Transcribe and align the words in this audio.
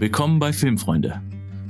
Willkommen 0.00 0.38
bei 0.38 0.54
Filmfreunde. 0.54 1.20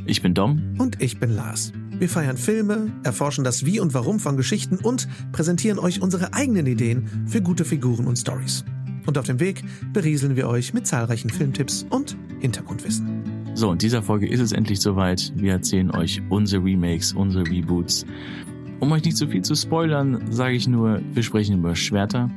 Ich 0.06 0.22
bin 0.22 0.34
Dom. 0.34 0.76
Und 0.78 1.02
ich 1.02 1.18
bin 1.18 1.34
Lars. 1.34 1.72
Wir 1.98 2.08
feiern 2.08 2.36
Filme, 2.36 2.92
erforschen 3.02 3.42
das 3.42 3.66
Wie 3.66 3.80
und 3.80 3.92
Warum 3.92 4.20
von 4.20 4.36
Geschichten 4.36 4.76
und 4.76 5.08
präsentieren 5.32 5.80
euch 5.80 6.00
unsere 6.00 6.32
eigenen 6.32 6.64
Ideen 6.66 7.26
für 7.26 7.42
gute 7.42 7.64
Figuren 7.64 8.06
und 8.06 8.16
Stories. 8.16 8.64
Und 9.04 9.18
auf 9.18 9.26
dem 9.26 9.40
Weg 9.40 9.64
berieseln 9.92 10.36
wir 10.36 10.48
euch 10.48 10.72
mit 10.72 10.86
zahlreichen 10.86 11.28
Filmtipps 11.28 11.84
und 11.90 12.16
Hintergrundwissen. 12.38 13.24
So, 13.54 13.72
in 13.72 13.78
dieser 13.78 14.00
Folge 14.00 14.28
ist 14.28 14.38
es 14.38 14.52
endlich 14.52 14.80
soweit. 14.80 15.32
Wir 15.34 15.54
erzählen 15.54 15.90
euch 15.90 16.22
unsere 16.28 16.64
Remakes, 16.64 17.12
unsere 17.12 17.44
Reboots. 17.44 18.06
Um 18.78 18.92
euch 18.92 19.02
nicht 19.02 19.16
zu 19.16 19.26
viel 19.26 19.42
zu 19.42 19.56
spoilern, 19.56 20.30
sage 20.30 20.54
ich 20.54 20.68
nur, 20.68 21.02
wir 21.14 21.24
sprechen 21.24 21.58
über 21.58 21.74
Schwerter, 21.74 22.30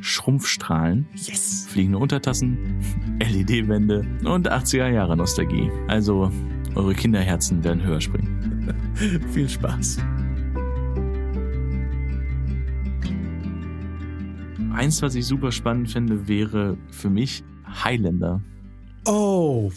Schrumpfstrahlen, 0.00 1.06
Yes! 1.14 1.66
fliegende 1.68 1.98
Untertassen, 1.98 2.58
LED-Wände 3.20 4.06
und 4.24 4.50
80er 4.50 4.88
Jahre 4.88 5.16
Nostalgie. 5.16 5.70
Also, 5.88 6.30
eure 6.74 6.94
Kinderherzen 6.94 7.62
werden 7.64 7.82
höher 7.82 8.00
springen. 8.00 8.74
Viel 9.32 9.48
Spaß. 9.48 9.98
Eins, 14.72 15.02
was 15.02 15.14
ich 15.14 15.26
super 15.26 15.52
spannend 15.52 15.90
finde, 15.90 16.28
wäre 16.28 16.76
für 16.90 17.10
mich 17.10 17.42
Highlander, 17.84 18.40
Oh, 19.06 19.70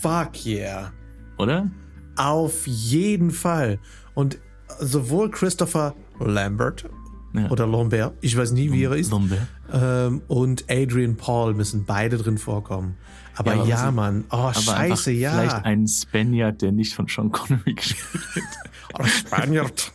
fuck 0.00 0.44
yeah. 0.44 0.92
oder? 1.38 1.70
Auf 2.16 2.66
jeden 2.66 3.30
Fall. 3.30 3.78
Und 4.14 4.38
sowohl 4.80 5.30
Christopher 5.30 5.94
Lambert 6.18 6.88
Ja. 7.36 7.50
oder 7.50 7.66
Lambert, 7.66 8.14
ich 8.20 8.36
weiß 8.36 8.52
nie, 8.52 8.72
wie 8.72 8.84
er 8.84 8.92
ist, 8.96 9.10
Lombe. 9.10 9.38
ähm, 9.72 10.22
und 10.28 10.64
Adrian 10.70 11.16
Paul 11.16 11.54
müssen 11.54 11.84
beide 11.84 12.16
drin 12.18 12.38
vorkommen. 12.38 12.96
Aber 13.36 13.54
Ja, 13.54 13.64
ja, 13.64 13.90
Mann. 13.90 14.24
Oh, 14.30 14.36
Aber 14.36 14.54
scheiße, 14.54 15.10
ja. 15.12 15.32
vielleicht 15.32 15.64
ein 15.64 15.86
Spaniard, 15.86 16.62
der 16.62 16.72
nicht 16.72 16.94
von 16.94 17.06
Sean 17.08 17.30
Connery 17.30 17.74
gespielt 17.74 18.24
wird. 18.34 18.44
Oh, 18.98 19.04
Spaniard. 19.04 19.92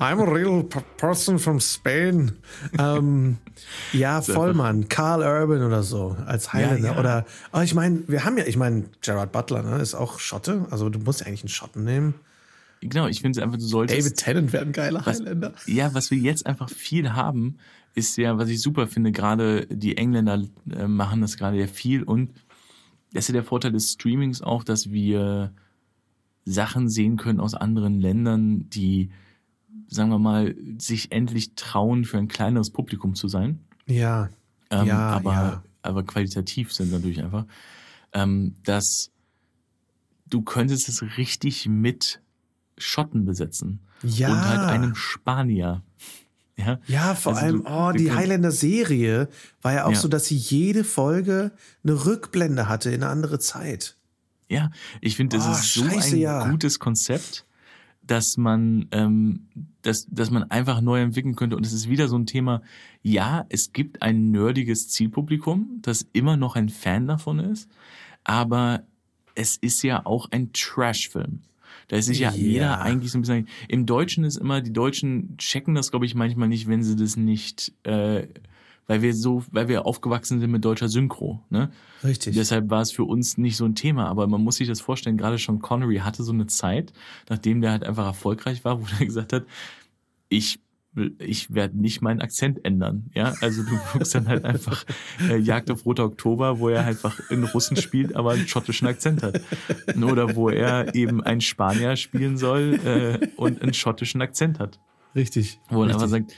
I'm 0.00 0.20
a 0.20 0.24
real 0.24 0.64
person 0.96 1.38
from 1.38 1.60
Spain. 1.60 2.32
ähm, 2.76 3.36
ja, 3.92 4.20
voll, 4.22 4.52
Mann. 4.52 4.88
Carl 4.88 5.20
Urban 5.22 5.62
oder 5.62 5.84
so 5.84 6.16
als 6.26 6.52
Highlander. 6.52 6.88
Ja, 6.88 6.92
ja. 6.94 6.98
Oder, 6.98 7.26
oh, 7.52 7.60
ich 7.60 7.74
meine, 7.74 8.02
wir 8.08 8.24
haben 8.24 8.36
ja, 8.36 8.44
ich 8.46 8.56
meine, 8.56 8.86
Gerard 9.00 9.30
Butler 9.30 9.62
ne, 9.62 9.76
ist 9.76 9.94
auch 9.94 10.18
Schotte. 10.18 10.66
Also 10.70 10.88
du 10.88 10.98
musst 10.98 11.20
ja 11.20 11.26
eigentlich 11.26 11.42
einen 11.42 11.50
Schotten 11.50 11.84
nehmen. 11.84 12.14
Genau, 12.82 13.06
ich 13.06 13.20
finde 13.20 13.38
es 13.38 13.42
einfach, 13.42 13.58
du 13.58 13.64
solltest. 13.64 14.00
David 14.00 14.16
Tennant 14.16 14.52
wäre 14.52 14.64
ein 14.64 14.72
geiler 14.72 15.02
was, 15.04 15.20
Highlander. 15.20 15.54
Ja, 15.66 15.94
was 15.94 16.10
wir 16.10 16.18
jetzt 16.18 16.46
einfach 16.46 16.68
viel 16.68 17.12
haben, 17.12 17.58
ist 17.94 18.16
ja, 18.16 18.38
was 18.38 18.48
ich 18.48 18.60
super 18.60 18.86
finde, 18.86 19.12
gerade 19.12 19.66
die 19.66 19.96
Engländer 19.96 20.42
äh, 20.70 20.88
machen 20.88 21.20
das 21.20 21.36
gerade 21.36 21.58
ja 21.58 21.66
viel 21.66 22.02
und 22.02 22.30
das 23.12 23.24
ist 23.24 23.28
ja 23.28 23.34
der 23.34 23.44
Vorteil 23.44 23.72
des 23.72 23.92
Streamings 23.92 24.40
auch, 24.42 24.64
dass 24.64 24.90
wir 24.90 25.52
Sachen 26.44 26.88
sehen 26.88 27.16
können 27.16 27.40
aus 27.40 27.54
anderen 27.54 28.00
Ländern, 28.00 28.68
die, 28.70 29.10
sagen 29.86 30.10
wir 30.10 30.18
mal, 30.18 30.56
sich 30.78 31.12
endlich 31.12 31.54
trauen, 31.54 32.04
für 32.04 32.18
ein 32.18 32.28
kleineres 32.28 32.70
Publikum 32.70 33.14
zu 33.14 33.28
sein. 33.28 33.60
Ja. 33.86 34.30
ähm, 34.70 34.86
Ja, 34.86 35.10
aber, 35.10 35.32
ja. 35.32 35.62
aber 35.82 36.02
qualitativ 36.02 36.72
sind 36.72 36.90
natürlich 36.90 37.22
einfach, 37.22 37.44
ähm, 38.12 38.54
dass 38.64 39.10
du 40.28 40.42
könntest 40.42 40.88
es 40.88 41.02
richtig 41.18 41.68
mit 41.68 42.22
Schotten 42.78 43.24
besetzen 43.24 43.80
Ja. 44.02 44.28
und 44.30 44.44
halt 44.48 44.60
einem 44.70 44.94
Spanier. 44.94 45.82
Ja, 46.56 46.78
Ja, 46.86 47.14
vor 47.14 47.32
Also 47.32 47.44
allem, 47.46 47.64
du- 47.64 47.70
oh, 47.70 47.92
die 47.92 48.12
Highlander-Serie 48.12 49.28
war 49.62 49.72
ja 49.72 49.84
auch 49.86 49.92
Ja. 49.92 49.98
so, 49.98 50.08
dass 50.08 50.26
sie 50.26 50.36
jede 50.36 50.84
Folge 50.84 51.52
eine 51.82 52.04
Rückblende 52.04 52.68
hatte 52.68 52.90
in 52.90 53.02
eine 53.02 53.10
andere 53.10 53.38
Zeit. 53.38 53.96
ja 54.48 54.70
ich 55.00 55.16
finde, 55.16 55.38
das 55.38 55.46
Oh, 55.48 55.52
ist 55.52 55.72
so 55.74 55.84
scheiße, 55.88 56.16
ein 56.16 56.20
ja. 56.20 56.50
gutes 56.50 56.78
Konzept, 56.78 57.46
dass 58.06 58.36
man, 58.36 58.86
ähm, 58.90 59.46
dass, 59.80 60.06
dass 60.10 60.30
man 60.30 60.50
einfach 60.50 60.82
neu 60.82 61.00
entwickeln 61.00 61.36
könnte. 61.36 61.56
Und 61.56 61.64
es 61.64 61.72
ist 61.72 61.88
wieder 61.88 62.06
so 62.08 62.16
ein 62.18 62.26
Thema, 62.26 62.60
ja, 63.00 63.46
es 63.48 63.72
gibt 63.72 64.02
ein 64.02 64.30
nerdiges 64.30 64.88
Zielpublikum, 64.90 65.78
das 65.80 66.04
immer 66.12 66.36
noch 66.36 66.54
ein 66.54 66.68
Fan 66.68 67.06
davon 67.06 67.38
ist, 67.38 67.70
aber 68.24 68.82
es 69.34 69.56
ist 69.56 69.82
ja 69.82 70.04
auch 70.04 70.30
ein 70.30 70.52
Trash-Film. 70.52 71.40
Da 71.92 71.98
ist 71.98 72.06
sich 72.06 72.20
ja 72.20 72.30
Ja. 72.30 72.36
jeder 72.36 72.80
eigentlich 72.80 73.12
so 73.12 73.18
ein 73.18 73.20
bisschen. 73.20 73.48
Im 73.68 73.84
Deutschen 73.84 74.24
ist 74.24 74.38
immer, 74.38 74.62
die 74.62 74.72
Deutschen 74.72 75.36
checken 75.36 75.74
das, 75.74 75.90
glaube 75.90 76.06
ich, 76.06 76.14
manchmal 76.14 76.48
nicht, 76.48 76.66
wenn 76.66 76.82
sie 76.82 76.96
das 76.96 77.18
nicht, 77.18 77.70
äh, 77.82 78.26
weil 78.86 79.02
wir 79.02 79.12
so, 79.12 79.44
weil 79.50 79.68
wir 79.68 79.84
aufgewachsen 79.84 80.40
sind 80.40 80.50
mit 80.50 80.64
deutscher 80.64 80.88
Synchro, 80.88 81.42
ne? 81.50 81.70
Richtig. 82.02 82.34
Deshalb 82.34 82.70
war 82.70 82.80
es 82.80 82.92
für 82.92 83.04
uns 83.04 83.36
nicht 83.36 83.58
so 83.58 83.66
ein 83.66 83.74
Thema, 83.74 84.06
aber 84.08 84.26
man 84.26 84.40
muss 84.42 84.56
sich 84.56 84.68
das 84.68 84.80
vorstellen, 84.80 85.18
gerade 85.18 85.38
schon 85.38 85.58
Connery 85.60 85.98
hatte 85.98 86.22
so 86.22 86.32
eine 86.32 86.46
Zeit, 86.46 86.94
nachdem 87.28 87.60
der 87.60 87.72
halt 87.72 87.84
einfach 87.84 88.06
erfolgreich 88.06 88.64
war, 88.64 88.80
wo 88.80 88.86
er 88.98 89.04
gesagt 89.04 89.34
hat, 89.34 89.44
ich 90.30 90.60
ich 91.18 91.54
werde 91.54 91.78
nicht 91.78 92.02
meinen 92.02 92.20
Akzent 92.20 92.64
ändern, 92.64 93.10
ja, 93.14 93.34
also 93.40 93.62
du 93.62 93.78
guckst 93.92 94.14
dann 94.14 94.28
halt 94.28 94.44
einfach 94.44 94.84
äh, 95.28 95.36
Jagd 95.36 95.70
auf 95.70 95.86
Roter 95.86 96.04
Oktober, 96.04 96.58
wo 96.58 96.68
er 96.68 96.84
einfach 96.84 97.30
in 97.30 97.44
Russen 97.44 97.76
spielt, 97.76 98.14
aber 98.14 98.32
einen 98.32 98.48
schottischen 98.48 98.86
Akzent 98.86 99.22
hat, 99.22 99.40
oder 99.96 100.36
wo 100.36 100.50
er 100.50 100.94
eben 100.94 101.22
einen 101.22 101.40
Spanier 101.40 101.96
spielen 101.96 102.36
soll 102.36 102.78
äh, 102.84 103.28
und 103.36 103.62
einen 103.62 103.74
schottischen 103.74 104.20
Akzent 104.20 104.58
hat 104.58 104.78
Richtig. 105.14 105.60
wo 105.68 105.82
Richtig. 105.82 105.94
einfach 105.94 106.08
sagt, 106.08 106.34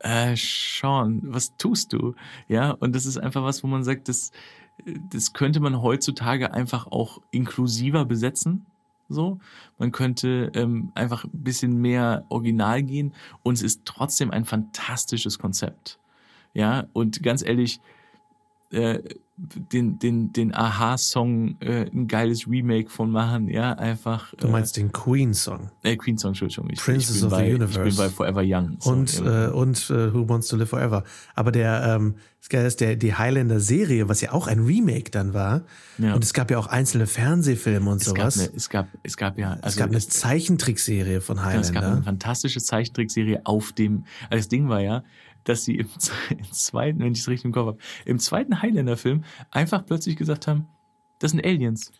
äh, 0.00 0.36
Sean, 0.36 1.20
was 1.24 1.56
tust 1.56 1.92
du? 1.92 2.14
Ja, 2.48 2.72
und 2.72 2.94
das 2.94 3.06
ist 3.06 3.18
einfach 3.18 3.44
was, 3.44 3.62
wo 3.62 3.68
man 3.68 3.84
sagt, 3.84 4.08
das, 4.08 4.32
das 5.10 5.32
könnte 5.32 5.60
man 5.60 5.80
heutzutage 5.80 6.52
einfach 6.52 6.86
auch 6.86 7.20
inklusiver 7.30 8.04
besetzen. 8.04 8.66
So, 9.12 9.38
man 9.78 9.92
könnte 9.92 10.50
ähm, 10.54 10.92
einfach 10.94 11.24
ein 11.24 11.30
bisschen 11.42 11.80
mehr 11.80 12.24
original 12.28 12.82
gehen 12.82 13.12
und 13.42 13.54
es 13.54 13.62
ist 13.62 13.82
trotzdem 13.84 14.30
ein 14.30 14.44
fantastisches 14.44 15.38
Konzept. 15.38 15.98
Ja, 16.54 16.86
und 16.92 17.22
ganz 17.22 17.42
ehrlich, 17.42 17.80
äh, 18.70 19.00
den, 19.72 19.98
den, 19.98 20.32
den 20.32 20.54
Aha-Song 20.54 21.56
äh, 21.60 21.86
ein 21.92 22.06
geiles 22.06 22.46
Remake 22.48 22.90
von 22.90 23.10
machen, 23.10 23.48
ja, 23.48 23.72
einfach. 23.72 24.32
Du 24.36 24.48
meinst 24.48 24.76
den 24.76 24.92
Queen-Song. 24.92 25.70
äh, 25.82 25.92
äh, 25.92 25.96
Queen 25.96 26.16
Song, 26.16 26.30
Entschuldigung. 26.30 26.70
Ich, 26.70 26.80
Princess 26.80 27.16
ich 27.16 27.24
of 27.24 27.30
the 27.30 27.36
bei, 27.36 27.54
Universe. 27.54 27.82
Ich 27.88 27.96
bin 27.96 27.96
bei 27.96 28.08
Forever 28.08 28.42
Young. 28.44 28.76
So, 28.78 28.90
Und, 28.90 29.18
ja. 29.18 29.48
äh, 29.48 29.50
und 29.50 29.90
äh, 29.90 30.14
Who 30.14 30.28
Wants 30.28 30.48
to 30.48 30.56
Live 30.56 30.70
Forever. 30.70 31.02
Aber 31.34 31.50
der, 31.50 31.82
ähm, 31.96 32.14
das 32.38 32.48
Geile 32.48 32.66
ist, 32.66 32.80
der, 32.80 32.96
die 32.96 33.14
Highlander-Serie, 33.14 34.08
was 34.08 34.20
ja 34.20 34.32
auch 34.32 34.46
ein 34.46 34.60
Remake 34.60 35.10
dann 35.10 35.34
war. 35.34 35.62
Ja. 35.98 36.14
Und 36.14 36.24
es 36.24 36.32
gab 36.32 36.50
ja 36.50 36.58
auch 36.58 36.66
einzelne 36.66 37.06
Fernsehfilme 37.06 37.88
und 37.90 38.02
es, 38.02 38.14
gab 38.14 38.32
sowas. 38.32 38.48
eine, 38.48 38.56
es, 38.56 38.68
gab, 38.68 38.88
es 39.02 39.16
gab 39.16 39.38
ja. 39.38 39.52
Also 39.54 39.66
es 39.66 39.76
gab 39.76 39.90
eine 39.90 39.98
Zeichentrickserie 40.00 41.20
von 41.20 41.36
Ja, 41.36 41.52
es 41.54 41.68
gab 41.72 41.76
eine 41.82 41.86
Highlander. 41.86 42.04
fantastische 42.04 42.60
Zeichentrickserie 42.60 43.40
auf 43.44 43.72
dem. 43.72 44.04
Also 44.30 44.38
das 44.40 44.48
Ding 44.48 44.68
war 44.68 44.80
ja, 44.80 45.02
dass 45.44 45.64
sie 45.64 45.76
im, 45.76 45.88
im 46.30 46.44
zweiten, 46.52 47.00
wenn 47.00 47.12
ich 47.12 47.20
es 47.20 47.28
richtig 47.28 47.46
im 47.46 47.52
Kopf 47.52 47.66
habe, 47.66 47.78
im 48.04 48.18
zweiten 48.18 48.62
Highlander-Film 48.62 49.24
einfach 49.50 49.84
plötzlich 49.86 50.16
gesagt 50.16 50.46
haben, 50.46 50.66
das 51.18 51.30
sind 51.32 51.44
Aliens. 51.44 51.92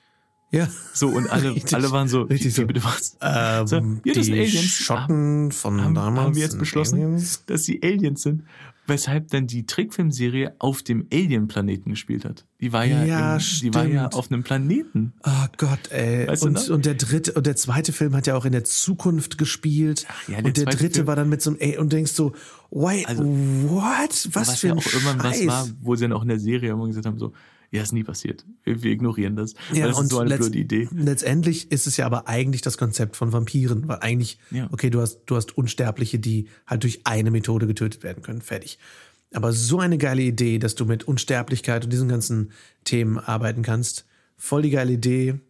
Ja. 0.51 0.69
So, 0.93 1.09
und 1.09 1.29
alle, 1.31 1.51
Richtig. 1.55 1.75
alle 1.75 1.91
waren 1.93 2.09
so, 2.09 2.23
Richtig 2.23 2.47
wie, 2.49 2.51
so. 2.51 2.67
bitte 2.67 2.85
was? 2.85 3.17
Ähm, 3.23 3.67
So, 3.67 3.77
ja, 3.77 4.15
das 4.15 4.27
sind 4.27 4.35
die 4.35 4.41
Aliens. 4.41 4.63
Schotten 4.65 5.51
von 5.53 5.81
haben, 5.83 5.95
damals. 5.95 6.27
haben 6.27 6.35
wir 6.35 6.43
jetzt 6.43 6.51
sind 6.53 6.61
beschlossen, 6.61 6.97
Aliens. 7.03 7.45
dass 7.47 7.65
sie 7.65 7.81
Aliens 7.83 8.23
sind, 8.23 8.45
weshalb 8.87 9.29
dann 9.29 9.47
die 9.47 9.65
Trickfilmserie 9.67 10.55
auf 10.59 10.83
dem 10.83 11.07
Alien-Planeten 11.13 11.91
gespielt 11.91 12.25
hat. 12.25 12.47
Die 12.61 12.73
war 12.73 12.85
ja, 12.85 13.05
Ja, 13.05 13.35
im, 13.37 13.43
die 13.63 13.75
war 13.75 13.87
ja 13.87 14.09
auf 14.09 14.31
einem 14.31 14.43
Planeten. 14.43 15.13
Oh 15.25 15.47
Gott, 15.57 15.91
ey. 15.91 16.27
Weißt 16.27 16.45
und, 16.45 16.69
und 16.71 16.85
der 16.87 16.95
dritte 16.95 17.33
und 17.33 17.47
der 17.47 17.57
zweite 17.57 17.93
Film 17.93 18.15
hat 18.17 18.27
ja 18.27 18.37
auch 18.37 18.45
in 18.45 18.53
der 18.53 18.65
Zukunft 18.65 19.39
gespielt. 19.39 20.07
ja, 20.29 20.37
der 20.37 20.45
und 20.47 20.57
der 20.57 20.65
dritte 20.67 20.95
Film- 20.97 21.07
war 21.07 21.17
dann 21.17 21.29
mit 21.29 21.43
so 21.43 21.51
einem 21.51 21.61
ey, 21.61 21.79
und 21.79 21.93
denkst 21.93 22.13
so, 22.13 22.33
wait, 22.71 23.07
Also, 23.09 23.25
what? 23.25 24.29
Was, 24.33 24.49
was 24.49 24.61
für 24.61 24.69
ja 24.69 24.73
ein 24.75 24.79
auch 24.79 24.87
irgendwann 24.87 25.21
Scheiß. 25.21 25.47
was 25.47 25.47
war, 25.47 25.69
wo 25.81 25.95
sie 25.97 26.03
dann 26.03 26.13
auch 26.13 26.23
in 26.23 26.29
der 26.29 26.39
Serie 26.41 26.73
immer 26.73 26.87
gesagt 26.87 27.07
haben, 27.07 27.19
so, 27.19 27.33
ja, 27.73 27.83
ist 27.83 27.93
nie 27.93 28.05
passiert. 28.05 28.45
Wir, 28.65 28.83
wir 28.83 28.93
ignorieren 28.93 29.35
das. 29.35 29.55
Ja, 29.73 29.87
das 29.89 29.99
und 29.99 30.05
ist 30.05 30.11
so 30.11 30.19
eine 30.21 30.37
blöde 30.37 30.59
Idee. 30.59 30.89
Letztendlich 30.95 31.73
ist 31.73 31.87
es 31.87 31.97
ja 31.97 32.07
aber 32.07 32.29
eigentlich 32.29 32.61
das 32.63 32.79
Konzept 32.79 33.17
von 33.17 33.33
Vampiren, 33.33 33.89
weil 33.89 33.99
eigentlich, 34.01 34.39
Ja. 34.51 34.69
okay, 34.71 34.91
du 34.91 35.01
hast, 35.01 35.21
du 35.27 35.37
hast 35.37 35.57
Unsterbliche, 35.57 36.19
die 36.19 36.49
halt 36.67 36.83
durch 36.85 37.01
eine 37.05 37.31
Methode 37.31 37.67
getötet 37.67 38.03
werden 38.05 38.23
können, 38.23 38.43
fertig. 38.43 38.79
Aber 39.33 39.53
so 39.55 39.79
eine 39.81 39.97
geile 39.97 40.23
Idee, 40.23 40.59
dass 40.59 40.75
du 40.75 40.85
mit 40.85 41.05
Unsterblichkeit 41.09 41.85
und 41.85 41.93
diesen 41.93 42.09
ganzen 42.09 42.53
Themen 42.85 43.19
arbeiten 43.19 43.63
kannst, 43.63 44.05
voll 44.37 44.63
die 44.63 44.71
geile 44.71 44.93
Idee. 44.93 45.41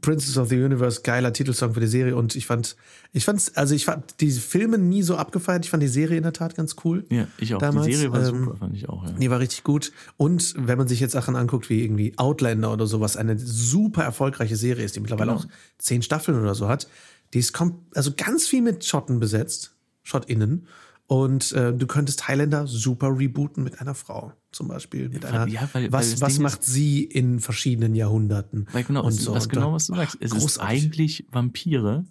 Princess 0.00 0.36
of 0.38 0.48
the 0.48 0.56
Universe, 0.56 1.02
geiler 1.02 1.32
Titelsong 1.32 1.74
für 1.74 1.80
die 1.80 1.86
Serie 1.86 2.16
und 2.16 2.36
ich 2.36 2.46
fand, 2.46 2.76
ich 3.12 3.24
fand's, 3.24 3.54
also 3.56 3.74
ich 3.74 3.84
fand 3.84 4.20
die 4.20 4.30
Filme 4.30 4.78
nie 4.78 5.02
so 5.02 5.16
abgefeiert, 5.16 5.64
ich 5.64 5.70
fand 5.70 5.82
die 5.82 5.88
Serie 5.88 6.16
in 6.16 6.22
der 6.22 6.32
Tat 6.32 6.54
ganz 6.54 6.76
cool. 6.84 7.04
Ja, 7.10 7.26
ich 7.38 7.54
auch. 7.54 7.58
Damals, 7.58 7.86
die 7.86 7.94
Serie 7.94 8.12
war 8.12 8.28
ähm, 8.28 8.44
super, 8.44 8.56
fand 8.56 8.76
ich 8.76 8.88
auch. 8.88 9.04
Ja. 9.04 9.12
Die 9.12 9.30
war 9.30 9.40
richtig 9.40 9.64
gut. 9.64 9.92
Und 10.16 10.54
wenn 10.56 10.78
man 10.78 10.88
sich 10.88 11.00
jetzt 11.00 11.12
Sachen 11.12 11.36
anguckt, 11.36 11.70
wie 11.70 11.82
irgendwie 11.82 12.12
Outlander 12.16 12.72
oder 12.72 12.86
sowas, 12.86 13.16
eine 13.16 13.38
super 13.38 14.02
erfolgreiche 14.04 14.56
Serie 14.56 14.84
ist, 14.84 14.96
die 14.96 15.00
mittlerweile 15.00 15.32
Genau. 15.32 15.40
auch 15.42 15.48
zehn 15.78 16.02
Staffeln 16.02 16.40
oder 16.40 16.54
so 16.54 16.68
hat, 16.68 16.88
die 17.34 17.38
ist 17.38 17.52
also 17.94 18.12
ganz 18.16 18.46
viel 18.46 18.62
mit 18.62 18.84
Schotten 18.84 19.18
besetzt, 19.20 19.74
SchottInnen. 20.02 20.66
Und 21.08 21.52
äh, 21.52 21.72
du 21.72 21.86
könntest 21.86 22.26
Highlander 22.26 22.66
super 22.66 23.16
rebooten 23.16 23.62
mit 23.62 23.80
einer 23.80 23.94
Frau, 23.94 24.32
zum 24.50 24.66
Beispiel. 24.66 25.08
Mit 25.08 25.24
einer, 25.24 25.46
ja, 25.46 25.68
weil- 25.72 25.84
weil 25.84 25.92
was 25.92 26.10
das 26.12 26.20
was 26.20 26.34
Ding 26.34 26.42
macht 26.42 26.64
sie 26.64 27.04
in 27.04 27.38
verschiedenen 27.38 27.94
Jahrhunderten? 27.94 28.66
Weil 28.72 28.82
genau, 28.84 29.04
und 29.04 29.12
so. 29.12 29.32
was 29.34 29.44
Und 29.44 29.52
genau, 29.52 29.72
was 29.72 29.86
du 29.86 29.94
sagst. 29.94 30.16
Es 30.20 30.32
ist 30.32 30.40
großartig. 30.40 30.82
eigentlich 30.84 31.26
Vampire. 31.30 32.04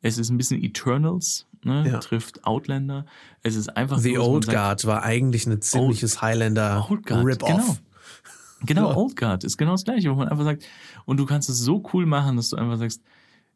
Es 0.00 0.16
ist 0.18 0.30
ein 0.30 0.36
bisschen 0.36 0.62
Eternals, 0.62 1.46
ne? 1.64 1.88
Ja. 1.88 1.98
trifft 1.98 2.44
Outlander. 2.44 3.06
Es 3.42 3.56
ist 3.56 3.76
einfach 3.76 3.98
The 3.98 4.18
Old 4.18 4.44
sagt, 4.44 4.54
Guard 4.56 4.84
war 4.86 5.02
eigentlich 5.02 5.46
ein 5.46 5.60
ziemliches 5.60 6.22
Highlander 6.22 6.86
Old 6.88 7.04
Guard, 7.04 7.24
Rip-Off. 7.26 7.48
genau. 7.50 7.76
Genau, 8.64 8.90
Ja. 8.90 8.96
Old 8.96 9.16
Guard 9.16 9.42
ist 9.44 9.56
genau 9.56 9.72
das 9.72 9.84
gleiche, 9.84 10.10
wo 10.10 10.14
man 10.14 10.28
einfach 10.28 10.44
sagt, 10.44 10.64
und 11.04 11.16
du 11.18 11.26
kannst 11.26 11.50
es 11.50 11.58
so 11.58 11.82
cool 11.92 12.06
machen, 12.06 12.36
dass 12.36 12.50
du 12.50 12.56
einfach 12.56 12.78
sagst, 12.78 13.02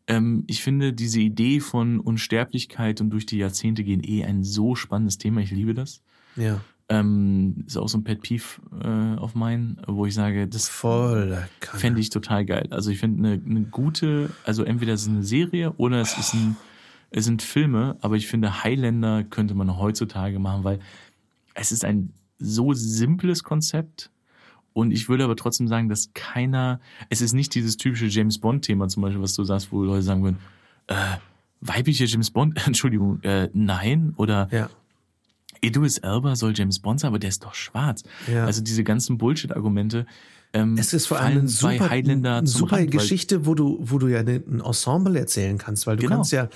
ähm, 0.06 0.44
ich 0.46 0.62
finde 0.62 0.92
diese 0.92 1.20
Idee 1.20 1.60
von 1.60 2.00
Unsterblichkeit 2.00 3.00
und 3.00 3.10
durch 3.10 3.26
die 3.26 3.38
Jahrzehnte 3.38 3.84
gehen 3.84 4.02
eh 4.02 4.24
ein 4.24 4.42
so 4.44 4.74
spannendes 4.74 5.18
Thema. 5.18 5.40
Ich 5.40 5.50
liebe 5.50 5.74
das. 5.74 6.02
Ja, 6.36 6.60
Ähm, 6.88 7.62
ist 7.66 7.76
auch 7.76 7.88
so 7.88 7.98
ein 7.98 8.04
Pet 8.04 8.20
Peeve 8.20 8.60
äh, 8.82 9.16
auf 9.18 9.36
meinen, 9.36 9.80
wo 9.86 10.06
ich 10.06 10.14
sage, 10.14 10.48
das 10.48 10.68
fände 11.60 12.00
ich 12.00 12.10
total 12.10 12.44
geil. 12.44 12.66
Also 12.70 12.90
ich 12.90 12.98
finde 12.98 13.28
eine, 13.28 13.42
eine 13.44 13.62
gute, 13.62 14.30
also 14.44 14.64
entweder 14.64 14.94
es 14.94 15.02
ist 15.02 15.08
eine 15.08 15.22
Serie 15.22 15.72
oder 15.74 16.00
es 16.00 16.18
ist 16.18 16.34
ein, 16.34 16.56
es 17.10 17.26
sind 17.26 17.42
Filme, 17.42 17.96
aber 18.00 18.16
ich 18.16 18.26
finde 18.26 18.64
Highlander 18.64 19.22
könnte 19.22 19.54
man 19.54 19.76
heutzutage 19.78 20.40
machen, 20.40 20.64
weil 20.64 20.80
es 21.54 21.70
ist 21.70 21.84
ein 21.84 22.12
so 22.40 22.72
simples 22.72 23.44
Konzept 23.44 24.10
und 24.80 24.90
ich 24.90 25.08
würde 25.08 25.24
aber 25.24 25.36
trotzdem 25.36 25.68
sagen, 25.68 25.88
dass 25.88 26.10
keiner, 26.14 26.80
es 27.08 27.20
ist 27.20 27.32
nicht 27.32 27.54
dieses 27.54 27.76
typische 27.76 28.06
James 28.06 28.38
Bond 28.38 28.64
Thema 28.64 28.88
zum 28.88 29.02
Beispiel, 29.02 29.22
was 29.22 29.34
du 29.34 29.44
sagst, 29.44 29.70
wo 29.72 29.82
Leute 29.84 30.02
sagen 30.02 30.22
würden, 30.24 30.38
äh, 30.88 30.94
weibliche 31.60 32.04
James 32.06 32.30
Bond, 32.30 32.56
Entschuldigung, 32.66 33.20
äh, 33.22 33.48
nein 33.52 34.14
oder 34.16 34.48
Ja. 34.50 34.68
Idris 35.62 35.98
Elba 35.98 36.36
soll 36.36 36.52
James 36.56 36.78
Bond 36.78 37.00
sein, 37.00 37.08
aber 37.08 37.18
der 37.18 37.28
ist 37.28 37.44
doch 37.44 37.54
schwarz. 37.54 38.02
Ja. 38.32 38.46
Also 38.46 38.62
diese 38.62 38.82
ganzen 38.82 39.18
Bullshit-Argumente. 39.18 40.06
Ähm, 40.54 40.76
Es 40.78 40.92
ist 40.94 41.06
vor 41.06 41.20
allem 41.20 41.40
eine 41.40 41.48
super, 41.48 41.90
Highlander 41.90 42.38
eine 42.38 42.46
super 42.46 42.78
Rand, 42.78 42.90
Geschichte, 42.90 43.44
wo 43.46 43.54
du, 43.54 43.76
wo 43.80 43.98
du 43.98 44.08
ja 44.08 44.20
ein 44.20 44.60
Ensemble 44.60 45.18
erzählen 45.18 45.58
kannst, 45.58 45.86
weil 45.86 45.96
du 45.96 46.02
Genau. 46.04 46.16
kannst 46.16 46.32
ja, 46.32 46.48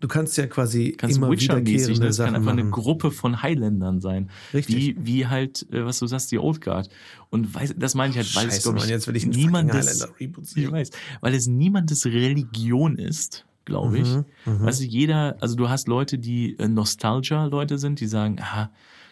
du 0.00 0.08
kannst 0.08 0.36
ja 0.36 0.46
quasi 0.46 0.94
Ganz 0.96 1.16
immer. 1.16 1.28
Ne? 1.28 1.40
wiederkehrende 1.40 1.86
Das 1.86 1.98
kann 1.98 2.12
Sachen 2.12 2.34
einfach 2.36 2.52
eine 2.52 2.64
machen. 2.64 2.82
Gruppe 2.82 3.10
von 3.10 3.42
Highlandern 3.42 4.00
sein. 4.00 4.30
Richtig. 4.52 4.76
Wie, 4.76 4.96
wie 4.98 5.26
halt, 5.26 5.66
äh, 5.70 5.84
was 5.84 5.98
du 5.98 6.06
sagst, 6.06 6.32
die 6.32 6.38
Old 6.38 6.60
Guard. 6.60 6.88
Und 7.28 7.54
weiß, 7.54 7.74
das 7.78 7.94
meine 7.94 8.10
ich 8.10 8.16
halt, 8.16 8.34
weil 8.34 8.48
es, 8.48 8.54
Scheiße, 8.54 8.62
glaube 8.62 8.78
ich, 8.78 8.84
Mann, 8.84 8.90
jetzt 8.90 9.06
will 9.06 9.16
ich 9.16 9.26
niemandes, 9.26 10.08
ich 10.54 10.70
weiß, 10.70 10.90
weil 11.20 11.34
es 11.34 11.46
niemandes 11.46 12.06
Religion 12.06 12.96
ist, 12.96 13.46
glaube 13.64 13.98
ich. 13.98 14.08
Mhm, 14.08 14.24
Weißt 14.64 14.80
du, 14.80 14.84
jeder, 14.84 15.36
also 15.40 15.54
du 15.54 15.68
hast 15.68 15.86
Leute, 15.86 16.18
die 16.18 16.58
äh, 16.58 16.66
Nostalgia-Leute 16.66 17.78
sind, 17.78 18.00
die 18.00 18.06
sagen, 18.06 18.38
ah, 18.40 18.70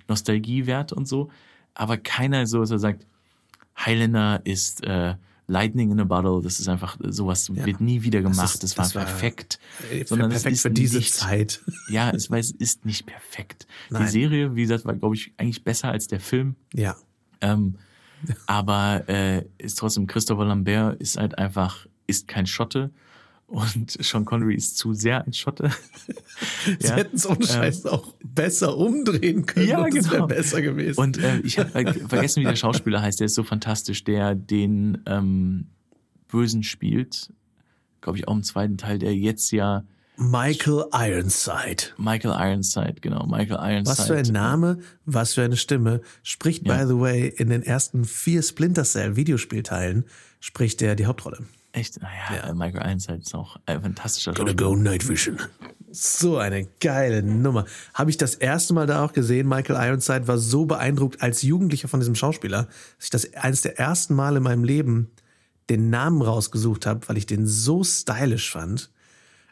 Nostalgiewert 0.09 0.93
und 0.93 1.07
so, 1.07 1.31
aber 1.75 1.99
keiner 1.99 2.47
so, 2.47 2.61
dass 2.61 2.71
er 2.71 2.79
sagt, 2.79 3.07
Highlander 3.79 4.41
ist 4.45 4.85
äh, 4.85 5.15
Lightning 5.51 5.91
in 5.91 5.99
a 5.99 6.05
Bottle, 6.05 6.41
das 6.43 6.61
ist 6.61 6.69
einfach, 6.69 7.01
äh, 7.01 7.11
sowas 7.11 7.53
wird 7.55 7.81
nie 7.81 8.03
wieder 8.03 8.21
gemacht, 8.21 8.55
ist- 8.55 8.63
das, 8.63 8.77
war 8.77 8.85
das 8.85 8.95
war- 8.95 9.05
perfekt. 9.05 9.59
Ey, 9.91 10.05
sondern 10.07 10.31
es 10.31 10.43
perfekt 10.43 10.55
ist 10.57 10.63
für 10.63 10.71
diese 10.71 10.99
nicht- 10.99 11.15
Zeit. 11.15 11.61
Ja, 11.91 12.11
es, 12.11 12.31
weil 12.31 12.41
es 12.41 12.51
ist 12.53 12.85
nicht 12.85 13.07
perfekt. 13.07 13.67
Nein. 13.91 14.03
Die 14.05 14.09
Serie, 14.11 14.55
wie 14.55 14.63
gesagt, 14.63 14.85
war, 14.85 14.95
glaube 14.95 15.15
ich, 15.17 15.33
eigentlich 15.39 15.65
besser 15.65 15.89
als 15.89 16.07
der 16.07 16.21
Film. 16.21 16.55
Ja. 16.75 16.97
Ähm, 17.41 17.77
aber 18.47 19.09
äh, 19.09 19.45
ist 19.59 19.79
trotzdem, 19.79 20.07
Christopher 20.07 20.45
Lambert 20.45 21.01
ist 21.01 21.17
halt 21.17 21.39
einfach, 21.39 21.87
ist 22.07 22.29
kein 22.29 22.47
Schotte. 22.47 22.91
Und 23.49 23.97
Sean 24.05 24.27
Connery 24.27 24.55
ist 24.55 24.77
zu 24.77 24.93
sehr 24.93 25.25
ein 25.27 25.33
Schotte. 25.33 25.71
Sie 26.81 26.87
Ja, 26.87 26.97
hätten 26.97 27.17
es 27.17 27.27
ohne 27.27 27.47
Scheiß 27.47 27.87
auch 27.87 28.15
besser 28.23 28.77
umdrehen 28.77 29.47
können. 29.47 29.69
Ja, 29.69 29.83
und 29.85 29.97
das 29.97 30.05
wäre 30.05 30.17
genau. 30.17 30.27
besser 30.27 30.61
gewesen. 30.61 31.01
Und 31.01 31.17
äh, 31.19 31.39
ich 31.41 31.59
habe 31.59 31.71
vergessen, 32.09 32.41
wie 32.43 32.45
der 32.47 32.57
Schauspieler 32.57 33.01
heißt. 33.01 33.21
Der 33.21 33.25
ist 33.25 33.35
so 33.35 33.45
fantastisch, 33.45 34.05
der 34.05 34.35
den 34.35 34.99
ähm, 35.07 35.69
Bösen 36.29 36.63
spielt. 36.63 37.33
Glaube 38.03 38.19
ich 38.19 38.29
auch 38.29 38.35
im 38.35 38.43
zweiten 38.43 38.77
Teil, 38.77 38.99
der 38.99 39.15
jetzt 39.17 39.51
ja 39.51 39.83
Michael 40.19 40.85
Ironside. 40.93 41.85
Michael 41.97 42.35
Ironside, 42.39 42.97
genau, 43.01 43.27
Michael 43.27 43.57
Ironside. 43.73 43.99
Was 43.99 44.07
für 44.07 44.17
ein 44.19 44.27
Name, 44.33 44.79
was 45.07 45.35
für 45.35 45.43
eine 45.43 45.57
Stimme. 45.57 46.03
Spricht, 46.23 46.67
Ja. 46.67 46.77
by 46.77 46.87
the 46.87 46.99
way, 47.01 47.29
in 47.29 47.49
den 47.49 47.63
ersten 47.63 48.05
vier 48.05 48.43
Splinter 48.43 48.85
Cell 48.85 49.17
Videospielteilen 49.17 50.05
spricht 50.41 50.83
er 50.83 50.97
die 50.97 51.07
Hauptrolle. 51.07 51.47
Echt? 51.73 52.01
Naja, 52.01 52.49
äh, 52.49 52.55
Michael 52.55 52.87
Ironside 52.87 53.19
ist 53.19 53.35
auch 53.35 53.57
ein 53.67 53.83
fantastischer 53.83 54.33
Gonna 54.33 54.51
Schauspieler. 54.51 54.71
go 54.71 54.77
Night 54.77 55.09
Vision. 55.09 55.39
So 55.91 56.39
eine 56.39 56.67
geile 56.81 57.23
Nummer. 57.23 57.65
Habe 57.95 58.11
ich 58.11 58.17
das 58.17 58.35
erste 58.35 58.75
Mal 58.75 58.87
da 58.87 59.05
auch 59.05 59.13
gesehen. 59.13 59.49
Michael 59.49 59.77
Ironside 59.89 60.29
war 60.29 60.39
so 60.39 60.67
beeindruckt 60.67 61.23
als 61.23 61.43
Jugendlicher 61.43 61.89
von 61.89 62.01
diesem 62.01 62.15
Schauspieler, 62.15 62.65
dass 62.65 63.05
ich 63.05 63.11
das 63.11 63.35
eines 63.35 63.63
der 63.63 63.79
ersten 63.79 64.15
Mal 64.15 64.37
in 64.37 64.43
meinem 64.43 64.65
Leben 64.65 65.11
den 65.71 65.91
Namen 65.91 66.23
rausgesucht 66.23 66.87
habe, 66.87 67.09
weil 67.09 67.17
ich 67.17 67.27
den 67.27 67.47
so 67.47 67.85
stylisch 67.85 68.51
fand. 68.51 68.91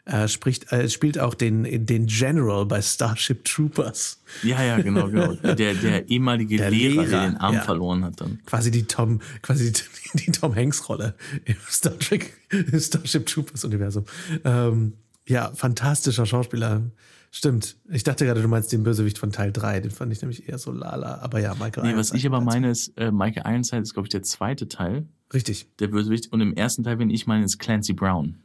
Er 0.09 0.29
spricht, 0.29 0.71
äh, 0.71 0.87
spielt 0.89 1.19
auch 1.19 1.33
den, 1.33 1.85
den 1.85 2.05
General 2.05 2.65
bei 2.65 2.81
Starship 2.81 3.43
Troopers. 3.43 4.21
Ja, 4.41 4.63
ja, 4.63 4.79
genau, 4.79 5.09
genau. 5.09 5.33
Der, 5.43 5.73
der 5.73 6.07
ehemalige 6.07 6.55
Der 6.55 6.71
Lehrer, 6.71 7.03
Lehrer, 7.03 7.09
der 7.09 7.29
den 7.29 7.37
Arm 7.37 7.55
ja. 7.55 7.61
verloren 7.61 8.05
hat 8.05 8.21
dann. 8.21 8.39
Quasi 8.45 8.71
die 8.71 8.83
Tom, 8.83 9.19
quasi 9.41 9.73
die, 9.73 9.81
die 10.25 10.31
Tom 10.31 10.55
Hanks 10.55 10.87
Rolle 10.87 11.15
im 11.43 11.57
Star 11.69 11.99
Trek, 11.99 12.33
im 12.51 12.79
Starship 12.79 13.25
Troopers 13.25 13.65
Universum. 13.65 14.05
Ähm, 14.45 14.93
ja, 15.27 15.51
fantastischer 15.53 16.25
Schauspieler. 16.25 16.83
Stimmt. 17.29 17.75
Ich 17.89 18.05
dachte 18.05 18.25
gerade, 18.25 18.41
du 18.41 18.47
meinst 18.47 18.71
den 18.71 18.83
Bösewicht 18.83 19.17
von 19.17 19.33
Teil 19.33 19.51
3. 19.51 19.81
Den 19.81 19.91
fand 19.91 20.13
ich 20.13 20.21
nämlich 20.21 20.47
eher 20.47 20.57
so 20.57 20.71
lala. 20.71 21.19
Aber 21.19 21.41
ja, 21.41 21.53
Michael 21.55 21.83
Nee, 21.83 21.97
was 21.97 22.11
Ironside 22.11 22.17
ich 22.17 22.25
aber 22.27 22.39
meine 22.39 22.71
ist, 22.71 22.97
äh, 22.97 23.11
Michael 23.11 23.43
Ironside 23.45 23.81
ist, 23.81 23.93
glaube 23.93 24.05
ich, 24.05 24.11
der 24.11 24.23
zweite 24.23 24.69
Teil, 24.69 25.05
Richtig. 25.33 25.67
der 25.79 25.89
Bösewicht. 25.89 26.31
Und 26.31 26.39
im 26.39 26.53
ersten 26.53 26.85
Teil, 26.85 26.97
wenn 26.97 27.09
ich 27.09 27.27
meine, 27.27 27.43
ist 27.43 27.59
Clancy 27.59 27.91
Brown. 27.91 28.37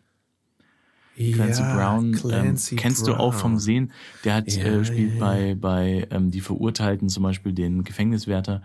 Clancy 1.17 1.61
ja, 1.63 1.75
Brown 1.77 2.13
Clancy 2.13 2.75
ähm, 2.75 2.81
kennst 2.81 3.07
du 3.07 3.15
auch 3.15 3.35
vom 3.35 3.53
Brown. 3.53 3.61
Sehen. 3.61 3.93
Der 4.25 4.35
hat 4.35 4.53
Ja, 4.53 4.65
äh, 4.65 4.85
spielt 4.85 5.15
ja, 5.15 5.21
bei 5.21 5.55
bei 5.55 6.07
ähm, 6.11 6.31
die 6.31 6.41
Verurteilten 6.41 7.09
zum 7.09 7.23
Beispiel 7.23 7.53
den 7.53 7.85
Gefängniswärter. 7.85 8.63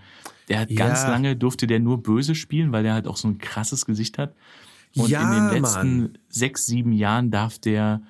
Der 0.47 0.59
hat 0.61 0.75
ganz 0.75 1.03
lange 1.03 1.35
durfte 1.35 1.67
der 1.67 1.79
nur 1.79 2.01
böse 2.01 2.35
spielen, 2.35 2.71
weil 2.71 2.83
der 2.83 2.93
halt 2.93 3.07
auch 3.07 3.17
so 3.17 3.27
ein 3.27 3.37
krasses 3.37 3.85
Gesicht 3.85 4.17
hat. 4.17 4.33
Und 4.95 5.11
in 5.11 5.19
den 5.19 5.61
letzten 5.61 5.97
Mann. 6.01 6.17
sechs 6.29 6.65
sieben 6.65 6.93
Jahren 6.93 7.29
darf 7.31 7.59
der 7.59 8.01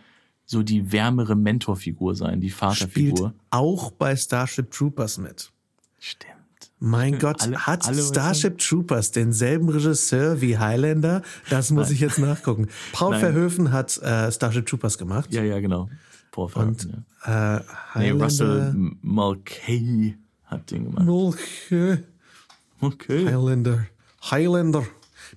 so 0.45 0.63
die 0.63 0.92
wärmere 0.94 1.36
Mentorfigur 1.36 2.16
sein, 2.16 2.39
die 2.39 2.50
Spielt 2.50 2.60
Vaterfigur. 2.60 3.34
auch 3.50 3.92
bei 3.92 4.16
Starship 4.16 4.72
Troopers 4.72 5.18
mit. 5.18 5.51
Stimmt. 6.00 6.37
Mein 6.79 7.18
Gott, 7.18 7.41
Alle- 7.41 7.57
hat 7.65 7.88
alle- 7.88 8.01
Starship 8.03 8.59
Troopers 8.59 9.12
denselben 9.12 9.68
Regisseur 9.69 10.41
wie 10.41 10.57
Highlander? 10.60 11.24
Das 11.50 11.72
muss 11.72 11.89
ich 11.89 12.00
jetzt 12.00 12.19
nachgucken. 12.19 12.67
Paul 12.93 13.12
Nein. 13.12 13.19
Verhoeven 13.22 13.72
hat 13.72 13.98
äh, 13.98 14.31
Starship 14.31 14.65
Troopers 14.67 14.98
gemacht. 15.00 15.34
Ja, 15.34 15.41
ja, 15.43 15.60
genau. 15.60 15.89
Paul 16.31 16.50
Verhoeven, 16.50 16.75
Und 17.00 17.03
ja. 17.25 17.57
äh, 17.57 17.62
Nee. 17.96 18.12
Russell 18.12 18.75
Mulcahy 19.01 20.17
hat 20.46 20.69
den 20.72 20.86
gemacht. 20.86 21.05
Mulcahy. 21.05 22.03
Okay. 22.79 23.25
Highlander. 23.25 23.88
Highlander. 24.29 24.84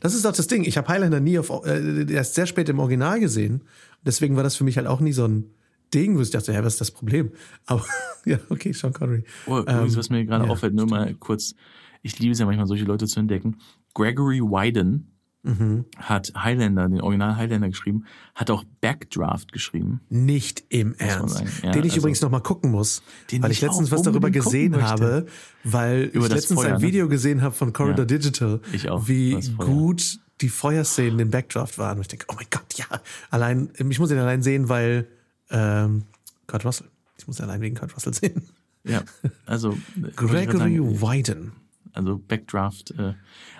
Das 0.00 0.14
ist 0.14 0.24
doch 0.26 0.32
das 0.32 0.46
Ding. 0.46 0.64
Ich 0.64 0.76
habe 0.76 0.88
Highlander 0.88 1.20
nie 1.20 1.38
auf, 1.38 1.50
äh, 1.64 2.12
erst 2.12 2.34
sehr 2.34 2.46
spät 2.46 2.68
im 2.68 2.78
Original 2.78 3.18
gesehen. 3.18 3.62
Deswegen 4.04 4.36
war 4.36 4.42
das 4.42 4.56
für 4.56 4.64
mich 4.64 4.76
halt 4.76 4.86
auch 4.86 5.00
nie 5.00 5.12
so 5.12 5.24
ein 5.26 5.50
Ding, 5.94 6.16
wo 6.16 6.20
ich 6.22 6.30
dachte, 6.30 6.52
ja, 6.52 6.62
was 6.64 6.74
ist 6.74 6.80
das 6.80 6.90
Problem? 6.90 7.30
Aber 7.66 7.84
ja, 8.24 8.38
okay, 8.48 8.72
Sean 8.72 8.92
Connery. 8.92 9.24
Oh, 9.46 9.58
übrigens, 9.58 9.96
was 9.96 10.10
mir 10.10 10.24
gerade 10.24 10.44
ja, 10.46 10.50
auffällt, 10.50 10.74
nur 10.74 10.86
mal 10.86 11.14
kurz, 11.14 11.54
ich 12.02 12.18
liebe 12.18 12.32
es 12.32 12.38
ja 12.38 12.46
manchmal, 12.46 12.66
solche 12.66 12.84
Leute 12.84 13.06
zu 13.06 13.20
entdecken. 13.20 13.56
Gregory 13.94 14.40
Wyden 14.40 15.06
Mhm. 15.42 15.86
hat 15.96 16.32
Highlander, 16.36 16.86
den 16.86 17.00
Original 17.00 17.34
Highlander 17.36 17.70
geschrieben, 17.70 18.04
hat 18.34 18.50
auch 18.50 18.62
Backdraft 18.82 19.52
geschrieben. 19.52 20.02
Nicht 20.10 20.64
im 20.68 20.94
Ernst. 20.98 21.42
Ja, 21.62 21.70
den 21.70 21.82
ich 21.84 21.92
also- 21.92 22.00
übrigens 22.00 22.20
noch 22.20 22.30
mal 22.30 22.40
gucken 22.40 22.70
muss, 22.70 23.02
weil 23.40 23.50
ich 23.50 23.56
ich 23.56 23.62
letztens 23.62 23.90
was 23.90 24.02
darüber 24.02 24.30
gesehen 24.30 24.72
möchte. 24.72 24.86
habe, 24.86 25.26
weil 25.64 26.10
Über 26.12 26.26
ich 26.26 26.32
letztens 26.34 26.60
Feuer, 26.60 26.74
ein 26.74 26.80
ne? 26.82 26.86
Video 26.86 27.08
gesehen 27.08 27.40
habe 27.40 27.54
von 27.54 27.72
Corridor 27.72 28.00
Ja. 28.00 28.04
Digital, 28.04 28.60
Ich 28.74 28.90
auch, 28.90 29.08
wie 29.08 29.40
gut 29.56 30.18
die 30.42 30.50
Feuerszenen 30.50 31.18
im 31.20 31.30
Backdraft 31.30 31.78
waren. 31.78 31.96
Und 31.96 32.02
ich 32.02 32.08
denke, 32.08 32.26
oh 32.28 32.34
mein 32.36 32.46
Gott, 32.50 32.74
ja, 32.74 32.84
allein, 33.30 33.70
ich 33.78 33.98
muss 33.98 34.10
ihn 34.10 34.18
allein 34.18 34.42
sehen, 34.42 34.68
weil 34.68 35.06
ähm, 35.50 36.02
Kurt 36.46 36.64
Russell. 36.64 36.88
Ich 37.18 37.26
muss 37.26 37.40
allein 37.40 37.60
wegen 37.60 37.76
Kurt 37.76 37.94
Russell 37.94 38.14
sehen. 38.14 38.42
Ja, 38.84 39.02
also 39.46 39.70
grad 40.16 40.16
Gregory 40.16 40.76
sagen, 40.76 41.00
Wyden. 41.02 41.52
also 41.92 42.18
Backdraft. 42.18 42.92
Äh, 42.98 43.14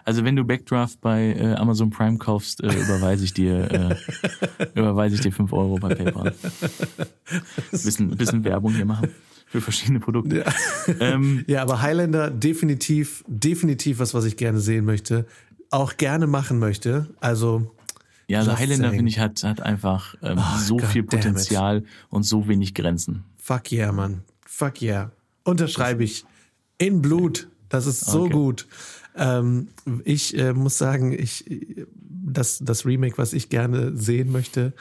also 0.04 0.24
wenn 0.24 0.34
du 0.36 0.44
Backdraft 0.44 1.00
bei 1.00 1.34
äh, 1.34 1.54
Amazon 1.54 1.90
Prime 1.90 2.16
kaufst, 2.18 2.62
äh, 2.62 2.68
überweise 2.68 3.24
ich 3.24 3.34
dir 3.34 3.70
äh, 3.70 3.96
überweise 4.74 5.16
ich 5.16 5.20
dir 5.20 5.32
5 5.32 5.52
Euro 5.52 5.76
bei 5.76 5.94
PayPal. 5.94 6.34
Bisschen, 7.70 8.16
bisschen 8.16 8.44
Werbung 8.44 8.74
hier 8.74 8.86
machen 8.86 9.10
für 9.46 9.60
verschiedene 9.60 10.00
Produkte. 10.00 10.44
Ähm, 11.00 11.44
Ja, 11.46 11.62
aber 11.62 11.82
Highlander 11.82 12.30
definitiv, 12.30 13.24
definitiv 13.26 13.98
was, 13.98 14.14
was 14.14 14.24
ich 14.24 14.36
gerne 14.36 14.60
sehen 14.60 14.84
möchte. 14.84 15.26
Auch 15.70 15.96
gerne 15.96 16.26
machen 16.26 16.58
möchte. 16.58 17.08
Also, 17.20 17.74
Ja, 18.30 18.38
also 18.38 18.56
Highlander, 18.56 18.90
finde 18.92 19.08
ich, 19.08 19.18
hat, 19.18 19.42
hat 19.42 19.60
einfach 19.60 20.14
ähm, 20.22 20.38
so 20.60 20.76
God 20.76 20.86
viel. 20.86 21.02
Potenzial 21.02 21.82
und 22.10 22.22
so 22.22 22.46
wenig 22.46 22.74
Grenzen. 22.74 23.24
fuck 23.36 23.72
yeah, 23.72 23.90
Mann. 23.90 24.22
Fuck 24.46 24.80
yeah. 24.82 25.10
Unterschreibe 25.42 26.04
ich. 26.04 26.24
In 26.78 27.02
Blut. 27.02 27.48
Das 27.68 27.86
ist 27.86 28.04
so 28.06 28.22
Okay. 28.22 28.32
gut. 28.32 28.68
Ähm, 29.16 29.68
ich 30.04 30.38
äh, 30.38 30.52
muss 30.52 30.78
sagen, 30.78 31.12
ich, 31.12 31.44
das, 31.96 32.60
das 32.62 32.86
Remake, 32.86 33.18
was 33.18 33.32
ich 33.32 33.48
gerne 33.48 33.96
sehen 33.96 34.30
möchte, 34.30 34.74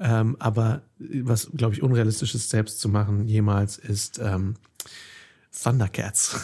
ähm, 0.00 0.36
aber 0.38 0.80
was, 0.98 1.50
glaube 1.54 1.74
ich, 1.74 1.82
unrealistisch 1.82 2.34
ist, 2.34 2.48
selbst 2.48 2.80
zu 2.80 2.88
machen 2.88 3.28
jemals, 3.28 3.76
ist 3.76 4.18
ähm, 4.22 4.54
Thundercats. 5.62 6.40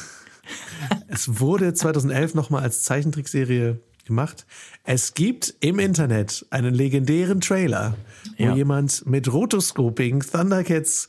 es 1.08 1.40
wurde 1.40 1.72
2011 1.72 2.34
nochmal 2.34 2.62
als 2.62 2.82
Zeichentrickserie 2.82 3.80
gemacht. 4.04 4.46
Es 4.84 5.14
gibt 5.14 5.54
im 5.60 5.78
Internet 5.78 6.46
einen 6.50 6.74
legendären 6.74 7.40
Trailer, 7.40 7.96
wo 8.38 8.44
Ja. 8.44 8.54
jemand 8.54 9.06
mit 9.06 9.32
Rotoscoping 9.32 10.20
Thundercats 10.20 11.08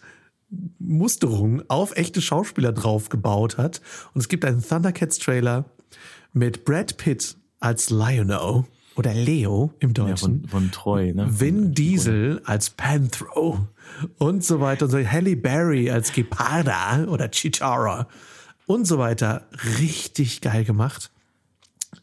Musterung 0.79 1.63
auf 1.67 1.95
echte 1.95 2.21
Schauspieler 2.21 2.71
drauf 2.73 3.09
gebaut 3.09 3.57
hat. 3.57 3.81
Und 4.13 4.21
es 4.21 4.27
gibt 4.29 4.45
einen 4.45 4.61
Thundercats-Trailer 4.61 5.65
mit 6.33 6.65
Brad 6.65 6.97
Pitt 6.97 7.35
als 7.59 7.89
Lionel 7.89 8.65
oder 8.95 9.13
Leo 9.13 9.73
im 9.79 9.89
Ja, 9.89 9.93
Deutschen. 10.05 10.41
von, 10.41 10.49
von 10.49 10.71
Troy, 10.71 11.13
ne? 11.13 11.27
Vin 11.39 11.73
Diesel 11.73 12.41
als 12.45 12.69
Panthro 12.69 13.67
und 14.19 14.43
so 14.43 14.59
weiter 14.59 14.85
und 14.85 14.91
so. 14.91 14.99
Halle 14.99 15.35
Berry 15.35 15.89
als 15.89 16.11
Geparda 16.13 17.05
oder 17.05 17.31
Chitara 17.31 18.07
und 18.67 18.85
so 18.85 18.99
weiter. 18.99 19.47
Richtig 19.79 20.41
geil 20.41 20.63
gemacht. 20.65 21.09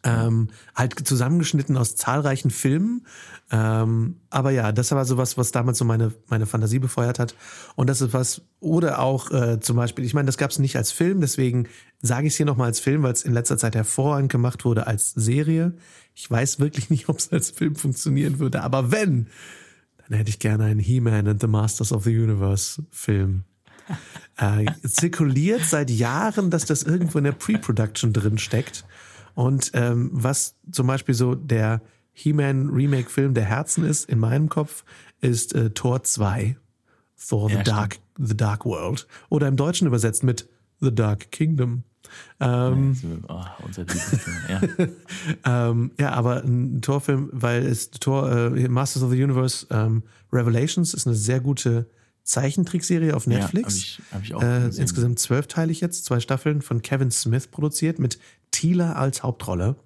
Ähm, 0.03 0.49
halt 0.75 1.07
zusammengeschnitten 1.07 1.77
aus 1.77 1.95
zahlreichen 1.95 2.51
Filmen. 2.51 3.07
Ähm, 3.53 4.17
aber 4.31 4.51
ja, 4.51 4.73
das 4.73 4.93
war 4.93 5.05
sowas, 5.05 5.37
was 5.37 5.51
damals 5.51 5.79
so 5.79 5.85
meine, 5.85 6.13
meine 6.29 6.47
Fantasie 6.47 6.79
befeuert 6.79 7.19
hat. 7.19 7.35
Und 7.75 7.91
das 7.91 8.01
ist 8.01 8.13
was, 8.13 8.43
oder 8.61 9.01
auch 9.01 9.31
äh, 9.31 9.61
zum 9.61 9.77
Beispiel, 9.77 10.05
ich 10.05 10.15
meine, 10.15 10.27
das 10.27 10.39
gab 10.39 10.51
es 10.51 10.59
nicht 10.59 10.77
als 10.77 10.93
Film, 10.93 11.21
deswegen 11.21 11.69
sage 12.01 12.29
ich 12.29 12.35
es 12.35 12.37
hier 12.37 12.47
nochmal 12.47 12.69
als 12.69 12.81
Film, 12.81 13.03
weil 13.03 13.13
es 13.13 13.25
in 13.25 13.33
letzter 13.33 13.59
Zeit 13.59 13.75
hervorragend 13.75 14.31
gemacht 14.31 14.65
wurde 14.65 14.87
als 14.87 15.11
Serie. 15.11 15.75
Ich 16.15 16.31
weiß 16.31 16.61
wirklich 16.61 16.91
nicht, 16.91 17.09
ob 17.09 17.19
es 17.19 17.33
als 17.33 17.51
Film 17.51 17.75
funktionieren 17.75 18.39
würde, 18.39 18.63
aber 18.63 18.93
wenn, 18.93 19.27
dann 20.09 20.17
hätte 20.17 20.31
ich 20.31 20.39
gerne 20.39 20.65
einen 20.65 20.81
He-Man 20.81 21.27
and 21.27 21.41
the 21.41 21.47
Masters 21.47 21.93
of 21.93 22.05
the 22.05 22.17
Universe 22.17 22.83
Film. 22.91 23.45
Äh, 24.37 24.65
zirkuliert 24.89 25.65
seit 25.65 25.91
Jahren, 25.91 26.49
dass 26.49 26.65
das 26.65 26.83
irgendwo 26.83 27.19
in 27.19 27.25
der 27.25 27.33
Pre-Production 27.33 28.15
drin 28.15 28.39
steckt. 28.39 28.87
Und 29.41 29.71
ähm, 29.73 30.11
was 30.13 30.55
zum 30.71 30.87
Beispiel 30.87 31.15
so 31.15 31.35
der 31.35 31.81
He-Man 32.13 32.69
Remake-Film 32.69 33.33
der 33.33 33.45
Herzen 33.45 33.85
ist, 33.85 34.07
in 34.07 34.19
meinem 34.19 34.51
Kopf, 34.51 34.85
ist 35.23 35.55
äh, 35.55 35.71
Tor 35.71 36.03
2, 36.03 36.59
Thor 37.27 37.49
the 37.49 37.55
Ja, 37.55 37.63
Dark, 37.63 38.01
the 38.19 38.37
Dark 38.37 38.67
World. 38.67 39.07
Oder 39.31 39.49
im 39.49 39.57
Deutschen 39.57 39.87
übersetzt 39.87 40.25
mit 40.25 40.47
The 40.81 40.95
Dark 40.95 41.31
Kingdom. 41.33 41.85
Ähm, 42.39 42.95
Oh, 43.29 43.41
unser 43.65 43.85
Lieblingsfilm, 43.85 44.37
ja. 44.51 44.61
ähm, 45.71 45.93
ja, 45.99 46.13
aber 46.13 46.45
ein 46.45 46.83
Torfilm, 46.83 47.31
weil 47.33 47.65
es 47.65 47.91
Tor 47.93 48.31
äh, 48.31 48.69
Masters 48.69 49.03
of 49.03 49.11
the 49.11 49.23
Universe 49.23 49.67
ähm, 49.71 50.03
Revelations 50.31 50.93
ist 50.93 51.07
eine 51.07 51.17
sehr 51.17 51.41
gute 51.41 51.87
Zeichentrickserie 52.25 53.17
auf 53.17 53.27
Netflix. 53.27 53.97
Ja, 53.97 54.15
hab 54.15 54.23
ich, 54.23 54.35
hab 54.35 54.35
ich 54.35 54.35
auch 54.35 54.43
äh, 54.43 54.67
insgesamt 54.67 55.19
zwölfteilig 55.19 55.81
jetzt, 55.81 56.05
zwei 56.05 56.21
Staffeln 56.21 56.61
von 56.61 56.83
Kevin 56.83 57.11
Smith 57.11 57.47
produziert 57.47 57.99
mit 57.99 58.19
Tila 58.51 58.93
als 58.95 59.23
Hauptrolle. 59.23 59.77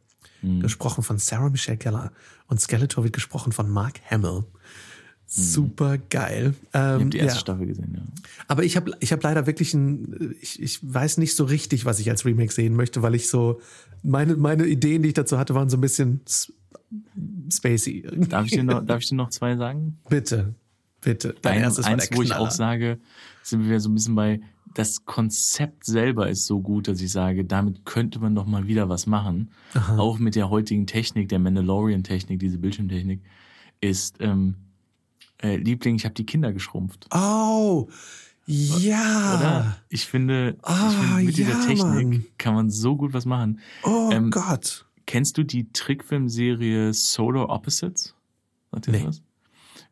Mhm. 0.42 0.60
Gesprochen 0.60 1.02
von 1.02 1.18
Sarah 1.18 1.50
Michelle 1.50 1.78
Gellar. 1.78 2.12
Und 2.46 2.60
Skeletor 2.60 3.04
wird 3.04 3.14
gesprochen 3.14 3.52
von 3.52 3.70
Mark 3.70 4.00
Hamill. 4.10 4.44
Super 5.26 5.96
geil. 6.10 6.50
Mhm. 6.50 6.54
Ich 6.72 6.74
habe 6.78 7.02
Ähm, 7.02 7.10
die 7.10 7.18
erste 7.18 7.36
ja. 7.36 7.40
Staffel 7.40 7.66
gesehen, 7.66 7.92
ja. 7.96 8.02
Aber 8.46 8.62
ich 8.62 8.76
habe 8.76 8.92
ich 9.00 9.10
hab 9.12 9.22
leider 9.22 9.46
wirklich 9.46 9.72
ein, 9.74 10.34
ich, 10.40 10.60
ich 10.62 10.80
weiß 10.82 11.16
nicht 11.16 11.34
so 11.34 11.44
richtig, 11.44 11.86
was 11.86 11.98
ich 11.98 12.10
als 12.10 12.24
Remake 12.26 12.52
sehen 12.52 12.76
möchte, 12.76 13.02
weil 13.02 13.14
ich 13.14 13.28
so, 13.28 13.60
meine, 14.02 14.36
meine 14.36 14.66
Ideen, 14.66 15.02
die 15.02 15.08
ich 15.08 15.14
dazu 15.14 15.38
hatte, 15.38 15.54
waren 15.54 15.70
so 15.70 15.78
ein 15.78 15.80
bisschen 15.80 16.20
spacey. 17.50 18.02
Darf 18.28 18.46
ich, 18.46 18.52
dir 18.52 18.64
noch, 18.64 18.84
darf 18.86 19.00
ich 19.00 19.08
dir 19.08 19.16
noch 19.16 19.30
zwei 19.30 19.56
sagen? 19.56 19.98
Bitte, 20.08 20.54
bitte. 21.00 21.34
Dein 21.42 21.54
Ein, 21.54 21.62
erstes 21.62 21.86
war 21.86 21.92
eins, 21.92 22.08
wo 22.12 22.22
ich 22.22 22.28
Knaller. 22.28 22.42
auch 22.46 22.50
sage, 22.50 22.98
sind 23.42 23.68
wir 23.68 23.80
so 23.80 23.88
ein 23.88 23.94
bisschen 23.94 24.14
bei, 24.14 24.40
das 24.74 25.04
Konzept 25.06 25.84
selber 25.86 26.28
ist 26.28 26.46
so 26.46 26.60
gut, 26.60 26.88
dass 26.88 27.00
ich 27.00 27.10
sage, 27.12 27.44
damit 27.44 27.84
könnte 27.84 28.18
man 28.18 28.34
doch 28.34 28.46
mal 28.46 28.66
wieder 28.66 28.88
was 28.88 29.06
machen. 29.06 29.50
Auch 29.96 30.18
mit 30.18 30.34
der 30.34 30.50
heutigen 30.50 30.86
Technik, 30.86 31.28
der 31.28 31.38
Mandalorian-Technik, 31.38 32.38
diese 32.40 32.58
Bildschirmtechnik, 32.58 33.22
ist, 33.80 34.16
ähm, 34.20 34.56
äh, 35.42 35.56
Liebling, 35.56 35.94
ich 35.96 36.04
habe 36.04 36.14
die 36.14 36.26
Kinder 36.26 36.52
geschrumpft. 36.52 37.06
Oh, 37.14 37.88
ja. 38.46 39.36
Oder? 39.38 39.76
Ich 39.88 40.06
finde, 40.06 40.56
Ah, 40.62 40.88
ich 40.90 40.96
finde 40.96 41.22
mit 41.24 41.36
dieser 41.38 41.52
ja, 41.52 41.66
Technik 41.66 42.08
Mann. 42.08 42.26
kann 42.38 42.54
man 42.54 42.70
so 42.70 42.96
gut 42.96 43.12
was 43.14 43.24
machen. 43.26 43.60
Oh 43.84 44.10
Ähm, 44.12 44.30
Gott. 44.30 44.86
Kennst 45.06 45.36
du 45.38 45.44
die 45.44 45.70
Trickfilmserie 45.72 46.92
Solar 46.94 47.48
Opposites? 47.48 48.14
Sagt 48.72 48.88
Nee. 48.88 49.04
was? 49.06 49.22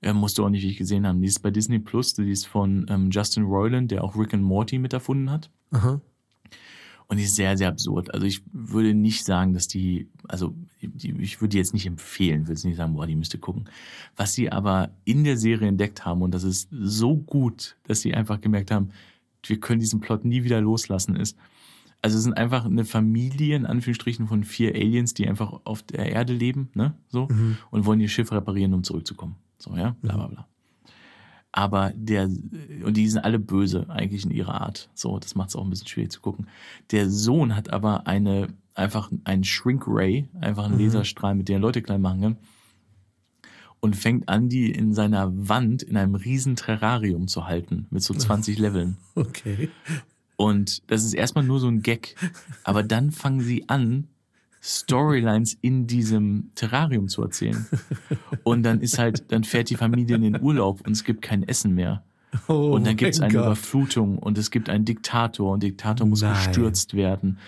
Ja, 0.05 0.13
musst 0.13 0.39
du 0.39 0.45
auch 0.45 0.51
nicht 0.51 0.77
gesehen 0.77 1.07
haben. 1.07 1.21
Die 1.21 1.29
ist 1.29 1.41
bei 1.41 1.51
Disney 1.51 1.79
Plus, 1.79 2.15
die 2.15 2.31
ist 2.31 2.47
von 2.47 2.87
ähm, 2.89 3.11
Justin 3.11 3.45
Roiland, 3.45 3.91
der 3.91 4.03
auch 4.03 4.17
Rick 4.17 4.35
and 4.35 4.43
Morty 4.43 4.79
mit 4.79 4.93
erfunden 4.93 5.31
hat. 5.31 5.51
Aha. 5.71 6.01
Und 7.07 7.19
die 7.19 7.25
ist 7.25 7.37
sehr, 7.37 7.57
sehr 7.59 7.69
absurd. 7.69 8.13
Also 8.15 8.27
ich 8.27 8.43
würde 8.53 8.95
nicht 8.95 9.25
sagen, 9.25 9.53
dass 9.53 9.69
die, 9.69 10.09
also 10.29 10.55
die, 10.81 11.11
ich 11.21 11.41
würde 11.41 11.51
die 11.51 11.59
jetzt 11.59 11.75
nicht 11.75 11.87
empfehlen, 11.87 12.43
würde 12.43 12.53
jetzt 12.53 12.65
nicht 12.65 12.77
sagen, 12.77 12.95
boah, 12.95 13.07
die 13.07 13.17
müsste 13.17 13.39
gucken. 13.39 13.67
Was 14.17 14.33
sie 14.33 14.51
aber 14.51 14.91
in 15.05 15.23
der 15.23 15.37
Serie 15.37 15.69
entdeckt 15.69 16.05
haben, 16.05 16.23
und 16.23 16.33
das 16.33 16.43
ist 16.43 16.69
so 16.73 17.17
gut, 17.17 17.77
dass 17.85 18.01
sie 18.01 18.15
einfach 18.15 18.41
gemerkt 18.41 18.71
haben, 18.71 18.91
wir 19.45 19.61
können 19.61 19.81
diesen 19.81 20.01
Plot 20.01 20.25
nie 20.25 20.43
wieder 20.43 20.61
loslassen, 20.61 21.15
ist, 21.17 21.37
also 22.01 22.17
es 22.17 22.25
sind 22.25 22.37
einfach 22.37 22.65
eine 22.65 22.85
Familie, 22.85 23.57
in 23.57 23.67
Anführungsstrichen, 23.67 24.27
von 24.27 24.43
vier 24.43 24.75
Aliens, 24.75 25.15
die 25.15 25.29
einfach 25.29 25.61
auf 25.65 25.83
der 25.83 26.11
Erde 26.11 26.33
leben, 26.33 26.71
ne, 26.75 26.95
so, 27.09 27.29
und 27.71 27.85
wollen 27.85 28.01
ihr 28.01 28.09
Schiff 28.09 28.33
reparieren, 28.33 28.75
um 28.75 28.83
zurückzukommen. 28.83 29.37
So, 29.63 29.77
ja, 29.77 29.95
bla, 30.03 30.17
bla, 30.17 30.27
bla. 30.27 30.49
Aber 31.53 31.93
der, 31.95 32.25
und 32.25 32.97
die 32.97 33.09
sind 33.09 33.25
alle 33.25 33.39
böse 33.39 33.89
eigentlich 33.91 34.25
in 34.25 34.33
ihrer 34.33 34.61
Art. 34.61 34.91
So, 34.95 35.19
das 35.19 35.35
macht 35.35 35.51
es 35.51 35.57
auch 35.57 35.63
ein 35.63 35.71
bisschen 35.71 35.87
schwierig 35.87 36.11
zu 36.11 36.21
gucken. 36.21 36.49
Der 36.91 37.09
Sohn 37.09 37.55
hat 37.55 37.73
aber 37.73 38.07
eine, 38.09 38.49
einfach 38.75 39.13
einen 39.25 39.45
Shrink 39.45 39.85
Ray, 39.87 40.29
einfach 40.41 40.65
einen 40.65 40.81
Laserstrahl, 40.81 41.35
mit 41.35 41.49
dem 41.49 41.57
er 41.57 41.61
Leute 41.61 41.83
klein 41.83 42.01
machen 42.01 42.21
kann. 42.23 42.37
Und 43.79 43.95
fängt 43.95 44.29
an, 44.29 44.49
die 44.49 44.71
in 44.71 44.95
seiner 44.95 45.31
Wand 45.49 45.83
in 45.83 45.97
einem 45.97 46.15
riesen 46.15 46.57
Terrarium 46.57 47.29
zu 47.29 47.47
halten, 47.47 47.87
mit 47.91 48.03
so 48.03 48.15
20 48.15 48.59
Leveln. 48.59 48.97
Okay. 49.15 49.69
Und 50.37 50.91
das 50.91 51.05
ist 51.05 51.15
erstmal 51.15 51.45
nur 51.45 51.61
so 51.61 51.69
ein 51.69 51.83
Gag. 51.83 52.17
Aber 52.65 52.83
dann 52.83 53.13
fangen 53.13 53.43
sie 53.43 53.69
an, 53.69 54.09
Storylines 54.63 55.59
in 55.61 55.89
diesem 55.89 56.51
Terrarium 56.55 57.09
zu 57.09 57.23
erzählen. 57.23 57.67
Und 58.45 58.63
dann 58.63 58.81
ist 58.81 58.97
halt, 58.99 59.33
dann 59.33 59.43
fährt 59.43 59.71
die 59.71 59.75
Familie 59.75 60.17
in 60.17 60.23
den 60.23 60.41
Urlaub 60.41 60.87
und 60.87 60.93
es 60.93 61.03
gibt 61.03 61.21
kein 61.21 61.47
Essen 61.47 61.75
mehr. 61.75 62.05
Oh 62.49 62.73
Und 62.73 62.87
dann 62.87 62.97
gibt 62.97 63.15
es 63.15 63.21
eine 63.21 63.33
Gott. 63.33 63.43
Überflutung 63.43 64.19
und 64.19 64.39
es 64.39 64.51
gibt 64.51 64.69
einen 64.71 64.85
Diktator 64.85 65.53
und 65.53 65.63
Diktator 65.63 66.07
muss 66.07 66.23
Nein. 66.23 66.35
gestürzt 66.35 66.95
werden. 66.95 67.39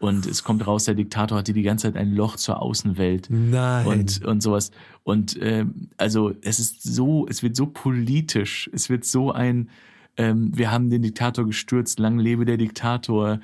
Und 0.00 0.26
es 0.26 0.42
kommt 0.42 0.66
raus, 0.66 0.84
der 0.84 0.94
Diktator 0.94 1.38
hatte 1.38 1.52
die 1.52 1.62
ganze 1.62 1.86
Zeit 1.86 1.96
ein 1.96 2.12
Loch 2.12 2.36
zur 2.36 2.60
Außenwelt. 2.60 3.28
Nein. 3.30 3.86
Und, 3.86 4.24
und 4.24 4.42
sowas. 4.42 4.70
Und 5.04 5.38
ähm, 5.40 5.88
also 5.96 6.32
es 6.42 6.58
ist 6.58 6.82
so, 6.82 7.26
es 7.28 7.42
wird 7.42 7.54
so 7.56 7.66
politisch, 7.66 8.68
es 8.74 8.90
wird 8.90 9.04
so 9.04 9.32
ein, 9.32 9.70
ähm, 10.16 10.50
wir 10.54 10.72
haben 10.72 10.90
den 10.90 11.02
Diktator 11.02 11.46
gestürzt, 11.46 12.00
lang 12.00 12.18
lebe 12.18 12.44
der 12.44 12.56
Diktator. 12.56 13.38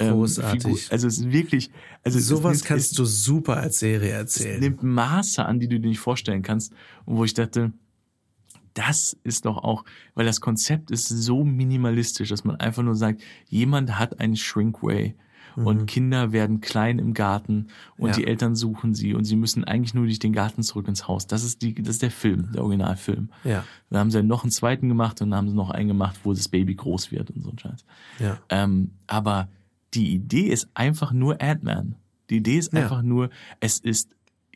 Ähm, 0.00 0.12
Großartig. 0.14 0.62
Figur- 0.62 0.80
also 0.92 1.06
es 1.06 1.18
ist 1.18 1.30
wirklich, 1.32 1.70
also 2.02 2.18
es 2.18 2.26
Sowas 2.26 2.56
nimmt, 2.58 2.64
kannst 2.66 2.90
es, 2.92 2.96
du 2.96 3.04
super 3.04 3.56
als 3.58 3.78
Serie 3.78 4.10
es 4.14 4.36
erzählen. 4.38 4.60
nimmt 4.60 4.82
Maße 4.82 5.44
an, 5.44 5.60
die 5.60 5.68
du 5.68 5.78
dir 5.78 5.88
nicht 5.88 6.00
vorstellen 6.00 6.42
kannst. 6.42 6.72
Und 7.04 7.16
wo 7.16 7.24
ich 7.24 7.34
dachte, 7.34 7.72
das 8.74 9.16
ist 9.22 9.44
doch 9.46 9.58
auch, 9.58 9.84
weil 10.14 10.26
das 10.26 10.40
Konzept 10.40 10.90
ist 10.90 11.08
so 11.08 11.44
minimalistisch, 11.44 12.28
dass 12.30 12.44
man 12.44 12.56
einfach 12.56 12.82
nur 12.82 12.96
sagt, 12.96 13.22
jemand 13.48 13.98
hat 13.98 14.18
einen 14.20 14.36
Shrinkway 14.36 15.14
und 15.56 15.86
Kinder 15.86 16.32
werden 16.32 16.60
klein 16.60 16.98
im 16.98 17.14
Garten 17.14 17.68
und 17.96 18.00
Mhm. 18.00 18.06
Ja. 18.08 18.12
die 18.16 18.26
Eltern 18.26 18.56
suchen 18.56 18.92
sie 18.92 19.14
und 19.14 19.22
sie 19.22 19.36
müssen 19.36 19.62
eigentlich 19.62 19.94
nur 19.94 20.06
durch 20.06 20.18
den 20.18 20.32
Garten 20.32 20.64
zurück 20.64 20.88
ins 20.88 21.06
Haus. 21.06 21.28
Das 21.28 21.44
ist 21.44 21.62
die, 21.62 21.74
das 21.74 21.90
ist 21.90 22.02
der 22.02 22.10
Film, 22.10 22.50
der 22.52 22.62
Originalfilm. 22.64 23.28
Ja. 23.44 23.64
Dann 23.90 24.00
haben 24.00 24.10
sie 24.10 24.24
noch 24.24 24.42
einen 24.42 24.50
zweiten 24.50 24.88
gemacht 24.88 25.22
und 25.22 25.30
dann 25.30 25.36
haben 25.38 25.48
sie 25.48 25.54
noch 25.54 25.70
einen 25.70 25.86
gemacht, 25.86 26.18
wo 26.24 26.32
das 26.34 26.48
Baby 26.48 26.74
groß 26.74 27.12
wird 27.12 27.30
und 27.30 27.42
so 27.44 27.50
ein 27.50 27.58
Scheiß. 27.60 27.84
Ja. 28.18 28.40
Ähm, 28.48 28.90
aber 29.06 29.46
die 29.94 30.12
Idee 30.14 30.46
ist 30.48 30.68
einfach 30.74 31.12
nur 31.12 31.40
Ant-Man. 31.40 31.94
Die 32.30 32.36
Idee 32.36 32.58
ist 32.58 32.72
Ja. 32.72 32.82
einfach 32.82 33.02
nur, 33.02 33.30
es 33.60 33.78
ist, 33.80 34.14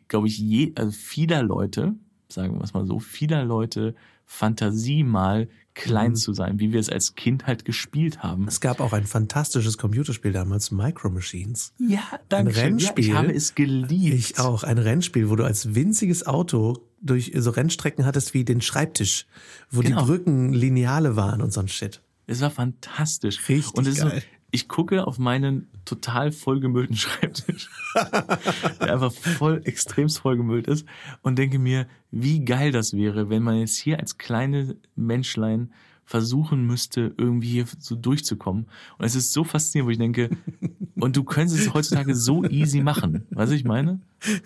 glaube 0.09 0.29
ich, 0.29 0.39
je, 0.39 0.73
also 0.75 0.91
vieler 0.91 1.43
Leute, 1.43 1.95
sagen 2.29 2.55
wir 2.59 2.65
es 2.65 2.73
mal 2.75 2.87
so, 2.87 2.99
vieler 2.99 3.45
Leute 3.45 3.95
Fantasie 4.31 5.05
mal 5.05 5.49
klein 5.75 6.15
zu 6.17 6.35
sein, 6.35 6.59
wie 6.61 6.73
wir 6.73 6.81
es 6.81 6.91
als 6.91 7.15
Kind 7.15 7.47
halt 7.47 7.65
gespielt 7.65 8.23
haben. 8.23 8.47
Es 8.49 8.61
gab 8.61 8.81
auch 8.81 8.93
ein 8.93 9.07
fantastisches 9.07 9.79
Computerspiel 9.79 10.33
damals, 10.33 10.71
Micro 10.71 11.09
Machines. 11.09 11.73
Ja, 11.79 12.03
danke. 12.29 12.53
schön. 12.53 12.63
Rennspiel. 12.65 13.05
Ja, 13.07 13.13
ich 13.13 13.17
habe 13.19 13.33
es 13.33 13.55
geliebt. 13.55 14.15
Ich 14.15 14.39
auch. 14.39 14.65
Ein 14.65 14.79
Rennspiel, 14.79 15.31
wo 15.31 15.37
du 15.37 15.45
als 15.45 15.75
winziges 15.75 16.27
Auto 16.27 16.77
durch 17.01 17.33
so 17.37 17.51
Rennstrecken 17.51 18.05
hattest 18.05 18.35
wie 18.35 18.45
den 18.45 18.61
Schreibtisch, 18.61 19.27
wo 19.71 19.81
Genau. 19.81 20.01
die 20.01 20.07
Brücken 20.07 20.53
Lineale 20.53 21.17
waren 21.17 21.41
und 21.41 21.53
so 21.53 21.61
ein 21.61 21.69
Shit. 21.69 22.03
Es 22.27 22.41
war 22.43 22.51
fantastisch. 22.51 23.49
Richtig 23.49 23.73
Und 23.75 23.87
es 23.87 23.99
ist 23.99 24.03
geil. 24.03 24.23
Ich 24.51 24.69
gucke 24.69 25.07
auf 25.07 25.19
meinen 25.19 25.69
total 25.85 26.33
vollgemüllten 26.33 26.97
Schreibtisch, 26.97 27.71
der 27.95 28.95
einfach 28.95 29.13
voll 29.13 29.63
extremst 29.65 30.21
vollgemüllt 30.21 30.67
ist 30.67 30.87
und 31.23 31.39
denke 31.39 31.59
mir, 31.59 31.87
wie 32.11 32.45
geil 32.45 32.73
das 32.73 32.95
wäre, 32.95 33.29
wenn 33.31 33.43
man 33.43 33.59
jetzt 33.59 33.77
hier 33.77 33.99
als 34.01 34.19
kleine 34.19 34.77
Menschlein 34.97 35.71
versuchen 36.09 36.67
müsste, 36.67 37.13
irgendwie 37.19 37.49
hier 37.49 37.67
so 37.79 37.95
durchzukommen. 37.95 38.67
Und 38.97 39.05
es 39.05 39.15
ist 39.15 39.35
so 39.35 39.45
faszinierend, 39.45 39.89
wo 39.89 39.91
ich 39.91 39.99
denke, 39.99 40.31
und 40.99 41.15
du 41.15 41.23
könntest 41.23 41.61
es 41.61 41.75
heutzutage 41.75 42.15
so 42.15 42.45
easy 42.45 42.81
machen. 42.81 43.27
Weißt 43.31 43.53
du, 43.53 43.57
ich 43.57 43.65
meine? 43.65 44.01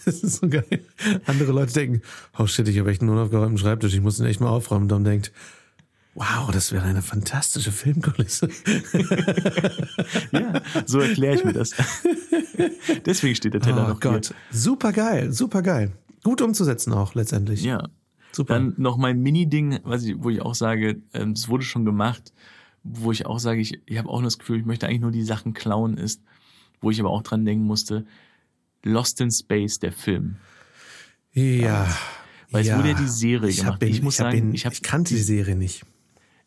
Das 0.04 0.24
ist 0.24 0.40
so 0.40 0.48
geil. 0.48 0.84
Andere 1.24 1.52
Leute 1.52 1.72
denken, 1.72 2.02
oh 2.36 2.48
shit, 2.48 2.66
ich 2.66 2.80
habe 2.80 2.90
echt 2.90 3.00
einen 3.00 3.10
unaufgeräumten 3.10 3.58
Schreibtisch, 3.58 3.94
ich 3.94 4.00
muss 4.00 4.16
den 4.16 4.26
echt 4.26 4.40
mal 4.40 4.48
aufräumen. 4.48 4.82
Und 4.82 4.88
dann 4.88 5.04
denkt, 5.04 5.32
wow, 6.14 6.50
das 6.50 6.72
wäre 6.72 6.84
eine 6.84 7.02
fantastische 7.02 7.72
Filmkulisse. 7.72 8.48
Ja, 10.32 10.62
so 10.86 11.00
erkläre 11.00 11.34
ich 11.36 11.44
mir 11.44 11.52
das. 11.52 11.72
Deswegen 13.06 13.34
steht 13.34 13.54
der 13.54 13.60
Teller 13.60 13.86
Oh 13.86 13.90
noch 13.90 14.00
Gott, 14.00 14.34
super 14.50 14.92
geil, 14.92 15.32
super 15.32 15.62
geil. 15.62 15.92
Gut 16.22 16.40
umzusetzen 16.40 16.92
auch 16.92 17.14
letztendlich. 17.14 17.60
hier. 17.60 17.70
Ja. 17.72 17.88
Super. 18.32 18.54
Dann 18.54 18.74
noch 18.78 18.96
mein 18.96 19.20
Mini-Ding, 19.20 19.80
ich, 19.92 20.14
wo 20.16 20.30
ich 20.30 20.40
auch 20.40 20.54
sage, 20.54 21.02
ähm, 21.12 21.32
es 21.32 21.48
wurde 21.48 21.64
schon 21.64 21.84
gemacht, 21.84 22.32
wo 22.82 23.12
ich 23.12 23.26
auch 23.26 23.38
sage, 23.38 23.60
ich, 23.60 23.80
ich 23.84 23.98
habe 23.98 24.08
auch 24.08 24.22
das 24.22 24.38
Gefühl, 24.38 24.60
ich 24.60 24.64
möchte 24.64 24.86
eigentlich 24.86 25.02
nur 25.02 25.10
die 25.10 25.22
Sachen 25.22 25.52
klauen, 25.52 25.98
ist, 25.98 26.22
wo 26.80 26.90
ich 26.90 26.98
aber 26.98 27.10
auch 27.10 27.22
dran 27.22 27.44
denken 27.44 27.64
musste, 27.64 28.06
Lost 28.84 29.20
in 29.20 29.30
Space, 29.30 29.78
der 29.78 29.92
Film. 29.92 30.36
Ja. 31.32 31.94
Weil 32.50 32.62
es 32.62 32.68
ja. 32.68 32.78
wurde 32.78 32.90
ja 32.90 32.94
die 32.94 33.08
Serie 33.08 33.50
ich 33.50 33.58
gemacht. 33.58 33.82
Ihn, 33.82 33.88
Ich 33.88 34.02
muss 34.02 34.18
hab 34.18 34.32
sagen, 34.32 34.48
ihn, 34.48 34.54
ich 34.54 34.66
hab 34.66 34.82
kannte 34.82 35.14
die 35.14 35.20
Serie 35.20 35.54
nicht. 35.54 35.84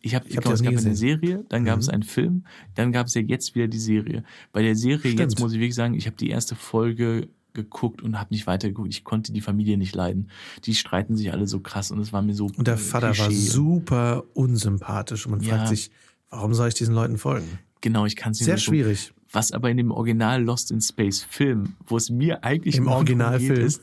Ich 0.05 0.13
habe, 0.13 0.25
Ich 0.27 0.33
die 0.33 0.37
es 0.37 0.43
gab 0.43 0.61
nie 0.61 0.67
eine 0.67 0.75
gesehen. 0.75 0.95
Serie, 0.95 1.45
dann 1.49 1.65
gab 1.65 1.79
es 1.79 1.89
einen 1.89 2.03
Film, 2.03 2.45
dann 2.75 2.91
gab 2.91 3.07
es 3.07 3.15
ja 3.15 3.21
jetzt 3.21 3.55
wieder 3.55 3.67
die 3.67 3.79
Serie. 3.79 4.23
Bei 4.53 4.61
der 4.61 4.75
Serie 4.75 4.99
Stimmt. 4.99 5.19
jetzt 5.19 5.39
muss 5.39 5.51
ich 5.53 5.57
wirklich 5.59 5.73
sagen, 5.73 5.95
ich 5.95 6.05
habe 6.05 6.15
die 6.15 6.29
erste 6.29 6.53
Folge 6.55 7.27
geguckt 7.53 8.03
und 8.03 8.19
habe 8.19 8.31
nicht 8.33 8.45
weitergeguckt. 8.45 8.89
Ich 8.93 9.03
konnte 9.03 9.33
die 9.33 9.41
Familie 9.41 9.77
nicht 9.77 9.95
leiden. 9.95 10.29
Die 10.65 10.75
streiten 10.75 11.15
sich 11.15 11.31
alle 11.31 11.47
so 11.47 11.59
krass 11.59 11.89
und 11.89 11.99
es 11.99 12.13
war 12.13 12.21
mir 12.21 12.35
so 12.35 12.51
Und 12.55 12.67
der 12.67 12.77
Vater 12.77 13.17
war 13.17 13.27
Klischee. 13.29 13.49
super 13.49 14.25
unsympathisch 14.35 15.25
und 15.25 15.31
man 15.31 15.39
Ja. 15.41 15.55
fragt 15.55 15.69
sich, 15.69 15.89
warum 16.29 16.53
soll 16.53 16.67
ich 16.67 16.75
diesen 16.75 16.93
Leuten 16.93 17.17
folgen? 17.17 17.47
Genau, 17.81 18.05
ich 18.05 18.15
kann 18.15 18.33
es 18.33 18.39
nicht 18.39 18.45
Sehr 18.45 18.57
schwierig. 18.57 19.11
Was 19.31 19.51
aber 19.51 19.69
in 19.71 19.77
dem 19.77 19.91
Original 19.91 20.41
Lost 20.43 20.69
in 20.71 20.79
Space 20.81 21.23
Film, 21.27 21.73
wo 21.87 21.97
es 21.97 22.09
mir 22.09 22.43
eigentlich 22.43 22.77
Im 22.77 22.87
Originalfilm. 22.87 23.65
ist, 23.65 23.81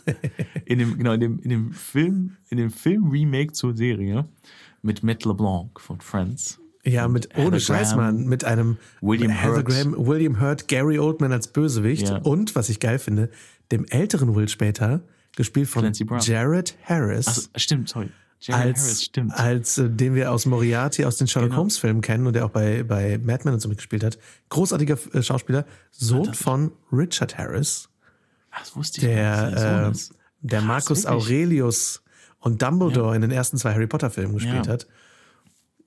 in 0.64 0.78
dem 0.78 0.96
genau 0.96 1.12
in 1.14 1.20
dem 1.20 1.38
in 1.40 1.50
dem 1.50 1.72
Film 1.72 2.36
in 2.48 2.58
dem 2.58 2.70
Film 2.70 3.08
Remake 3.10 3.52
zur 3.52 3.76
Serie 3.76 4.24
mit 4.82 5.02
Matt 5.02 5.24
LeBlanc 5.24 5.80
von 5.80 6.00
Friends. 6.00 6.58
Ja, 6.84 7.06
mit 7.06 7.36
ohne 7.38 7.60
Scheiß, 7.60 7.94
Mann, 7.94 8.26
mit 8.26 8.44
einem 8.44 8.76
William 9.00 9.30
Heather 9.30 9.56
Hurt. 9.58 9.66
Graham, 9.66 9.94
William 9.96 10.40
Hurt, 10.40 10.66
Gary 10.66 10.98
Oldman 10.98 11.30
als 11.32 11.46
Bösewicht 11.46 12.08
Ja. 12.08 12.16
und 12.18 12.56
was 12.56 12.68
ich 12.68 12.80
geil 12.80 12.98
finde, 12.98 13.30
dem 13.70 13.84
älteren 13.84 14.34
Will 14.34 14.48
später, 14.48 15.00
gespielt 15.36 15.68
von. 15.68 15.92
Jared 16.20 16.76
Harris. 16.82 17.48
Ach, 17.54 17.60
stimmt, 17.60 17.88
sorry. 17.88 18.10
Jared 18.40 18.66
als, 18.74 18.80
Harris, 18.82 19.02
stimmt. 19.04 19.32
als 19.38 19.78
äh, 19.78 19.88
den 19.88 20.16
wir 20.16 20.32
aus 20.32 20.44
Moriarty 20.46 21.04
aus 21.04 21.16
den 21.18 21.28
Sherlock 21.28 21.50
Genau. 21.50 21.60
Holmes 21.60 21.78
Filmen 21.78 22.00
kennen 22.00 22.26
und 22.26 22.32
der 22.34 22.44
auch 22.44 22.50
bei, 22.50 22.82
bei 22.82 23.16
Mad 23.18 23.42
Men 23.44 23.54
und 23.54 23.60
so 23.60 23.68
mitgespielt 23.68 24.02
hat. 24.02 24.18
Großartiger 24.48 24.98
äh, 25.14 25.22
Schauspieler, 25.22 25.64
Sohn 25.92 26.34
von 26.34 26.72
Richard 26.90 27.38
Harris, 27.38 27.88
Ach, 28.50 28.58
das 28.58 28.74
wusste 28.74 29.00
ich 29.00 29.06
gar 29.14 29.44
nicht, 29.46 29.54
dass 29.56 29.62
der, 29.62 29.86
äh, 29.86 30.16
der 30.40 30.66
wirklich? 30.66 31.08
Aurelius 31.08 32.01
und 32.42 32.61
Dumbledore 32.62 33.14
in 33.16 33.22
den 33.22 33.30
ersten 33.30 33.56
zwei 33.56 33.72
Harry 33.72 33.87
Potter 33.87 34.11
Filmen 34.11 34.34
gespielt 34.34 34.66
Ja. 34.66 34.72
hat. 34.72 34.87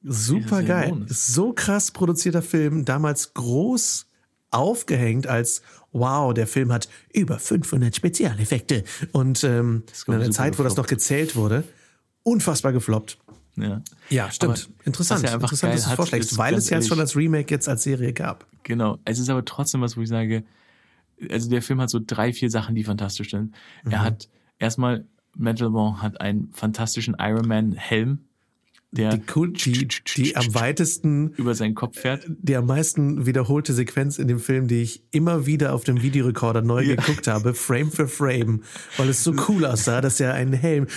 Super 0.04 0.62
geil. 0.64 1.06
So 1.08 1.54
krass 1.54 1.92
produzierter 1.92 2.42
Film, 2.42 2.86
damals 2.86 3.34
groß 3.34 4.08
aufgehängt 4.52 5.28
als 5.28 5.62
wow, 5.92 6.34
der 6.34 6.46
Film 6.48 6.72
hat 6.72 6.90
über 7.14 7.40
500 7.40 7.96
Spezialeffekte 7.96 8.84
und 9.14 9.44
ähm, 9.44 9.84
in 10.08 10.14
einer 10.14 10.32
Zeit, 10.32 10.60
wo 10.60 10.64
das 10.64 10.76
noch 10.76 10.84
gefloppt. 10.84 10.90
gezählt 10.90 11.36
wurde, 11.36 11.64
unfassbar 12.24 12.72
gefloppt. 12.74 13.18
Ja. 13.56 13.82
Ja, 14.10 14.30
stimmt. 14.32 14.70
Aber 14.70 14.86
Interessant. 14.86 15.24
er 15.24 15.34
einfach 15.34 15.44
Interessant, 15.52 15.74
dass 15.74 15.84
du 15.86 15.90
es 15.90 15.96
vorschlägst, 15.96 16.38
weil 16.38 16.54
es 16.56 16.70
ja 16.70 16.82
schon 16.82 17.00
als 17.00 17.16
Remake 17.16 17.50
jetzt 17.54 17.70
als 17.70 17.84
Serie 17.84 18.12
gab. 18.14 18.46
Genau. 18.64 19.00
Es 19.06 19.18
ist 19.20 19.30
aber 19.30 19.46
trotzdem 19.46 19.82
was, 19.82 19.96
wo 19.96 20.02
ich 20.02 20.10
sage, 20.10 20.44
also 21.30 21.50
der 21.50 21.62
Film 21.62 21.80
hat 21.80 21.90
so 21.90 22.00
drei, 22.06 22.34
vier 22.34 22.52
Sachen, 22.52 22.76
die 22.76 22.84
fantastisch 22.84 23.32
sind. 23.32 23.56
Mhm. 23.86 23.92
Er 23.92 24.02
hat 24.02 24.28
erstmal, 24.60 25.06
Matt 25.36 25.60
LeBlanc 25.60 26.02
hat 26.02 26.22
einen 26.22 26.50
fantastischen 26.54 27.16
Iron 27.20 27.48
Man 27.48 27.74
Helm, 27.74 28.20
der 28.92 29.18
Die, 29.18 29.24
cool, 29.36 29.52
die, 29.52 29.88
die 30.16 30.38
am 30.38 30.54
weitesten, 30.56 31.32
über 31.32 31.54
seinen 31.54 31.76
Kopf 31.76 32.00
fährt. 32.00 32.26
die 32.30 32.56
am 32.56 32.66
meisten 32.66 33.26
wiederholte 33.26 33.74
Sequenz 33.74 34.18
in 34.20 34.30
dem 34.30 34.40
Film, 34.40 34.68
die 34.70 34.82
ich 34.82 35.04
immer 35.12 35.46
wieder 35.46 35.74
auf 35.74 35.84
dem 35.84 36.02
Videorekorder 36.02 36.62
neu 36.62 36.82
Ja. 36.84 36.96
geguckt 36.96 37.28
habe, 37.28 37.54
Frame 37.54 37.92
für 37.92 38.08
Frame, 38.08 38.64
weil 38.96 39.10
es 39.10 39.22
so 39.22 39.34
cool 39.50 39.66
aussah, 39.66 40.00
dass 40.00 40.22
er 40.22 40.34
einen 40.34 40.54
Helm 40.54 40.88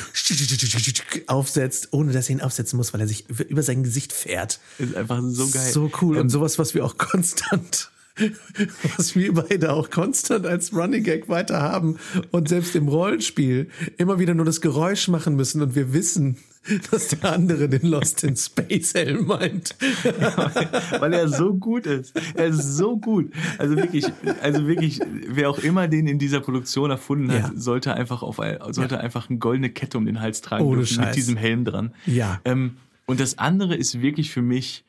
aufsetzt, 1.26 1.88
ohne 1.92 2.12
dass 2.12 2.28
er 2.28 2.36
ihn 2.36 2.40
aufsetzen 2.42 2.76
muss, 2.76 2.92
weil 2.94 3.00
er 3.00 3.08
sich 3.08 3.28
über 3.48 3.62
sein 3.62 3.82
Gesicht 3.82 4.12
fährt. 4.12 4.60
Ist 4.78 4.94
einfach 4.94 5.20
so 5.26 5.48
geil. 5.48 5.72
So 5.72 5.90
cool. 6.00 6.16
Ähm, 6.16 6.22
Und 6.22 6.28
sowas, 6.30 6.58
was 6.58 6.74
wir 6.74 6.84
auch 6.84 6.96
konstant, 6.98 7.90
was 8.96 9.14
wir 9.16 9.32
beide 9.34 9.72
auch 9.72 9.90
konstant 9.90 10.46
als 10.46 10.72
Running 10.74 11.02
Gag 11.04 11.28
weiter 11.28 11.60
haben 11.60 11.96
und 12.30 12.48
selbst 12.48 12.74
im 12.76 12.88
Rollenspiel 12.88 13.68
immer 13.96 14.18
wieder 14.18 14.34
nur 14.34 14.44
das 14.46 14.60
Geräusch 14.60 15.08
machen 15.08 15.36
müssen 15.36 15.62
und 15.62 15.74
wir 15.74 15.92
wissen, 15.92 16.36
dass 16.90 17.08
der 17.08 17.32
andere 17.32 17.68
den 17.68 17.88
Lost 17.88 18.24
in 18.24 18.36
Space 18.36 18.94
Helm 18.94 19.26
meint. 19.26 19.74
weil 21.00 21.12
er 21.14 21.28
so 21.28 21.54
gut 21.54 21.86
ist. 21.86 22.12
Er 22.34 22.46
ist 22.46 22.76
so 22.76 22.98
gut. 22.98 23.32
Also 23.58 23.76
wirklich, 23.76 24.04
also 24.42 24.66
wirklich, 24.66 25.00
wer 25.28 25.48
auch 25.50 25.58
immer 25.58 25.88
den 25.88 26.06
in 26.06 26.18
dieser 26.18 26.40
Produktion 26.40 26.90
erfunden 26.90 27.30
hat, 27.32 27.38
Ja. 27.38 27.52
sollte 27.54 27.94
einfach 27.94 28.22
auf 28.22 28.40
sollte 28.70 29.00
einfach 29.00 29.30
eine 29.30 29.38
goldene 29.38 29.70
Kette 29.70 29.98
um 29.98 30.06
den 30.06 30.20
Hals 30.20 30.40
tragen 30.42 30.64
Ohne 30.64 30.78
dürfen 30.78 30.96
Scheiß. 30.96 31.06
mit 31.06 31.16
diesem 31.16 31.36
Helm 31.36 31.64
dran. 31.64 31.92
Ja. 32.06 32.40
Ähm, 32.44 32.76
und 33.06 33.20
das 33.20 33.38
andere 33.38 33.74
ist 33.74 34.00
wirklich 34.02 34.30
für 34.30 34.42
mich, 34.42 34.84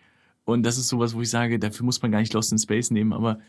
und 0.45 0.63
das 0.63 0.78
ist 0.78 0.88
sowas, 0.88 1.13
wo 1.13 1.21
ich 1.21 1.30
sage, 1.30 1.60
dafür 1.60 1.86
muss 1.86 2.02
man 2.02 2.12
gar 2.12 2.19
nicht 2.19 2.34
Lost 2.34 2.52
in 2.52 2.58
Space 2.60 2.91
nehmen, 2.91 3.13
aber 3.13 3.39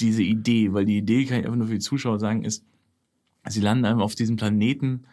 diese 0.00 0.22
Idee, 0.22 0.72
weil 0.72 0.84
die 0.84 0.98
Idee, 0.98 1.24
kann 1.24 1.40
ich 1.40 1.44
einfach 1.46 1.56
nur 1.56 1.66
für 1.68 1.74
die 1.74 1.80
Zuschauer 1.80 2.18
sagen, 2.18 2.44
ist, 2.44 2.64
sie 3.48 3.60
landen 3.60 3.84
einfach 3.84 4.02
auf 4.02 4.14
diesem 4.14 4.36
Planeten 4.36 5.04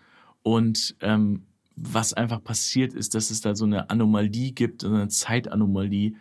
und 0.42 0.96
ähm, 1.02 1.44
was 1.76 2.14
einfach 2.14 2.44
passiert 2.44 2.94
ist, 2.94 3.16
dass 3.16 3.32
es 3.32 3.42
da 3.42 3.56
so 3.56 3.66
eine 3.66 3.90
Anomalie 3.90 4.52
gibt, 4.52 4.82
so 4.82 4.90
eine 4.90 5.08
Zeitanomalie 5.08 6.14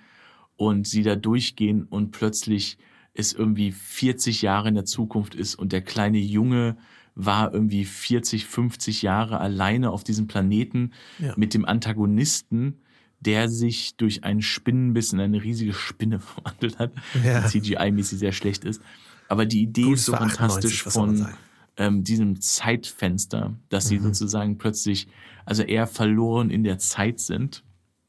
und 0.56 0.86
sie 0.86 1.02
da 1.02 1.16
durchgehen 1.16 1.82
und 1.84 2.12
plötzlich 2.12 2.78
es 3.14 3.32
irgendwie 3.34 3.72
40 3.72 4.40
Jahre 4.42 4.68
in 4.68 4.74
der 4.74 4.84
Zukunft 4.86 5.34
ist 5.34 5.56
und 5.56 5.72
der 5.72 5.82
kleine 5.82 6.18
Junge 6.18 6.76
war 7.14 7.52
irgendwie 7.52 7.84
40, 7.84 8.46
50 8.46 9.02
Jahre 9.02 9.40
alleine 9.40 9.90
auf 9.90 10.02
diesem 10.04 10.26
Planeten 10.26 10.92
Ja. 11.18 11.34
mit 11.36 11.52
dem 11.52 11.66
Antagonisten, 11.66 12.78
der 13.24 13.48
sich 13.48 13.96
durch 13.96 14.24
einen 14.24 14.42
Spinnenbiss 14.42 15.12
in 15.12 15.20
eine 15.20 15.42
riesige 15.42 15.72
Spinne 15.72 16.18
verwandelt 16.20 16.78
hat, 16.78 16.92
Ja. 17.24 17.40
die 17.48 17.60
CGI-mäßig 17.60 18.18
sehr 18.18 18.32
schlecht 18.32 18.64
ist. 18.64 18.80
Aber 19.28 19.46
die 19.46 19.62
Idee 19.62 19.84
Gut, 19.84 19.94
ist 19.94 20.06
so 20.06 20.12
98, 20.14 20.38
fantastisch 20.38 20.86
was 20.86 20.94
soll 20.94 21.06
man 21.06 21.16
von 21.16 21.24
sagen? 21.26 21.38
ähm, 21.78 22.04
diesem 22.04 22.40
Zeitfenster, 22.40 23.54
dass 23.68 23.88
sie 23.88 23.98
sozusagen 23.98 24.58
plötzlich, 24.58 25.08
also 25.46 25.62
eher 25.62 25.86
verloren 25.86 26.50
in 26.50 26.64
der 26.64 26.78
Zeit 26.78 27.20
sind. 27.20 27.62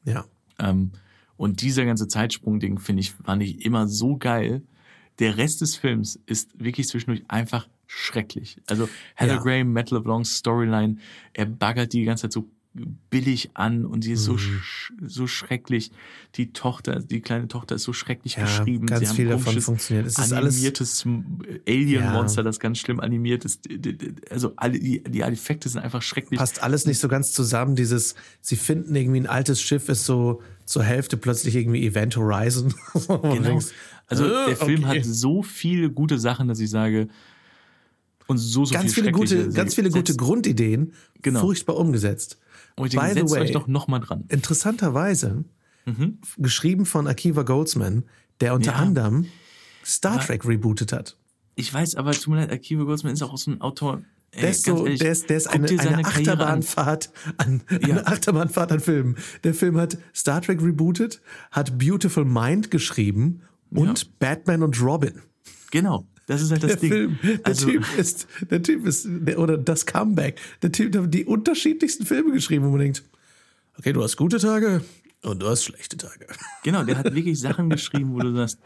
Ja. 0.06 0.26
Ähm, 0.60 0.92
und 1.38 1.62
dieser 1.62 1.86
ganze 1.86 2.08
Zeitsprung-Ding, 2.08 2.80
finde 2.80 3.02
ich, 3.02 3.12
fand 3.12 3.42
ich 3.44 3.66
immer 3.66 3.88
so 3.88 4.18
geil. 4.18 4.64
Der 5.20 5.38
Rest 5.38 5.62
des 5.62 5.76
Films 5.76 6.20
ist 6.26 6.60
wirklich 6.60 6.88
zwischendurch 6.88 7.24
einfach 7.28 7.68
schrecklich. 7.88 8.58
Also 8.68 8.90
Heather 9.16 9.36
Ja. 9.36 9.42
Graham, 9.42 9.72
Matt 9.74 9.92
LeBlanc's 9.92 10.36
Storyline, 10.38 10.98
er 11.34 11.46
baggert 11.46 11.94
die 11.94 12.04
ganze 12.04 12.24
Zeit 12.24 12.34
so 12.34 12.50
billig 13.12 13.52
an 13.54 13.86
und 13.86 14.04
sie 14.04 14.14
ist 14.14 14.24
so, 14.24 14.34
Mhm. 14.34 14.38
sch 14.40 14.94
so 15.06 15.28
schrecklich. 15.28 15.92
Die 16.36 16.54
Tochter, 16.54 17.00
die 17.02 17.22
kleine 17.22 17.48
Tochter 17.48 17.76
ist 17.76 17.84
so 17.84 17.94
schrecklich 17.94 18.36
Ja, 18.36 18.44
geschrieben. 18.46 18.88
ganz 18.88 19.02
sie 19.02 19.08
haben 19.10 19.16
viel 19.16 19.28
davon 19.30 19.62
funktioniert. 19.62 20.08
Es 20.08 20.18
ist 20.18 20.34
animiertes 20.34 21.06
Alien-Monster, 21.68 22.42
das 22.42 22.60
ganz 22.60 22.80
schlimm 22.80 23.00
animiert 23.00 23.46
ist. 23.46 23.62
Also 24.32 24.54
alle, 24.56 24.80
die, 24.80 25.04
die 25.04 25.22
Effekte 25.22 25.70
sind 25.70 25.82
einfach 25.82 26.02
schrecklich. 26.02 26.40
Passt 26.40 26.64
alles 26.64 26.86
nicht 26.88 27.00
so 27.00 27.08
ganz 27.08 27.32
zusammen. 27.32 27.76
Dieses, 27.76 28.16
sie 28.42 28.56
finden 28.56 28.96
irgendwie 28.96 29.20
ein 29.20 29.28
altes 29.28 29.62
Schiff, 29.62 29.88
ist 29.90 30.06
so 30.06 30.42
zur 30.66 30.84
Hälfte 30.84 31.16
plötzlich 31.18 31.56
irgendwie 31.56 31.86
Event 31.86 32.16
Horizon. 32.18 32.74
Genau. 33.08 33.60
Also 34.08 34.26
äh, 34.26 34.48
der 34.48 34.58
Film 34.58 34.84
okay. 34.84 35.00
hat 35.00 35.06
so 35.06 35.44
viele 35.44 35.90
gute 35.90 36.20
Sachen, 36.20 36.48
dass 36.48 36.60
ich 36.60 36.70
sage, 36.70 37.08
und 38.28 38.38
so, 38.38 38.66
so 38.66 38.74
ganz 38.74 38.94
viel 38.94 39.04
viele 39.04 39.12
gute, 39.12 39.50
ganz 39.50 39.76
viele 39.76 39.90
gute. 39.90 40.16
Grundideen, 40.16 40.94
Genau. 41.22 41.40
furchtbar 41.42 41.78
umgesetzt. 41.78 42.38
Und 42.76 42.88
ich 42.94 43.00
denke, 43.00 43.14
By 43.16 43.28
the 43.28 43.34
way- 43.36 43.42
euch 43.42 43.52
doch 43.52 43.68
noch 43.68 43.88
mal 43.88 44.00
dran. 44.00 44.26
Interessanterweise, 44.30 45.44
Mhm. 45.86 46.20
geschrieben 46.38 46.86
von 46.86 47.08
Akiva 47.08 47.44
Goldsman, 47.44 48.04
der 48.42 48.54
unter 48.54 48.72
Ja. 48.72 48.78
anderem 48.78 49.26
Star 49.86 50.20
Trek 50.20 50.46
rebootet 50.48 50.94
hat. 50.94 51.18
Ich 51.56 51.72
weiß, 51.74 51.96
aber 51.96 52.14
tut 52.14 52.30
mir 52.30 52.38
leid, 52.42 52.52
Akiva 52.52 52.84
Goldsman 52.84 53.14
ist 53.14 53.22
auch 53.22 53.38
so 53.38 53.52
ein 53.52 53.62
Autor, 53.62 54.02
Der 54.34 54.50
ist, 54.50 54.64
so, 54.66 54.86
ehrlich, 54.86 55.00
der 55.00 55.12
ist, 55.12 55.30
der 55.30 55.38
ist 55.38 55.48
eine, 55.48 55.68
eine 55.68 55.76
Karriere 55.78 55.98
an. 55.98 56.06
Achterbahnfahrt 56.06 57.12
an, 57.38 57.62
Ja. 57.70 57.78
eine 57.80 58.08
Achterbahnfahrt 58.08 58.72
an 58.72 58.80
Filmen. 58.80 59.18
Der 59.44 59.54
Film 59.54 59.78
hat 59.78 59.98
Star 60.16 60.42
Trek 60.42 60.62
rebootet, 60.64 61.22
hat 61.52 61.78
Beautiful 61.78 62.26
Mind 62.26 62.72
geschrieben 62.72 63.42
und 63.70 64.18
Batman 64.20 64.64
und 64.64 64.82
Robin. 64.82 65.22
Genau, 65.70 66.08
das 66.28 66.42
ist 66.42 66.52
halt 66.52 66.64
das 66.64 66.72
Der 66.72 66.80
Ding. 66.80 66.92
Film, 66.92 67.20
der 67.22 67.40
also, 67.44 67.68
Typ 67.68 67.86
ist, 67.98 68.28
der 68.50 68.62
Typ 68.62 68.86
ist, 68.86 69.08
der, 69.10 69.40
oder 69.40 69.58
das 69.58 69.86
Comeback. 69.86 70.40
Der 70.62 70.72
Typ 70.72 70.92
der 70.92 71.04
hat 71.04 71.14
die 71.14 71.26
unterschiedlichsten 71.26 72.06
Filme 72.06 72.32
geschrieben, 72.32 72.66
wo 72.66 72.70
man 72.70 72.80
denkt, 72.80 73.04
okay, 73.78 73.94
du 73.94 74.02
hast 74.04 74.16
gute 74.18 74.38
Tage 74.40 74.82
und 75.24 75.42
du 75.42 75.48
hast 75.48 75.64
schlechte 75.66 75.98
Tage. 75.98 76.28
Genau, 76.64 76.84
der 76.84 76.98
hat 76.98 77.14
wirklich 77.14 77.40
Sachen 77.48 77.70
geschrieben, 77.70 78.14
wo 78.14 78.20
du 78.20 78.34
sagst, 78.36 78.60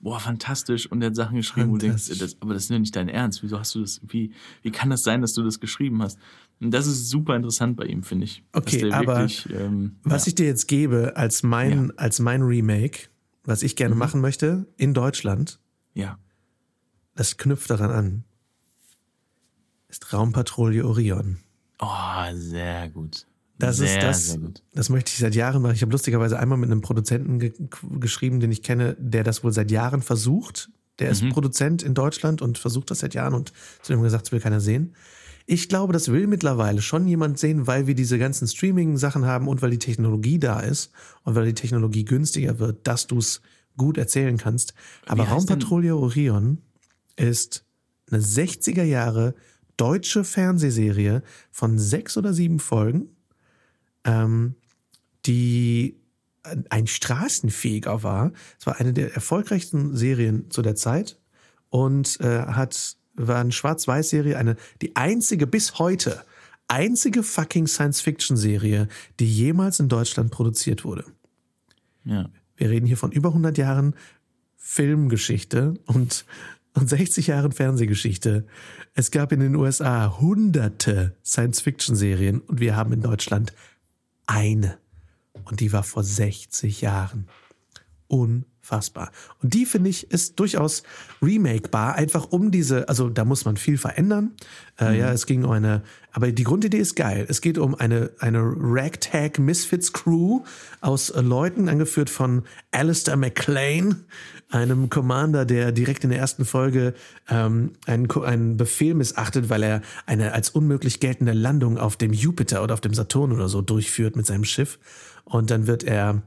boah, 0.00 0.18
fantastisch. 0.20 0.86
Und 0.90 1.00
der 1.00 1.08
hat 1.10 1.16
Sachen 1.16 1.36
geschrieben, 1.36 1.70
wo 1.70 1.76
du 1.78 1.86
denkst, 1.86 2.08
das, 2.18 2.36
aber 2.40 2.54
das 2.54 2.64
ist 2.64 2.70
ja 2.70 2.78
nicht 2.78 2.94
dein 2.94 3.08
Ernst. 3.08 3.42
Wieso 3.42 3.58
hast 3.58 3.74
du 3.74 3.80
das, 3.80 4.00
wie, 4.08 4.32
wie 4.62 4.70
kann 4.70 4.90
das 4.90 5.02
sein, 5.02 5.20
dass 5.22 5.32
du 5.34 5.42
das 5.42 5.60
geschrieben 5.60 6.02
hast? 6.02 6.18
Und 6.60 6.72
das 6.72 6.86
ist 6.86 7.08
super 7.08 7.34
interessant 7.36 7.76
bei 7.76 7.84
ihm, 7.86 8.02
finde 8.02 8.24
ich. 8.24 8.42
Okay, 8.52 8.90
aber 8.92 9.18
wirklich, 9.20 9.48
ähm, 9.50 9.96
Was 10.02 10.26
ja, 10.26 10.28
ich 10.30 10.34
dir 10.34 10.46
jetzt 10.46 10.68
gebe 10.68 11.16
als 11.16 11.42
mein, 11.42 11.96
als 11.98 12.18
mein 12.20 12.42
Remake, 12.42 13.08
was 13.44 13.62
ich 13.62 13.72
Mhm. 13.72 13.76
gerne 13.76 13.94
machen 13.94 14.20
möchte, 14.20 14.66
in 14.76 14.94
Deutschland, 14.94 15.58
ja, 15.94 16.18
das 17.14 17.36
knüpft 17.36 17.70
daran 17.70 17.90
an, 17.90 18.24
ist 19.88 20.12
Raumpatrouille 20.12 20.86
Orion. 20.86 21.38
oh, 21.80 21.86
sehr 22.34 22.88
gut. 22.90 23.26
Das 23.58 23.76
sehr, 23.76 23.86
ist 23.86 24.02
das, 24.02 24.26
sehr 24.30 24.38
gut. 24.38 24.62
das 24.74 24.88
möchte 24.88 25.10
ich 25.12 25.18
seit 25.18 25.36
Jahren 25.36 25.62
machen. 25.62 25.74
Ich 25.76 25.82
habe 25.82 25.92
lustigerweise 25.92 26.38
einmal 26.40 26.58
mit 26.58 26.70
einem 26.70 26.80
Produzenten 26.80 27.38
ge 27.38 27.52
geschrieben, 28.00 28.40
den 28.40 28.50
ich 28.50 28.62
kenne, 28.64 28.96
der 28.98 29.22
das 29.22 29.44
wohl 29.44 29.52
seit 29.52 29.70
Jahren 29.70 30.02
versucht. 30.02 30.70
Der 30.98 31.06
Mhm. 31.08 31.12
ist 31.12 31.28
Produzent 31.30 31.82
in 31.84 31.94
Deutschland 31.94 32.42
und 32.42 32.58
versucht 32.58 32.90
das 32.90 32.98
seit 33.00 33.14
Jahren 33.14 33.32
und 33.34 33.52
zu 33.82 33.92
dem 33.92 34.02
gesagt, 34.02 34.26
das 34.26 34.32
will 34.32 34.40
keiner 34.40 34.60
sehen. 34.60 34.94
Ich 35.46 35.68
glaube, 35.68 35.92
das 35.92 36.10
will 36.10 36.26
mittlerweile 36.26 36.82
schon 36.82 37.06
jemand 37.06 37.38
sehen, 37.38 37.66
weil 37.68 37.86
wir 37.86 37.94
diese 37.94 38.18
ganzen 38.18 38.48
Streaming-Sachen 38.48 39.24
haben 39.24 39.46
und 39.46 39.62
weil 39.62 39.70
die 39.70 39.78
Technologie 39.78 40.38
da 40.40 40.58
ist 40.58 40.90
und 41.22 41.36
weil 41.36 41.44
die 41.46 41.54
Technologie 41.54 42.04
günstiger 42.04 42.58
wird, 42.58 42.86
dass 42.88 43.06
du 43.06 43.18
es 43.18 43.40
gut 43.76 43.98
erzählen 43.98 44.36
kannst. 44.36 44.74
Aber 45.06 45.24
Raumpatrouille 45.28 45.96
Orion 45.96 46.58
ist 47.16 47.64
eine 48.10 48.20
60er 48.20 48.82
Jahre 48.82 49.34
deutsche 49.76 50.24
Fernsehserie 50.24 51.22
von 51.50 51.78
sechs 51.78 52.16
oder 52.16 52.32
sieben 52.32 52.60
Folgen, 52.60 53.08
ähm, 54.04 54.54
die 55.26 55.96
ein 56.68 56.86
Straßenfeger 56.86 58.02
war. 58.02 58.32
Es 58.58 58.66
war 58.66 58.78
eine 58.78 58.92
der 58.92 59.14
erfolgreichsten 59.14 59.96
Serien 59.96 60.50
zu 60.50 60.62
der 60.62 60.76
Zeit 60.76 61.18
und 61.70 62.20
äh, 62.20 62.42
hat 62.42 62.96
war 63.16 63.38
eine 63.38 63.52
Schwarz-Weiß-Serie, 63.52 64.36
eine 64.36 64.56
die 64.82 64.96
einzige 64.96 65.46
bis 65.46 65.78
heute 65.78 66.24
einzige 66.68 67.22
fucking 67.22 67.66
Science-Fiction-Serie, 67.66 68.88
die 69.20 69.32
jemals 69.32 69.80
in 69.80 69.88
Deutschland 69.88 70.30
produziert 70.30 70.84
wurde. 70.84 71.04
Ja. 72.04 72.28
Wir 72.56 72.70
reden 72.70 72.86
hier 72.86 72.96
von 72.96 73.12
über 73.12 73.28
100 73.30 73.58
Jahren 73.58 73.94
Filmgeschichte 74.56 75.74
und, 75.86 76.24
und 76.74 76.88
60 76.88 77.28
Jahren 77.28 77.52
Fernsehgeschichte. 77.52 78.46
Es 78.94 79.10
gab 79.10 79.32
in 79.32 79.40
den 79.40 79.54
USA 79.56 80.18
hunderte 80.20 81.16
Science-Fiction-Serien 81.24 82.40
und 82.40 82.60
wir 82.60 82.76
haben 82.76 82.92
in 82.92 83.00
Deutschland 83.00 83.52
eine. 84.26 84.78
Und 85.44 85.60
die 85.60 85.72
war 85.72 85.82
vor 85.82 86.02
60 86.02 86.80
Jahren. 86.80 87.28
Unfassbar. 88.06 89.10
Und 89.42 89.54
die, 89.54 89.66
finde 89.66 89.90
ich, 89.90 90.10
ist 90.10 90.38
durchaus 90.38 90.82
remakebar, 91.22 91.94
einfach 91.94 92.26
um 92.30 92.50
diese, 92.50 92.88
also 92.88 93.08
da 93.08 93.24
muss 93.24 93.44
man 93.44 93.56
viel 93.56 93.78
verändern. 93.78 94.32
Äh, 94.78 94.98
Ja, 94.98 95.12
es 95.12 95.26
ging 95.26 95.44
um 95.44 95.50
eine, 95.50 95.82
aber 96.12 96.30
die 96.30 96.44
Grundidee 96.44 96.78
ist 96.78 96.94
geil. 96.96 97.26
Es 97.28 97.40
geht 97.40 97.58
um 97.58 97.74
eine, 97.74 98.10
eine 98.20 98.40
Ragtag 98.42 99.38
Misfits 99.38 99.92
Crew 99.92 100.42
aus 100.80 101.12
Leuten, 101.16 101.68
angeführt 101.68 102.10
von 102.10 102.44
Alistair 102.70 103.16
McLean, 103.16 104.04
einem 104.50 104.88
Commander, 104.88 105.44
der 105.44 105.72
direkt 105.72 106.04
in 106.04 106.10
der 106.10 106.18
ersten 106.18 106.44
Folge 106.44 106.94
ähm, 107.28 107.72
einen, 107.86 108.10
einen 108.10 108.56
Befehl 108.56 108.94
missachtet, 108.94 109.48
weil 109.48 109.62
er 109.62 109.82
eine 110.06 110.32
als 110.32 110.50
unmöglich 110.50 111.00
geltende 111.00 111.32
Landung 111.32 111.78
auf 111.78 111.96
dem 111.96 112.12
Jupiter 112.12 112.62
oder 112.62 112.74
auf 112.74 112.80
dem 112.80 112.94
Saturn 112.94 113.32
oder 113.32 113.48
so 113.48 113.62
durchführt 113.62 114.16
mit 114.16 114.26
seinem 114.26 114.44
Schiff. 114.44 114.78
Und 115.24 115.50
dann 115.50 115.66
wird 115.66 115.82
er 115.82 116.22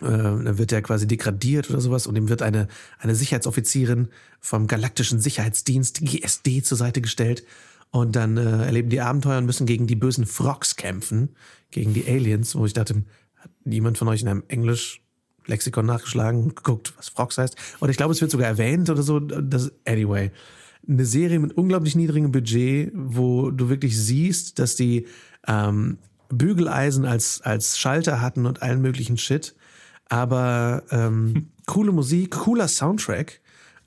äh, 0.00 0.06
dann 0.06 0.58
wird 0.58 0.72
er 0.72 0.82
quasi 0.82 1.06
degradiert 1.06 1.70
oder 1.70 1.80
sowas 1.80 2.06
und 2.06 2.16
ihm 2.16 2.28
wird 2.28 2.42
eine, 2.42 2.68
eine 2.98 3.14
Sicherheitsoffizierin 3.14 4.08
vom 4.40 4.66
Galaktischen 4.66 5.20
Sicherheitsdienst 5.20 6.00
GSD 6.00 6.62
zur 6.62 6.78
Seite 6.78 7.00
gestellt. 7.00 7.44
Und 7.90 8.14
dann 8.14 8.36
äh, 8.36 8.64
erleben 8.66 8.88
die 8.88 9.00
Abenteuer 9.00 9.38
und 9.38 9.46
müssen 9.46 9.66
gegen 9.66 9.86
die 9.86 9.96
bösen 9.96 10.24
Frogs 10.24 10.76
kämpfen, 10.76 11.30
gegen 11.70 11.92
die 11.92 12.06
Aliens, 12.06 12.54
wo 12.54 12.64
ich 12.64 12.72
dachte, 12.72 13.02
hat 13.36 13.50
niemand 13.64 13.98
von 13.98 14.08
euch 14.08 14.22
in 14.22 14.28
einem 14.28 14.44
Englisch-Lexikon 15.40 15.86
nachgeschlagen 15.86 16.42
und 16.42 16.56
geguckt, 16.56 16.92
was 16.96 17.08
Frogs 17.08 17.38
heißt? 17.38 17.56
Oder 17.80 17.90
ich 17.90 17.96
glaube, 17.96 18.12
es 18.12 18.20
wird 18.20 18.30
sogar 18.30 18.48
erwähnt 18.48 18.90
oder 18.90 19.02
so. 19.02 19.20
Das, 19.20 19.72
anyway. 19.86 20.30
Eine 20.88 21.04
Serie 21.04 21.38
mit 21.38 21.56
unglaublich 21.56 21.94
niedrigem 21.94 22.32
Budget, 22.32 22.92
wo 22.94 23.50
du 23.50 23.68
wirklich 23.68 23.98
siehst, 23.98 24.58
dass 24.58 24.76
die 24.76 25.06
ähm, 25.46 25.98
Bügeleisen 26.30 27.04
als, 27.04 27.42
als 27.42 27.78
Schalter 27.78 28.20
hatten 28.20 28.46
und 28.46 28.62
allen 28.62 28.80
möglichen 28.80 29.18
Shit. 29.18 29.54
Aber 30.08 30.82
ähm, 30.90 31.50
coole 31.66 31.92
Musik, 31.92 32.30
cooler 32.32 32.66
Soundtrack. 32.66 33.40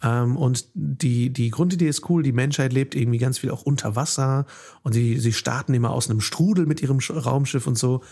Ähm, 0.04 0.38
und 0.38 0.68
die, 0.76 1.32
die 1.32 1.50
Grundidee 1.50 1.88
ist 1.88 2.10
cool. 2.10 2.24
Die 2.24 2.32
Menschheit 2.32 2.74
lebt 2.74 2.94
irgendwie 2.96 3.18
ganz 3.18 3.40
viel 3.40 3.50
auch 3.50 3.64
unter 3.64 3.96
Wasser. 3.96 4.46
Und 4.84 4.94
sie, 4.94 5.18
sie 5.18 5.34
starten 5.34 5.74
immer 5.74 5.92
aus 5.92 6.10
einem 6.10 6.22
Strudel 6.22 6.66
mit 6.68 6.82
ihrem 6.82 7.00
Sch- 7.00 7.18
Raumschiff 7.18 7.66
und 7.66 7.78
so. 7.78 8.04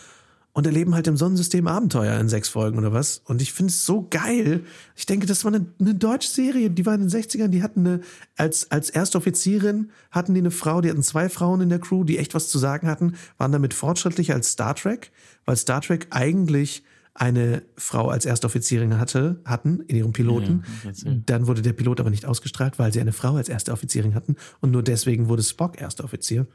Und 0.53 0.65
erleben 0.65 0.95
halt 0.95 1.07
im 1.07 1.15
Sonnensystem 1.15 1.65
Abenteuer 1.65 2.19
in 2.19 2.27
sechs 2.27 2.49
Folgen 2.49 2.77
oder 2.77 2.91
was. 2.91 3.21
Und 3.23 3.41
ich 3.41 3.53
finde 3.53 3.71
es 3.71 3.85
so 3.85 4.07
geil. 4.09 4.65
Ich 4.97 5.05
denke, 5.05 5.25
das 5.25 5.45
war 5.45 5.53
eine, 5.53 5.65
eine 5.79 5.95
deutsche 5.95 6.29
Serie. 6.29 6.69
Die 6.69 6.85
war 6.85 6.93
in 6.93 7.07
den 7.07 7.09
60ern. 7.09 7.47
Die 7.47 7.63
hatten 7.63 7.87
eine, 7.87 8.01
als, 8.35 8.69
als 8.69 8.89
erste 8.89 9.17
Offizierin 9.17 9.91
hatten 10.11 10.33
die 10.33 10.41
eine 10.41 10.51
Frau. 10.51 10.81
Die 10.81 10.89
hatten 10.89 11.03
zwei 11.03 11.29
Frauen 11.29 11.61
in 11.61 11.69
der 11.69 11.79
Crew, 11.79 12.03
die 12.03 12.17
echt 12.17 12.35
was 12.35 12.49
zu 12.49 12.59
sagen 12.59 12.87
hatten. 12.87 13.15
Waren 13.37 13.53
damit 13.53 13.73
fortschrittlicher 13.73 14.33
als 14.33 14.51
Star 14.51 14.75
Trek. 14.75 15.11
Weil 15.45 15.55
Star 15.55 15.79
Trek 15.79 16.07
eigentlich 16.09 16.83
eine 17.13 17.63
Frau 17.77 18.09
als 18.09 18.25
erste 18.25 18.47
Offizierin 18.47 18.97
hatte, 18.97 19.39
hatten 19.45 19.81
in 19.87 19.95
ihrem 19.95 20.13
Piloten. 20.13 20.63
Ja, 20.83 20.89
erzähl. 20.89 21.23
Dann 21.25 21.47
wurde 21.47 21.61
der 21.61 21.73
Pilot 21.73 21.99
aber 21.99 22.09
nicht 22.09 22.25
ausgestrahlt, 22.25 22.79
weil 22.79 22.93
sie 22.93 23.01
eine 23.01 23.11
Frau 23.11 23.35
als 23.35 23.49
erste 23.49 23.71
Offizierin 23.71 24.15
hatten. 24.15 24.35
Und 24.59 24.71
nur 24.71 24.83
deswegen 24.83 25.27
wurde 25.27 25.43
Spock 25.43 25.79
erster 25.79 26.03
Offizier. 26.03 26.47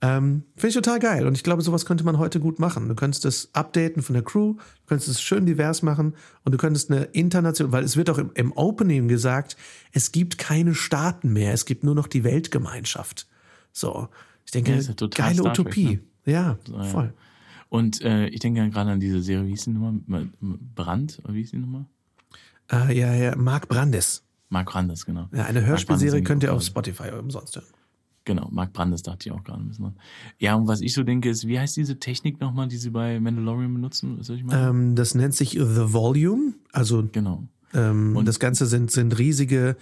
Ähm, 0.00 0.42
Finde 0.56 0.68
ich 0.68 0.74
total 0.74 0.98
geil. 0.98 1.26
Und 1.26 1.34
ich 1.34 1.42
glaube, 1.44 1.62
sowas 1.62 1.86
könnte 1.86 2.04
man 2.04 2.18
heute 2.18 2.38
gut 2.40 2.58
machen. 2.58 2.88
Du 2.88 2.94
könntest 2.94 3.24
es 3.24 3.48
updaten 3.54 4.02
von 4.02 4.12
der 4.14 4.22
Crew, 4.22 4.54
du 4.54 4.86
könntest 4.86 5.08
es 5.08 5.22
schön 5.22 5.46
divers 5.46 5.82
machen 5.82 6.14
und 6.44 6.52
du 6.52 6.58
könntest 6.58 6.90
eine 6.90 7.04
international, 7.04 7.72
weil 7.72 7.84
es 7.84 7.96
wird 7.96 8.10
auch 8.10 8.18
im, 8.18 8.30
im 8.34 8.52
Opening 8.52 9.08
gesagt, 9.08 9.56
es 9.92 10.12
gibt 10.12 10.36
keine 10.36 10.74
Staaten 10.74 11.32
mehr, 11.32 11.52
es 11.54 11.64
gibt 11.64 11.84
nur 11.84 11.94
noch 11.94 12.06
die 12.06 12.22
Weltgemeinschaft. 12.24 13.26
So. 13.72 14.08
Ich 14.44 14.50
denke, 14.50 14.74
Ja, 14.74 15.06
geile 15.08 15.42
Utopie. 15.42 15.86
ne? 15.86 16.00
Ja, 16.26 16.58
ja. 16.70 16.82
voll. 16.84 17.14
Und 17.70 18.02
äh, 18.02 18.28
ich 18.28 18.40
denke 18.40 18.68
gerade 18.70 18.90
an 18.90 19.00
diese 19.00 19.22
Serie, 19.22 19.46
wie 19.46 19.50
hieß 19.50 19.64
die 19.64 19.70
nochmal? 19.70 20.28
Brand, 20.74 21.20
oder 21.24 21.34
wie 21.34 21.38
hieß 21.38 21.52
die 21.52 21.58
nochmal? 21.58 21.86
Äh, 22.70 22.98
ja, 22.98 23.14
ja, 23.14 23.36
Mark 23.36 23.68
Brandes. 23.68 24.22
Mark 24.48 24.70
Brandes, 24.70 25.04
genau. 25.06 25.28
Ja, 25.32 25.44
eine 25.46 25.64
Hörspielserie 25.64 26.22
könnt 26.22 26.42
ihr 26.42 26.52
auf 26.52 26.62
Spotify 26.62 27.10
umsonst 27.10 27.56
hören. 27.56 27.66
Genau, 28.24 28.48
Mark 28.50 28.72
Brandes 28.72 29.02
dachte 29.02 29.28
ich 29.28 29.32
auch 29.32 29.44
gerade 29.44 29.60
ein 29.60 29.68
bisschen 29.68 29.84
dran. 29.84 29.96
Ja, 30.38 30.54
und 30.54 30.66
was 30.66 30.80
ich 30.80 30.94
so 30.94 31.02
denke, 31.02 31.28
ist, 31.28 31.46
wie 31.46 31.58
heißt 31.58 31.76
diese 31.76 31.98
Technik 31.98 32.40
nochmal, 32.40 32.68
die 32.68 32.78
sie 32.78 32.90
bei 32.90 33.20
Mandalorian 33.20 33.72
benutzen? 33.72 34.18
Was 34.18 34.28
soll 34.28 34.36
ich 34.36 34.44
mal? 34.44 34.70
Ähm, 34.70 34.94
das 34.94 35.14
nennt 35.14 35.34
sich 35.34 35.50
The 35.50 35.92
Volume. 35.92 36.54
Also 36.72 37.06
genau. 37.12 37.44
ähm, 37.74 38.16
und 38.16 38.26
das 38.26 38.40
Ganze 38.40 38.66
sind, 38.66 38.90
sind 38.90 39.18
riesige 39.18 39.76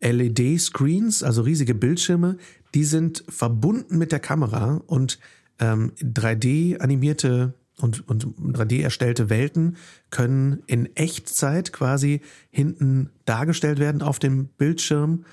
LED-Screens, 0.00 1.24
also 1.24 1.42
riesige 1.42 1.74
Bildschirme. 1.74 2.36
Die 2.74 2.84
sind 2.84 3.24
verbunden 3.28 3.98
mit 3.98 4.12
der 4.12 4.20
Kamera 4.20 4.80
und 4.86 5.18
ähm, 5.58 5.92
3D-animierte 6.00 7.54
und, 7.80 8.08
und 8.08 8.26
3D 8.38 8.82
erstellte 8.82 9.30
Welten 9.30 9.76
können 10.10 10.62
in 10.66 10.94
Echtzeit 10.96 11.72
quasi 11.72 12.20
hinten 12.50 13.10
dargestellt 13.24 13.78
werden 13.78 14.02
auf 14.02 14.18
dem 14.18 14.46
Bildschirm 14.46 15.24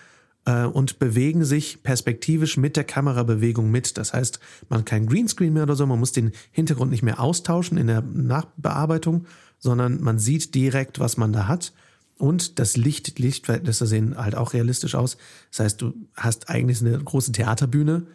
und 0.45 0.99
bewegen 0.99 1.43
sich 1.43 1.81
perspektivisch 1.81 2.58
mit 2.58 2.77
der 2.77 2.84
Kamerabewegung 2.84 3.71
mit. 3.71 3.97
Das 3.97 4.13
heißt, 4.13 4.39
man 4.69 4.79
hat 4.79 4.86
kein 4.86 5.08
Greenscreen 5.08 5.53
mehr 5.53 5.63
oder 5.63 5.75
so, 5.75 5.86
man 5.86 5.99
muss 5.99 6.12
den 6.12 6.31
Hintergrund 6.51 6.91
nicht 6.91 7.03
mehr 7.03 7.19
austauschen 7.19 7.77
in 7.77 7.88
der 7.88 8.01
Nachbearbeitung, 8.01 9.25
sondern 9.58 10.01
man 10.01 10.19
sieht 10.19 10.53
direkt, 10.53 10.99
was 10.99 11.17
man 11.17 11.34
da 11.34 11.47
hat. 11.47 11.73
Und 12.17 12.60
das 12.60 12.77
Licht, 12.77 13.17
Lichtverhältnisse 13.19 13.88
sehen 13.88 14.15
halt 14.17 14.36
auch 14.36 14.53
realistisch 14.53 14.95
aus. 14.95 15.17
Das 15.51 15.60
heißt, 15.62 15.81
du 15.81 15.93
hast 16.15 16.49
eigentlich 16.49 16.81
eine 16.81 16.97
große 16.97 17.31
Theaterbühne, 17.31 18.05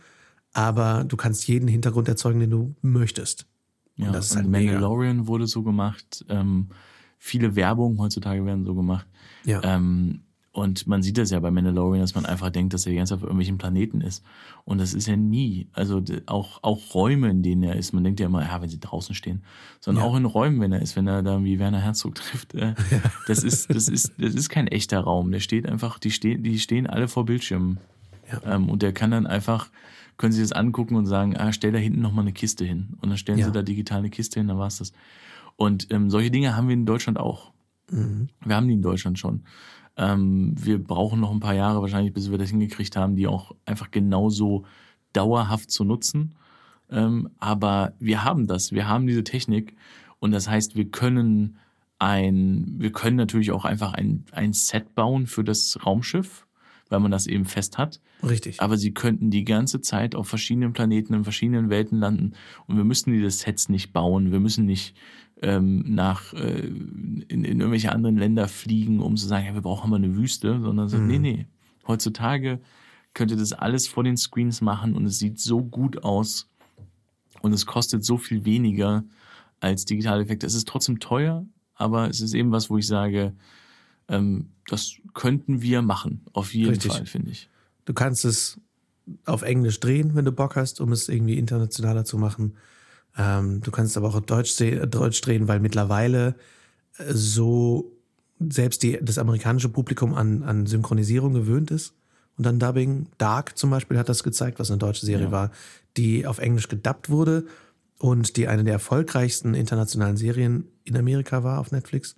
aber 0.53 1.05
du 1.05 1.17
kannst 1.17 1.47
jeden 1.49 1.69
Hintergrund 1.69 2.09
erzeugen, 2.09 2.41
den 2.41 2.51
du 2.51 2.75
möchtest. 2.81 3.47
Ja, 3.97 4.07
Und 4.07 4.15
das 4.15 4.31
ist 4.31 4.37
halt 4.37 4.47
mega. 4.47 4.73
Mandalorian 4.73 5.27
wurde 5.27 5.47
so 5.47 5.63
gemacht. 5.63 6.25
Ähm, 6.29 6.69
viele 7.19 7.57
Werbungen 7.57 7.99
heutzutage 7.99 8.45
werden 8.47 8.65
so 8.65 8.75
gemacht. 8.75 9.07
Ja. 9.45 9.63
Ähm, 9.63 10.23
Und 10.53 10.89
man 10.89 11.01
sieht 11.01 11.17
das 11.17 11.31
ja 11.31 11.39
bei 11.39 11.53
Mandalorian, 11.53 12.01
dass 12.01 12.17
man 12.17 12.27
einfach 12.27 12.51
denkt, 12.51 12.75
dass 12.75 12.85
er 12.85 12.95
ganz 12.95 13.13
auf 13.13 13.23
irgendwelchen 13.23 13.57
Planeten 13.57 14.01
ist. 14.01 14.25
Und 14.65 14.79
das 14.79 14.95
ist 14.95 15.07
er 15.07 15.17
nie. 15.17 15.69
Also 15.73 16.03
auch, 16.27 16.59
auch 16.63 16.93
Räume, 16.93 17.31
in 17.31 17.43
denen 17.43 17.63
er 17.63 17.77
ist. 17.77 17.93
Man 17.93 18.03
denkt 18.03 18.19
ja 18.19 18.27
immer, 18.27 18.43
ja, 18.43 18.61
wenn 18.61 18.69
sie 18.69 18.81
draußen 18.81 19.15
stehen. 19.15 19.45
Sondern 19.79 20.03
ja. 20.03 20.11
auch 20.11 20.17
in 20.17 20.25
Räumen, 20.25 20.61
wenn 20.61 20.73
er 20.73 20.83
ist, 20.83 20.97
wenn 20.97 21.07
er 21.07 21.23
da 21.23 21.45
wie 21.45 21.61
Werner 21.61 21.81
Herzog 21.81 22.15
trifft. 22.17 22.55
Äh, 22.55 22.75
ja. 22.91 23.01
das, 23.29 23.45
ist, 23.45 23.73
das, 23.73 23.87
ist, 23.87 24.13
das 24.19 24.35
ist 24.35 24.49
kein 24.49 24.67
echter 24.67 24.99
Raum. 24.99 25.31
Der 25.31 25.39
steht 25.39 25.69
einfach, 25.69 26.01
die 26.01 26.11
stehen, 26.11 26.43
die 26.43 26.59
stehen 26.59 26.89
alle 26.89 27.07
vor 27.07 27.27
Bildschirmen. 27.27 27.79
Ja. 28.33 28.57
Ähm, 28.57 28.69
und 28.69 28.83
der 28.83 28.93
kann 28.93 29.13
dann 29.13 29.29
einfach, 29.29 29.71
können 30.17 30.33
sie 30.33 30.43
das 30.43 30.51
angucken 30.51 30.97
und 30.97 31.07
sagen, 31.07 31.37
ah, 31.37 31.53
stell 31.53 31.71
da 31.71 31.79
hinten 31.79 32.01
nochmal 32.01 32.25
eine 32.25 32.33
Kiste 32.33 32.65
hin. 32.65 32.97
Und 33.01 33.11
dann 33.11 33.19
stellen 33.19 33.41
sie 33.41 33.53
da 33.53 33.63
digital 33.63 33.99
eine 33.99 34.11
Kiste 34.11 34.41
hin, 34.41 34.49
dann 34.49 34.59
war's 34.59 34.79
das. 34.79 34.93
Und 35.55 35.93
ähm, 35.93 36.11
solche 36.11 36.33
Dinge 36.33 36.57
haben 36.57 36.67
wir 36.67 36.75
in 36.75 36.87
Deutschland 36.87 37.21
auch. 37.21 37.53
Mhm. 37.91 38.29
Wir 38.45 38.57
haben 38.57 38.67
die 38.67 38.75
in 38.75 38.83
Deutschland 38.83 39.19
schon. 39.19 39.45
Ähm, 40.01 40.55
wir 40.57 40.83
brauchen 40.83 41.21
noch 41.21 41.31
ein 41.31 41.41
paar 41.41 41.55
Jahre 41.55 41.83
wahrscheinlich, 41.83 42.15
bis 42.15 42.31
wir 42.31 42.39
das 42.39 42.49
hingekriegt 42.49 42.97
haben, 42.97 43.17
die 43.17 43.27
auch 43.27 43.55
einfach 43.67 43.91
genauso 43.91 44.65
dauerhaft 45.13 45.71
zu 45.71 45.85
nutzen. 45.85 46.35
Ähm, 46.91 47.29
aber 47.39 47.93
wir 47.99 48.25
haben 48.25 48.47
das, 48.47 48.73
wir 48.73 48.89
haben 48.89 49.07
diese 49.07 49.25
Technik 49.25 49.77
und 50.19 50.33
das 50.33 50.49
heißt, 50.49 50.75
wir 50.75 50.91
können 50.91 51.59
ein, 51.99 52.77
wir 52.79 52.93
können 52.93 53.17
natürlich 53.17 53.53
auch 53.53 53.67
einfach 53.67 53.93
ein, 53.93 54.25
ein 54.33 54.55
Set 54.55 54.95
bauen 54.95 55.27
für 55.27 55.45
das 55.45 55.79
Raumschiff, 55.85 56.47
weil 56.89 57.01
man 57.01 57.11
das 57.11 57.27
eben 57.27 57.45
fest 57.45 57.77
hat. 57.77 58.01
Richtig. 58.27 58.63
Aber 58.63 58.79
sie 58.79 58.95
könnten 58.95 59.31
die 59.31 59.45
ganze 59.45 59.83
Zeit 59.83 60.15
auf 60.15 60.29
verschiedenen 60.29 60.73
Planeten, 60.73 61.13
in 61.13 61.25
verschiedenen 61.25 61.69
Welten 61.69 61.99
landen 61.99 62.33
und 62.67 62.79
wir 62.79 62.85
müssten 62.85 63.13
diese 63.13 63.31
Sets 63.31 63.69
nicht 63.69 63.93
bauen. 63.93 64.33
Wir 64.33 64.41
müssen 64.41 64.65
nicht 64.65 64.97
ähm, 65.41 65.83
nach 65.87 66.33
äh, 66.35 66.67
in, 66.67 67.25
in 67.29 67.45
irgendwelche 67.45 67.93
anderen 67.93 68.17
Länder 68.17 68.49
fliegen, 68.49 69.01
um 69.01 69.17
zu 69.17 69.27
sagen, 69.27 69.47
ja, 69.47 69.55
wir 69.55 69.63
brauchen 69.63 69.91
mal 69.91 69.97
eine 69.97 70.15
Wüste, 70.17 70.61
sondern 70.61 70.89
so, 70.89 70.99
mhm. 70.99 71.07
nee, 71.07 71.19
nee. 71.19 71.47
Heutzutage 71.87 72.61
könnt 73.15 73.31
ihr 73.31 73.37
das 73.37 73.53
alles 73.53 73.89
vor 73.89 74.05
den 74.05 74.17
Screens 74.17 74.61
machen 74.61 74.95
und 74.95 75.07
es 75.07 75.19
sieht 75.19 75.41
so 75.41 75.63
gut 75.63 76.05
aus 76.05 76.49
und 77.43 77.53
es 77.53 77.67
kostet 77.67 78.05
so 78.05 78.19
viel 78.19 78.45
weniger 78.45 79.05
als 79.61 79.85
digitale 79.85 80.23
Effekte. 80.23 80.47
Es 80.47 80.55
ist 80.55 80.69
trotzdem 80.69 81.01
teuer, 81.01 81.45
aber 81.75 82.09
es 82.09 82.21
ist 82.21 82.35
eben 82.35 82.53
was, 82.53 82.71
wo 82.71 82.79
ich 82.79 82.87
sage, 82.87 83.33
ähm, 84.09 84.51
das 84.67 84.97
könnten 85.15 85.63
wir 85.63 85.83
machen, 85.83 86.23
auf 86.33 86.55
jeden 86.55 86.71
Richtig. 86.71 86.93
Fall, 86.93 87.07
finde 87.07 87.31
ich. 87.31 87.49
Du 87.87 87.95
kannst 87.95 88.25
es 88.25 88.61
auf 89.25 89.43
Englisch 89.43 89.81
drehen, 89.81 90.15
wenn 90.15 90.25
du 90.25 90.33
Bock 90.33 90.57
hast, 90.57 90.81
um 90.81 90.93
es 90.93 91.09
irgendwie 91.09 91.39
internationaler 91.39 92.05
zu 92.05 92.19
machen. 92.19 92.55
Ähm, 93.17 93.61
du 93.61 93.71
kannst 93.71 93.97
aber 93.97 94.09
auch 94.09 94.21
Deutsch, 94.21 94.57
Deutsch 94.57 95.21
drehen, 95.21 95.49
weil 95.49 95.61
mittlerweile 95.61 96.35
äh, 96.99 97.13
so 97.13 97.93
selbst 98.39 98.83
die, 98.83 98.99
das 99.03 99.19
amerikanische 99.19 99.69
Publikum 99.69 100.15
an, 100.15 100.43
an 100.43 100.67
Synchronisierung 100.67 101.35
gewöhnt 101.35 101.71
ist. 101.71 101.95
Und 102.37 102.45
dann 102.45 102.59
Dubbing. 102.59 103.07
Dark 103.19 103.59
zum 103.59 103.71
Beispiel 103.71 103.99
hat 103.99 104.09
das 104.09 104.23
gezeigt, 104.23 104.59
was 104.59 104.71
eine 104.71 104.79
deutsche 104.79 105.05
Serie 105.05 105.27
ja. 105.27 105.33
war, 105.33 105.51
die 105.97 106.27
auf 106.27 106.39
Englisch 106.39 106.69
gedubbt 106.69 107.11
wurde 107.11 107.45
und 107.99 108.37
die 108.39 108.49
eine 108.49 108.65
der 108.65 108.75
erfolgreichsten 108.75 109.53
internationalen 109.53 110.17
Serien 110.17 110.65
in 110.85 110.97
Amerika 110.97 111.45
war 111.45 111.59
auf 111.59 111.71
Netflix. 111.71 112.17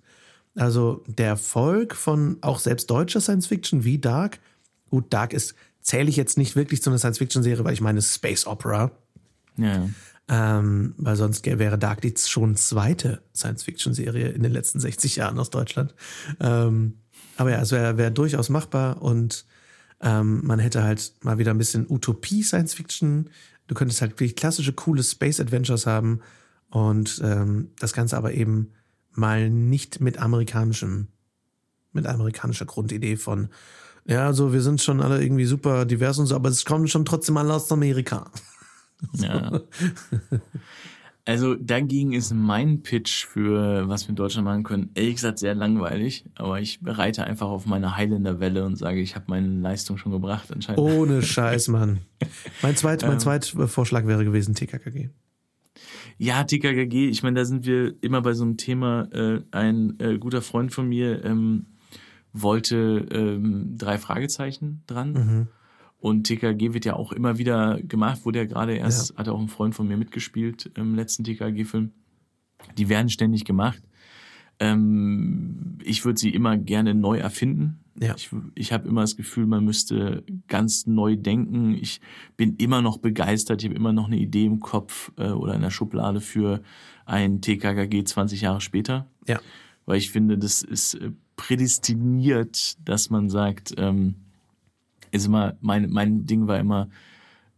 Also 0.55 1.03
der 1.07 1.27
Erfolg 1.27 1.95
von 1.95 2.37
auch 2.41 2.59
selbst 2.59 2.89
deutscher 2.89 3.19
Science 3.19 3.47
Fiction 3.47 3.83
wie 3.83 3.97
Dark. 3.97 4.39
Gut, 4.89 5.11
Dark 5.11 5.33
ist, 5.33 5.55
zähle 5.81 6.09
ich 6.09 6.15
jetzt 6.15 6.37
nicht 6.37 6.55
wirklich 6.55 6.81
zu 6.81 6.89
einer 6.89 6.99
Science 6.99 7.17
Fiction 7.17 7.43
Serie, 7.43 7.65
weil 7.65 7.73
ich 7.73 7.81
meine 7.81 8.01
Space 8.01 8.47
Opera. 8.47 8.91
Ja. 9.57 9.89
Ähm, 10.29 10.95
weil 10.97 11.17
sonst 11.17 11.45
wäre 11.45 11.77
Dark 11.77 12.01
Deeds 12.01 12.29
schon 12.29 12.55
zweite 12.55 13.21
Science-Fiction-Serie 13.35 14.29
in 14.29 14.41
den 14.41 14.53
letzten 14.53 14.79
60 14.79 15.17
Jahren 15.17 15.37
aus 15.37 15.49
Deutschland. 15.49 15.93
Ähm, 16.39 16.99
aber 17.35 17.51
ja, 17.51 17.61
es 17.61 17.71
wäre 17.71 17.97
wär 17.97 18.09
durchaus 18.09 18.49
machbar 18.49 19.01
und 19.01 19.45
ähm, 20.01 20.45
man 20.45 20.59
hätte 20.59 20.83
halt 20.83 21.13
mal 21.23 21.39
wieder 21.39 21.51
ein 21.51 21.57
bisschen 21.57 21.89
Utopie-Science-Fiction. 21.89 23.29
Du 23.67 23.75
könntest 23.75 24.01
halt 24.01 24.11
wirklich 24.11 24.35
klassische, 24.35 24.73
coole 24.73 25.03
Space-Adventures 25.03 25.85
haben 25.85 26.21
und 26.69 27.21
ähm, 27.23 27.71
das 27.79 27.93
Ganze 27.93 28.17
aber 28.17 28.33
eben 28.33 28.71
mal 29.11 29.49
nicht 29.49 30.01
mit 30.01 30.17
amerikanischem, 30.17 31.07
mit 31.91 32.05
amerikanischer 32.05 32.65
Grundidee 32.65 33.15
von, 33.17 33.49
ja, 34.05 34.33
so, 34.33 34.51
wir 34.53 34.61
sind 34.61 34.81
schon 34.81 35.01
alle 35.01 35.21
irgendwie 35.21 35.45
super 35.45 35.85
divers 35.85 36.17
und 36.17 36.25
so, 36.25 36.35
aber 36.35 36.49
es 36.49 36.65
kommt 36.65 36.89
schon 36.89 37.05
trotzdem 37.05 37.37
alle 37.37 37.53
aus 37.53 37.71
Amerika. 37.71 38.31
Ja. 39.13 39.61
Also 41.25 41.55
dagegen 41.55 42.11
ist 42.11 42.33
mein 42.33 42.83
Pitch 42.83 43.25
für 43.25 43.87
was 43.87 44.03
wir 44.03 44.09
in 44.09 44.17
Deutschland 44.17 44.43
machen 44.43 44.63
können, 44.63 44.89
ehrlich 44.93 45.15
gesagt 45.15 45.39
sehr 45.39 45.55
langweilig, 45.55 46.25
aber 46.35 46.59
ich 46.59 46.81
bereite 46.81 47.23
einfach 47.23 47.47
auf 47.47 47.65
meine 47.65 47.95
Highlander 47.95 48.41
Welle 48.41 48.65
und 48.65 48.75
sage, 48.75 48.99
ich 48.99 49.15
habe 49.15 49.25
meine 49.29 49.47
Leistung 49.47 49.97
schon 49.97 50.11
gebracht 50.11 50.51
anscheinend. 50.51 50.81
Ohne 50.81 51.21
Scheiß, 51.21 51.69
Mann. 51.69 51.99
Mein 52.61 52.75
zweit, 52.75 53.03
mein 53.03 53.13
ähm. 53.13 53.19
zweit 53.19 53.45
Vorschlag 53.45 54.05
wäre 54.05 54.25
gewesen 54.25 54.53
TKKG. 54.53 55.09
Ja, 56.17 56.43
TKKG, 56.43 57.09
ich 57.09 57.23
meine, 57.23 57.39
da 57.39 57.45
sind 57.45 57.65
wir 57.65 57.95
immer 58.01 58.21
bei 58.21 58.33
so 58.33 58.43
einem 58.43 58.57
Thema. 58.57 59.07
Äh, 59.13 59.41
ein 59.51 59.99
äh, 59.99 60.17
guter 60.17 60.41
Freund 60.41 60.73
von 60.73 60.87
mir 60.87 61.23
ähm, 61.25 61.65
wollte 62.33 63.07
ähm, 63.11 63.77
drei 63.77 63.97
Fragezeichen 63.97 64.83
dran. 64.87 65.13
Mhm. 65.13 65.47
Und 66.03 66.25
TKG 66.25 66.73
wird 66.73 66.83
ja 66.83 66.97
auch 66.97 67.13
immer 67.13 67.37
wieder 67.37 67.81
gemacht, 67.81 68.25
wurde 68.25 68.39
ja 68.39 68.45
gerade 68.45 68.75
erst, 68.75 69.11
ja. 69.11 69.15
hat 69.19 69.29
auch 69.29 69.39
ein 69.39 69.47
Freund 69.47 69.73
von 69.73 69.87
mir 69.87 69.95
mitgespielt 69.95 70.69
im 70.75 70.95
letzten 70.95 71.23
TKG-Film. 71.23 71.93
Die 72.77 72.89
werden 72.89 73.07
ständig 73.07 73.45
gemacht. 73.45 73.81
Ähm, 74.59 75.77
ich 75.81 76.03
würde 76.03 76.19
sie 76.19 76.31
immer 76.31 76.57
gerne 76.57 76.93
neu 76.93 77.19
erfinden. 77.19 77.79
Ja. 77.97 78.15
Ich, 78.17 78.31
ich 78.53 78.73
habe 78.73 78.85
immer 78.89 78.99
das 78.99 79.15
Gefühl, 79.15 79.45
man 79.45 79.63
müsste 79.63 80.25
ganz 80.49 80.87
neu 80.87 81.15
denken. 81.15 81.73
Ich 81.73 82.01
bin 82.35 82.57
immer 82.57 82.81
noch 82.81 82.97
begeistert. 82.97 83.61
Ich 83.61 83.69
habe 83.69 83.77
immer 83.77 83.93
noch 83.93 84.07
eine 84.07 84.17
Idee 84.17 84.43
im 84.43 84.59
Kopf 84.59 85.13
äh, 85.15 85.29
oder 85.29 85.55
in 85.55 85.61
der 85.61 85.71
Schublade 85.71 86.19
für 86.19 86.61
ein 87.05 87.39
TKKG 87.39 88.03
20 88.03 88.41
Jahre 88.41 88.59
später. 88.59 89.07
Ja. 89.25 89.39
Weil 89.85 89.99
ich 89.99 90.11
finde, 90.11 90.37
das 90.37 90.63
ist 90.63 90.95
äh, 90.95 91.11
prädestiniert, 91.37 92.77
dass 92.83 93.09
man 93.09 93.29
sagt, 93.29 93.73
ähm, 93.77 94.15
ist 95.13 95.25
immer, 95.25 95.55
mein, 95.61 95.89
mein 95.89 96.25
Ding 96.25 96.47
war 96.47 96.59
immer, 96.59 96.89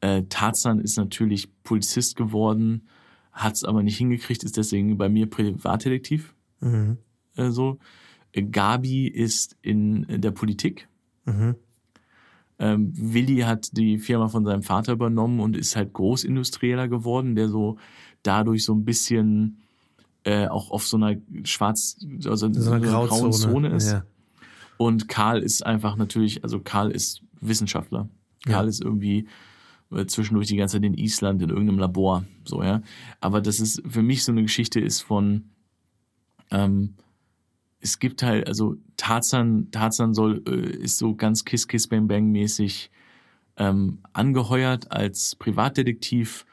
äh, 0.02 0.24
Tarzan 0.30 0.80
ist 0.80 0.98
natürlich 0.98 1.50
Polizist 1.64 2.16
geworden, 2.16 2.88
hat 3.32 3.56
es 3.56 3.64
aber 3.64 3.82
nicht 3.82 3.98
hingekriegt, 3.98 4.44
ist 4.44 4.58
deswegen 4.58 4.98
bei 4.98 5.10
mir 5.10 5.30
Privatdetektiv. 5.30 6.36
Mhm. 6.60 6.98
Äh, 7.36 7.50
so. 7.50 7.80
Gabi 8.34 9.08
ist 9.08 9.56
in 9.62 10.06
der 10.10 10.32
Politik. 10.32 10.90
Mhm. 11.24 11.56
Ähm, 12.60 12.92
Willi 12.94 13.40
hat 13.40 13.78
die 13.78 13.98
Firma 13.98 14.28
von 14.28 14.44
seinem 14.44 14.64
Vater 14.64 14.94
übernommen 14.94 15.40
und 15.40 15.56
ist 15.56 15.76
halt 15.76 15.94
Großindustrieller 15.94 16.90
geworden, 16.90 17.36
der 17.36 17.48
so 17.48 17.78
dadurch 18.24 18.66
so 18.66 18.74
ein 18.74 18.84
bisschen 18.84 19.62
äh, 20.24 20.48
auch 20.48 20.72
auf 20.72 20.86
so 20.86 20.98
einer 20.98 21.16
schwarz, 21.44 21.98
also 22.26 22.52
so 22.52 22.72
einer, 22.72 22.86
grauen 22.86 23.32
Zone, 23.32 23.32
Zone 23.32 23.70
ist. 23.70 23.92
Ja. 23.92 24.04
Und 24.78 25.08
Karl 25.08 25.42
ist 25.42 25.66
einfach 25.66 25.96
natürlich, 25.96 26.44
also 26.44 26.60
Karl 26.60 26.92
ist 26.92 27.22
Wissenschaftler. 27.48 28.10
Karl 28.46 28.66
ja. 28.66 28.70
ist 28.70 28.84
irgendwie 28.84 29.28
äh, 29.92 30.06
zwischendurch 30.06 30.48
die 30.48 30.58
ganze 30.58 30.78
Zeit 30.78 30.86
in 30.86 30.94
Island 30.94 31.42
in 31.42 31.50
irgendeinem 31.50 31.80
Labor, 31.80 32.26
so 32.44 32.64
ja. 32.64 32.82
Aber 33.22 33.42
das 33.42 33.60
ist 33.60 33.82
für 33.88 34.02
mich 34.02 34.24
so 34.24 34.32
eine 34.32 34.44
Geschichte 34.44 34.80
ist 34.80 35.02
von 35.02 35.46
ähm, 36.52 36.96
es 37.80 38.00
gibt 38.00 38.24
halt 38.24 38.48
also 38.48 38.76
Tarzan 38.98 39.70
Tarzan 39.72 40.14
soll 40.14 40.44
äh, 40.48 40.78
ist 40.78 40.98
so 40.98 41.16
ganz 41.16 41.46
Kiss 41.46 41.68
Kiss 41.68 41.88
Bang 41.88 42.08
Bang 42.08 42.32
mäßig 42.32 42.92
ähm, 43.58 44.00
angeheuert 44.14 44.92
als 44.92 45.36
Privatdetektiv, 45.36 46.46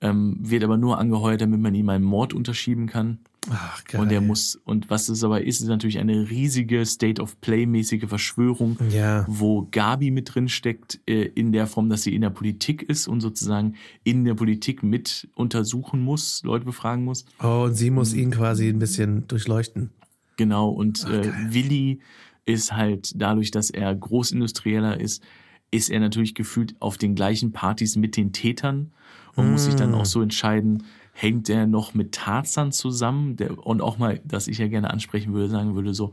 ähm, 0.00 0.36
wird 0.40 0.64
aber 0.64 0.76
nur 0.76 0.98
angeheuert, 0.98 1.40
damit 1.40 1.60
man 1.60 1.74
ihm 1.74 1.88
einen 1.88 2.04
Mord 2.04 2.34
unterschieben 2.34 2.86
kann. 2.86 3.18
Ach, 3.50 3.84
geil. 3.84 4.00
Und 4.00 4.12
er 4.12 4.20
muss, 4.20 4.60
und 4.64 4.90
was 4.90 5.08
es 5.08 5.22
aber 5.24 5.42
ist, 5.42 5.60
ist 5.60 5.68
natürlich 5.68 5.98
eine 5.98 6.28
riesige 6.28 6.84
State 6.84 7.20
of 7.20 7.40
Play-mäßige 7.40 8.06
Verschwörung, 8.06 8.78
ja. 8.90 9.24
wo 9.28 9.68
Gabi 9.70 10.10
mit 10.10 10.34
drin 10.34 10.48
steckt, 10.48 11.00
äh, 11.06 11.24
in 11.34 11.52
der 11.52 11.66
Form, 11.66 11.88
dass 11.88 12.02
sie 12.02 12.14
in 12.14 12.22
der 12.22 12.30
Politik 12.30 12.82
ist 12.82 13.08
und 13.08 13.20
sozusagen 13.20 13.74
in 14.04 14.24
der 14.24 14.34
Politik 14.34 14.82
mit 14.82 15.28
untersuchen 15.34 16.00
muss, 16.00 16.42
Leute 16.44 16.64
befragen 16.64 17.04
muss. 17.04 17.24
Oh, 17.42 17.64
und 17.64 17.74
sie 17.74 17.90
muss 17.90 18.14
ihn 18.14 18.30
quasi 18.30 18.68
ein 18.68 18.78
bisschen 18.78 19.26
durchleuchten. 19.28 19.90
Genau, 20.36 20.68
und 20.68 21.04
Ach, 21.06 21.12
äh, 21.12 21.32
Willi 21.48 22.00
ist 22.44 22.72
halt 22.72 23.12
dadurch, 23.16 23.50
dass 23.50 23.70
er 23.70 23.94
Großindustrieller 23.94 25.00
ist, 25.00 25.22
ist 25.70 25.90
er 25.90 26.00
natürlich 26.00 26.34
gefühlt 26.34 26.74
auf 26.80 26.96
den 26.96 27.14
gleichen 27.14 27.52
Partys 27.52 27.96
mit 27.96 28.16
den 28.16 28.32
Tätern 28.32 28.92
und 29.34 29.48
mm. 29.48 29.52
muss 29.52 29.64
sich 29.64 29.74
dann 29.74 29.94
auch 29.94 30.04
so 30.04 30.22
entscheiden, 30.22 30.84
hängt 31.16 31.48
der 31.48 31.66
noch 31.66 31.94
mit 31.94 32.12
Tarzan 32.12 32.72
zusammen? 32.72 33.36
Der, 33.36 33.66
und 33.66 33.80
auch 33.80 33.96
mal, 33.96 34.20
dass 34.24 34.48
ich 34.48 34.58
ja 34.58 34.68
gerne 34.68 34.90
ansprechen 34.90 35.32
würde, 35.32 35.48
sagen 35.48 35.74
würde 35.74 35.94
so, 35.94 36.12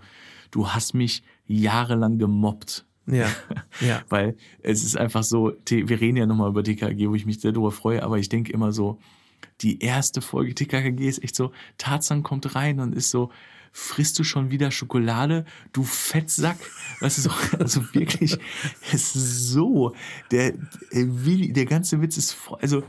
du 0.49 0.69
hast 0.69 0.93
mich 0.93 1.23
jahrelang 1.45 2.17
gemobbt. 2.17 2.85
Ja, 3.05 3.27
ja. 3.81 4.01
Weil 4.07 4.37
es 4.61 4.83
ist 4.83 4.97
einfach 4.97 5.23
so, 5.23 5.51
wir 5.69 5.99
reden 5.99 6.17
ja 6.17 6.25
nochmal 6.25 6.49
über 6.49 6.63
TKG, 6.63 7.09
wo 7.09 7.15
ich 7.15 7.25
mich 7.25 7.41
sehr 7.41 7.51
darüber 7.51 7.71
freue, 7.71 8.01
aber 8.01 8.17
ich 8.17 8.29
denke 8.29 8.53
immer 8.53 8.71
so, 8.71 8.97
die 9.59 9.79
erste 9.79 10.21
Folge 10.21 10.55
TKKG 10.55 11.07
ist 11.07 11.21
echt 11.21 11.35
so, 11.35 11.51
Tarzan 11.77 12.23
kommt 12.23 12.55
rein 12.55 12.79
und 12.79 12.95
ist 12.95 13.11
so, 13.11 13.29
frisst 13.73 14.19
du 14.19 14.23
schon 14.23 14.51
wieder 14.51 14.71
Schokolade, 14.71 15.45
du 15.73 15.83
Fettsack? 15.83 16.57
Weißt 17.01 17.17
du, 17.17 17.21
so, 17.23 17.31
also 17.59 17.93
wirklich, 17.93 18.37
es 18.93 19.15
ist 19.15 19.49
so, 19.49 19.93
der, 20.31 20.53
der 20.93 21.65
ganze 21.65 22.01
Witz 22.01 22.17
ist 22.17 22.31
voll, 22.31 22.59
also, 22.61 22.83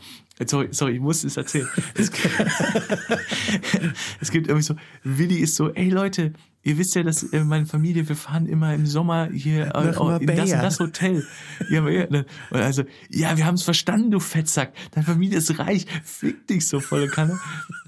sorry, 0.47 0.69
sorry, 0.73 0.95
ich 0.95 1.01
muss 1.01 1.25
es 1.25 1.37
erzählen. 1.37 1.69
Es, 1.95 2.11
es 4.21 4.31
gibt 4.31 4.49
irgendwie 4.49 4.65
so, 4.65 4.75
Willi 5.05 5.37
ist 5.37 5.55
so, 5.55 5.71
ey 5.71 5.91
Leute, 5.91 6.33
ihr 6.65 6.79
wisst 6.79 6.95
ja, 6.97 7.03
dass 7.03 7.23
äh, 7.23 7.45
meine 7.45 7.67
Familie, 7.67 8.09
wir 8.09 8.17
fahren 8.17 8.47
immer 8.47 8.75
im 8.75 8.87
Sommer 8.87 9.29
hier 9.33 9.75
äh, 9.75 9.89
in 10.21 10.27
das 10.27 10.53
und 10.53 10.63
das 10.63 10.81
Hotel. 10.81 11.27
Ja, 11.69 11.83
ne? 11.83 12.27
und 12.51 12.61
also, 12.61 12.83
ja, 13.11 13.37
wir 13.37 13.47
haben 13.47 13.55
es 13.55 13.63
verstanden, 13.63 14.11
du 14.11 14.19
Fettsack. 14.19 14.73
Deine 14.93 15.07
Familie 15.07 15.39
ist 15.39 15.57
reich, 15.59 15.87
fick 16.03 16.47
dich 16.49 16.67
so 16.67 16.81
volle 16.81 17.09
Kanne. 17.09 17.39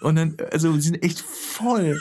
Und 0.01 0.17
dann, 0.17 0.37
also, 0.53 0.73
sie 0.75 0.83
sind 0.83 1.03
echt 1.03 1.21
voll, 1.21 2.01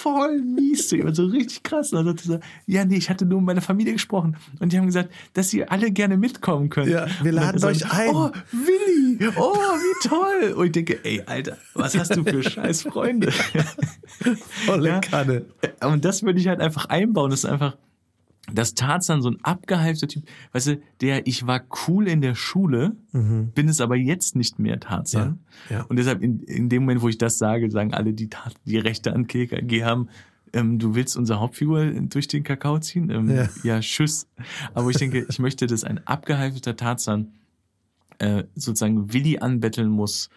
voll 0.00 0.40
mies 0.40 0.88
zu 0.88 0.96
ihm, 0.96 1.06
also 1.06 1.26
richtig 1.26 1.62
krass. 1.62 1.92
Und 1.92 2.04
dann 2.04 2.16
sagte 2.16 2.40
ja, 2.66 2.84
nee, 2.84 2.96
ich 2.96 3.10
hatte 3.10 3.26
nur 3.26 3.40
mit 3.40 3.46
meiner 3.46 3.60
Familie 3.60 3.92
gesprochen 3.92 4.36
und 4.58 4.72
die 4.72 4.78
haben 4.78 4.86
gesagt, 4.86 5.10
dass 5.34 5.52
ihr 5.52 5.70
alle 5.70 5.90
gerne 5.90 6.16
mitkommen 6.16 6.70
könnt. 6.70 6.88
Ja, 6.88 7.06
wir 7.22 7.32
laden 7.32 7.62
euch 7.64 7.80
so, 7.80 7.86
ein. 7.90 8.14
Oh, 8.14 8.30
Willi, 8.52 9.28
oh, 9.36 9.54
wie 9.54 10.08
toll. 10.08 10.52
Und 10.54 10.66
ich 10.66 10.72
denke, 10.72 11.04
ey, 11.04 11.22
Alter, 11.26 11.58
was 11.74 11.96
hast 11.98 12.16
du 12.16 12.24
für 12.24 12.42
scheiß 12.42 12.82
Freunde? 12.82 13.30
Volle 14.66 14.88
ja? 14.88 15.00
Kanne. 15.00 15.44
Und 15.82 16.04
das 16.04 16.22
würde 16.22 16.40
ich 16.40 16.48
halt 16.48 16.60
einfach 16.60 16.86
einbauen, 16.86 17.30
das 17.30 17.44
ist 17.44 17.50
einfach, 17.50 17.76
dass 18.54 18.74
Tarzan 18.74 19.22
so 19.22 19.30
ein 19.30 19.38
abgehalfter 19.42 20.08
Typ, 20.08 20.24
weißt 20.52 20.66
du, 20.68 20.82
der 21.00 21.26
ich 21.26 21.46
war 21.46 21.62
cool 21.86 22.08
in 22.08 22.20
der 22.20 22.34
Schule, 22.34 22.96
mhm. 23.12 23.52
bin 23.52 23.68
es 23.68 23.80
aber 23.80 23.96
jetzt 23.96 24.36
nicht 24.36 24.58
mehr 24.58 24.80
Tarzan. 24.80 25.40
Ja, 25.68 25.78
ja. 25.78 25.84
Und 25.84 25.96
deshalb 25.96 26.22
in, 26.22 26.40
in 26.40 26.68
dem 26.68 26.82
Moment, 26.82 27.02
wo 27.02 27.08
ich 27.08 27.18
das 27.18 27.38
sage, 27.38 27.70
sagen 27.70 27.94
alle, 27.94 28.12
die, 28.12 28.28
die 28.64 28.78
Rechte 28.78 29.12
an 29.12 29.26
KKG 29.26 29.84
haben, 29.84 30.08
ähm, 30.52 30.78
du 30.78 30.94
willst 30.94 31.16
unsere 31.16 31.40
Hauptfigur 31.40 31.84
durch 31.84 32.28
den 32.28 32.42
Kakao 32.42 32.78
ziehen? 32.78 33.10
Ähm, 33.10 33.30
ja. 33.30 33.48
ja, 33.62 33.80
tschüss. 33.80 34.26
Aber 34.74 34.90
ich 34.90 34.96
denke, 34.96 35.26
ich 35.28 35.38
möchte, 35.38 35.66
dass 35.66 35.84
ein 35.84 36.06
abgehalfter 36.06 36.76
Tarzan 36.76 37.32
äh, 38.18 38.44
sozusagen 38.54 39.12
Willi 39.12 39.38
anbetteln 39.38 39.88
muss, 39.88 40.28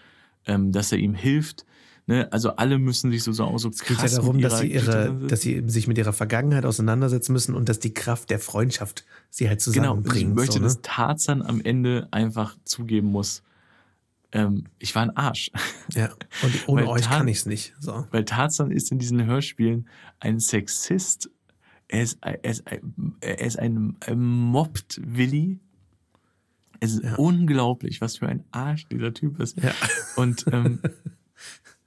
ähm, 0.45 0.71
dass 0.71 0.91
er 0.91 0.99
ihm 0.99 1.13
hilft, 1.13 1.65
Ne? 2.05 2.27
Also 2.31 2.55
alle 2.57 2.79
müssen 2.79 3.11
sich 3.11 3.23
so, 3.23 3.31
so 3.31 3.57
so 3.57 3.69
Es 3.69 3.79
geht 3.79 3.97
ja 3.97 4.07
darum, 4.07 4.41
dass 4.41 4.59
sie, 4.59 4.67
ihre, 4.67 5.15
dass 5.27 5.41
sie 5.41 5.63
sich 5.67 5.87
mit 5.87 5.97
ihrer 5.97 6.11
Vergangenheit 6.11 6.65
auseinandersetzen 6.65 7.31
müssen 7.31 7.55
und 7.55 7.69
dass 7.69 7.79
die 7.79 7.93
Kraft 7.93 8.29
der 8.29 8.39
Freundschaft 8.39 9.05
sie 9.29 9.47
halt 9.47 9.61
zusammenbringt. 9.61 10.13
Genau, 10.13 10.29
ich 10.29 10.35
möchte, 10.35 10.53
so, 10.53 10.59
ne? 10.59 10.65
dass 10.65 10.81
Tarzan 10.81 11.41
am 11.41 11.61
Ende 11.61 12.09
einfach 12.11 12.57
zugeben 12.65 13.11
muss, 13.11 13.41
ähm, 14.33 14.65
ich 14.79 14.93
war 14.95 15.03
ein 15.03 15.15
Arsch. 15.15 15.51
Ja, 15.93 16.09
und 16.41 16.53
ohne 16.67 16.89
euch 16.89 17.03
kann 17.03 17.27
ich's 17.27 17.45
nicht. 17.45 17.73
So. 17.79 18.05
Weil 18.11 18.25
Tarzan 18.25 18.71
ist 18.71 18.91
in 18.91 18.99
diesen 18.99 19.25
Hörspielen 19.25 19.87
ein 20.19 20.39
Sexist. 20.39 21.29
Er 21.87 22.03
ist, 22.03 22.17
er 22.21 22.43
ist, 22.43 22.63
er 23.21 23.39
ist 23.39 23.59
ein, 23.59 23.95
ein 24.01 24.19
mobbt 24.19 24.99
Willi. 25.05 25.59
Es 26.79 26.95
ist 26.95 27.03
ja. 27.03 27.15
unglaublich, 27.15 28.01
was 28.01 28.17
für 28.17 28.27
ein 28.27 28.43
Arsch 28.51 28.87
dieser 28.87 29.13
Typ 29.13 29.39
ist. 29.39 29.61
Ja. 29.61 29.71
Und 30.15 30.45
ähm, 30.51 30.79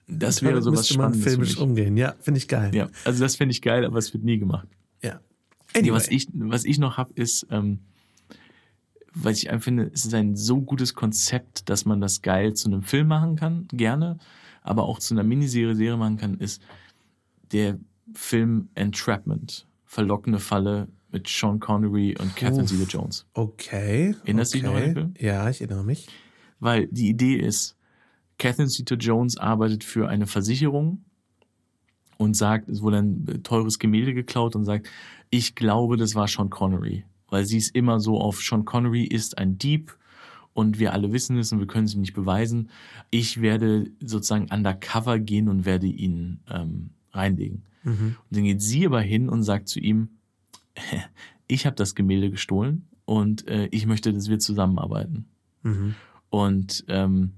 Das 0.09 0.43
wäre 0.43 0.63
so 0.63 0.73
was 0.73 0.89
Spannendes. 0.89 1.21
man 1.21 1.31
filmisch 1.31 1.57
umgehen. 1.59 1.97
Ja, 1.97 2.15
finde 2.21 2.39
ich 2.39 2.49
geil. 2.49 2.75
Ja, 2.75 2.89
also 3.05 3.23
das 3.23 3.37
finde 3.37 3.53
ich 3.53 3.63
geil, 3.63 3.85
aber 3.85 3.99
es 3.99 4.13
wird 4.13 4.25
nie 4.25 4.39
gemacht. 4.39 4.69
Ja. 5.03 5.21
Anyway. 5.75 5.93
was 5.93 6.09
ich, 6.09 6.29
was 6.33 6.65
ich 6.65 6.79
noch 6.79 6.97
habe, 6.97 7.13
ist, 7.15 7.47
ähm, 7.51 7.81
weil 9.15 9.33
ich 9.33 9.51
einfach 9.51 9.65
finde, 9.65 9.91
es 9.93 10.05
ist 10.05 10.15
ein 10.15 10.37
so 10.37 10.61
gutes 10.61 10.95
Konzept, 10.95 11.69
dass 11.69 11.85
man 11.87 12.01
das 12.01 12.23
geil 12.23 12.55
zu 12.55 12.69
einem 12.69 12.83
Film 12.83 13.09
machen 13.09 13.37
kann, 13.37 13.67
gerne, 13.69 14.19
aber 14.63 14.85
auch 14.85 14.99
zu 14.99 15.15
einer 15.15 15.25
Miniserie, 15.25 15.75
Serie 15.75 15.97
machen 15.97 16.19
kann, 16.19 16.39
ist 16.39 16.63
der 17.53 17.79
Film 18.15 18.69
Entrapment. 18.75 19.67
Verlockende 19.85 20.39
Falle 20.39 20.89
mit 21.11 21.29
Sean 21.29 21.61
Connery 21.61 22.17
und 22.21 22.37
Catherine 22.37 22.67
Zeta-Jones. 22.67 23.27
Okay. 23.33 24.15
Erinnerst 24.25 24.55
okay. 24.55 24.63
du 24.63 24.69
dich 24.69 24.75
noch 24.75 24.77
an 24.77 24.83
den 24.83 24.93
Film? 24.93 25.15
Ja, 25.19 25.49
ich 25.49 25.61
erinnere 25.61 25.85
mich. 25.85 26.09
Weil 26.59 26.87
die 26.89 27.09
Idee 27.09 27.37
ist, 27.37 27.76
Catherine 28.39 28.69
Zeta-Jones 28.69 29.37
arbeitet 29.39 29.85
für 29.85 30.09
eine 30.09 30.27
Versicherung 30.27 31.05
und 32.19 32.35
sagt, 32.37 32.69
es 32.69 32.83
wurde 32.83 32.99
ein 32.99 33.43
teures 33.43 33.79
Gemälde 33.79 34.15
geklaut 34.15 34.57
und 34.57 34.65
sagt, 34.65 34.89
ich 35.31 35.55
glaube, 35.55 35.97
das 35.97 36.15
war 36.15 36.29
Sean 36.29 36.51
Connery. 36.51 37.05
Weil 37.29 37.45
sie 37.45 37.59
ist 37.59 37.75
immer 37.75 38.01
so 38.01 38.21
auf, 38.21 38.41
Sean 38.41 38.65
Connery 38.65 39.05
ist 39.05 39.39
ein 39.39 39.59
Dieb 39.59 39.97
und 40.53 40.79
wir 40.79 40.93
alle 40.93 41.13
wissen 41.13 41.37
es 41.39 41.53
und 41.53 41.59
wir 41.59 41.67
können 41.67 41.87
es 41.87 41.95
ihm 41.95 42.01
nicht 42.01 42.15
beweisen. 42.15 42.71
Ich 43.11 43.41
werde 43.41 43.91
sozusagen 44.01 44.49
undercover 44.51 45.19
gehen 45.19 45.49
und 45.49 45.65
werde 45.65 45.87
ihn 45.87 46.41
ähm, 46.49 46.91
reinlegen. 47.13 47.63
Mhm. 47.83 48.17
Und 48.31 48.37
dann 48.37 48.45
geht 48.45 48.63
sie 48.63 48.87
aber 48.87 49.01
hin 49.01 49.29
und 49.29 49.43
sagt 49.43 49.69
zu 49.69 49.81
ihm, 49.81 50.09
ich 51.47 51.67
habe 51.67 51.77
das 51.77 51.95
Gemälde 51.95 52.31
gestohlen 52.31 52.87
und 53.05 53.47
äh, 53.49 53.69
ich 53.71 53.87
möchte, 53.87 54.13
dass 54.13 54.29
wir 54.29 54.39
zusammenarbeiten. 54.39 55.27
Mhm. 55.63 55.95
Und 56.31 56.85
ähm, 56.89 57.33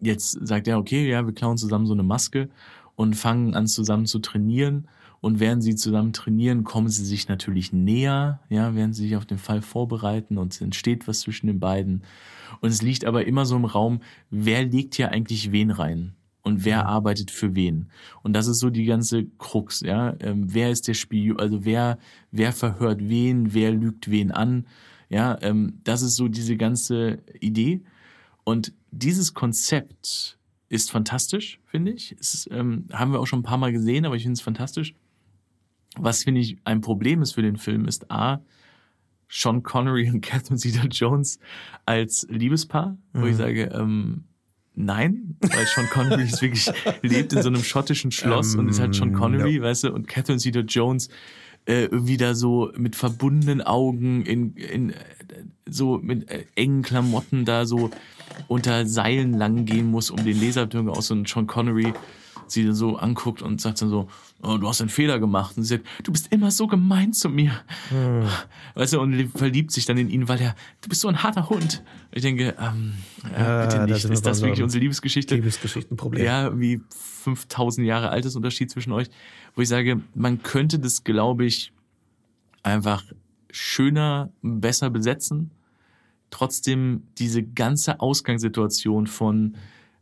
jetzt 0.00 0.32
sagt 0.46 0.68
er, 0.68 0.78
okay, 0.78 1.08
ja, 1.08 1.26
wir 1.26 1.34
klauen 1.34 1.56
zusammen 1.56 1.86
so 1.86 1.94
eine 1.94 2.02
Maske 2.02 2.48
und 2.96 3.14
fangen 3.14 3.54
an 3.54 3.66
zusammen 3.66 4.06
zu 4.06 4.18
trainieren. 4.18 4.88
Und 5.20 5.40
während 5.40 5.64
sie 5.64 5.74
zusammen 5.74 6.12
trainieren, 6.12 6.62
kommen 6.62 6.88
sie 6.88 7.04
sich 7.04 7.28
natürlich 7.28 7.72
näher, 7.72 8.40
ja, 8.50 8.74
während 8.74 8.94
sie 8.94 9.02
sich 9.02 9.16
auf 9.16 9.26
den 9.26 9.38
Fall 9.38 9.62
vorbereiten 9.62 10.38
und 10.38 10.52
es 10.52 10.60
entsteht 10.60 11.08
was 11.08 11.20
zwischen 11.20 11.48
den 11.48 11.58
beiden. 11.58 12.02
Und 12.60 12.70
es 12.70 12.82
liegt 12.82 13.04
aber 13.04 13.26
immer 13.26 13.44
so 13.44 13.56
im 13.56 13.64
Raum, 13.64 14.00
wer 14.30 14.64
legt 14.64 14.94
hier 14.94 15.10
eigentlich 15.10 15.50
wen 15.50 15.70
rein? 15.70 16.14
Und 16.42 16.64
wer 16.64 16.84
mhm. 16.84 16.88
arbeitet 16.88 17.30
für 17.30 17.54
wen? 17.56 17.88
Und 18.22 18.32
das 18.32 18.46
ist 18.46 18.60
so 18.60 18.70
die 18.70 18.84
ganze 18.84 19.26
Krux, 19.38 19.80
ja. 19.80 20.14
Ähm, 20.20 20.46
wer 20.54 20.70
ist 20.70 20.88
der 20.88 20.94
Spiel, 20.94 21.36
also 21.36 21.64
wer, 21.64 21.98
wer 22.30 22.52
verhört 22.52 23.00
wen, 23.02 23.52
wer 23.54 23.72
lügt 23.72 24.10
wen 24.10 24.30
an? 24.30 24.66
Ja, 25.10 25.36
ähm, 25.42 25.80
das 25.84 26.02
ist 26.02 26.16
so 26.16 26.28
diese 26.28 26.56
ganze 26.56 27.18
Idee. 27.40 27.82
Und 28.48 28.72
dieses 28.92 29.34
Konzept 29.34 30.38
ist 30.70 30.90
fantastisch, 30.90 31.60
finde 31.66 31.92
ich. 31.92 32.16
Es 32.18 32.48
ähm, 32.50 32.86
haben 32.94 33.12
wir 33.12 33.20
auch 33.20 33.26
schon 33.26 33.40
ein 33.40 33.42
paar 33.42 33.58
Mal 33.58 33.72
gesehen, 33.72 34.06
aber 34.06 34.16
ich 34.16 34.22
finde 34.22 34.36
es 34.36 34.40
fantastisch. 34.40 34.94
Was, 35.98 36.24
finde 36.24 36.40
ich, 36.40 36.56
ein 36.64 36.80
Problem 36.80 37.20
ist 37.20 37.32
für 37.32 37.42
den 37.42 37.58
Film, 37.58 37.84
ist 37.84 38.10
A, 38.10 38.40
Sean 39.28 39.62
Connery 39.62 40.08
und 40.08 40.22
Catherine 40.22 40.56
Zeta-Jones 40.56 41.40
als 41.84 42.26
Liebespaar, 42.30 42.96
wo 43.12 43.20
mhm. 43.20 43.26
ich 43.26 43.36
sage, 43.36 43.64
ähm, 43.64 44.24
nein, 44.74 45.36
weil 45.40 45.66
Sean 45.66 45.90
Connery 45.90 46.22
ist 46.22 46.40
wirklich, 46.40 46.72
lebt 47.02 47.34
in 47.34 47.42
so 47.42 47.50
einem 47.50 47.62
schottischen 47.62 48.12
Schloss 48.12 48.54
um, 48.54 48.60
und 48.60 48.68
ist 48.70 48.80
halt 48.80 48.94
Sean 48.94 49.08
ähm, 49.08 49.14
Connery, 49.14 49.58
no. 49.58 49.64
weißt 49.64 49.84
du, 49.84 49.92
und 49.92 50.08
Catherine 50.08 50.38
Zeta-Jones 50.38 51.10
äh, 51.68 51.84
irgendwie 51.84 52.16
da 52.16 52.34
so 52.34 52.72
mit 52.76 52.96
verbundenen 52.96 53.60
Augen 53.60 54.24
in, 54.24 54.54
in 54.54 54.94
so 55.68 55.98
mit 55.98 56.30
äh, 56.30 56.46
engen 56.54 56.82
Klamotten 56.82 57.44
da 57.44 57.66
so 57.66 57.90
unter 58.48 58.86
Seilen 58.86 59.34
lang 59.34 59.66
gehen 59.66 59.90
muss, 59.90 60.10
um 60.10 60.24
den 60.24 60.40
Lasertönger 60.40 60.92
aus 60.92 61.10
und 61.10 61.28
Sean 61.28 61.46
Connery 61.46 61.92
sie 62.50 62.64
dann 62.64 62.74
so 62.74 62.96
anguckt 62.96 63.42
und 63.42 63.60
sagt 63.60 63.82
dann 63.82 63.90
so, 63.90 64.08
oh, 64.42 64.56
du 64.56 64.68
hast 64.68 64.80
einen 64.80 64.90
Fehler 64.90 65.18
gemacht. 65.18 65.56
Und 65.56 65.64
sie 65.64 65.76
sagt, 65.76 65.86
du 66.02 66.12
bist 66.12 66.32
immer 66.32 66.50
so 66.50 66.66
gemein 66.66 67.12
zu 67.12 67.28
mir. 67.28 67.52
Hm. 67.90 68.24
Weißt 68.74 68.94
du, 68.94 69.00
und 69.00 69.30
verliebt 69.36 69.72
sich 69.72 69.84
dann 69.84 69.98
in 69.98 70.08
ihn, 70.08 70.28
weil 70.28 70.40
er, 70.40 70.54
du 70.80 70.88
bist 70.88 71.00
so 71.00 71.08
ein 71.08 71.22
harter 71.22 71.48
Hund. 71.48 71.82
Ich 72.12 72.22
denke, 72.22 72.54
ähm, 72.58 72.94
ja, 73.36 73.66
bitte 73.66 73.84
nicht. 73.84 74.04
Ist 74.04 74.26
das 74.26 74.40
wirklich 74.40 74.62
unsere 74.62 74.80
Liebesgeschichte? 74.80 75.34
Liebesgeschichtenproblem. 75.34 76.24
Ja, 76.24 76.58
wie 76.58 76.80
5000 77.24 77.86
Jahre 77.86 78.10
altes 78.10 78.36
Unterschied 78.36 78.70
zwischen 78.70 78.92
euch. 78.92 79.08
Wo 79.58 79.62
ich 79.62 79.68
sage, 79.68 80.00
man 80.14 80.44
könnte 80.44 80.78
das, 80.78 81.02
glaube 81.02 81.44
ich, 81.44 81.72
einfach 82.62 83.04
schöner, 83.50 84.30
besser 84.40 84.88
besetzen 84.88 85.50
trotzdem 86.30 87.02
diese 87.18 87.42
ganze 87.42 87.98
Ausgangssituation 88.00 89.08
von 89.08 89.56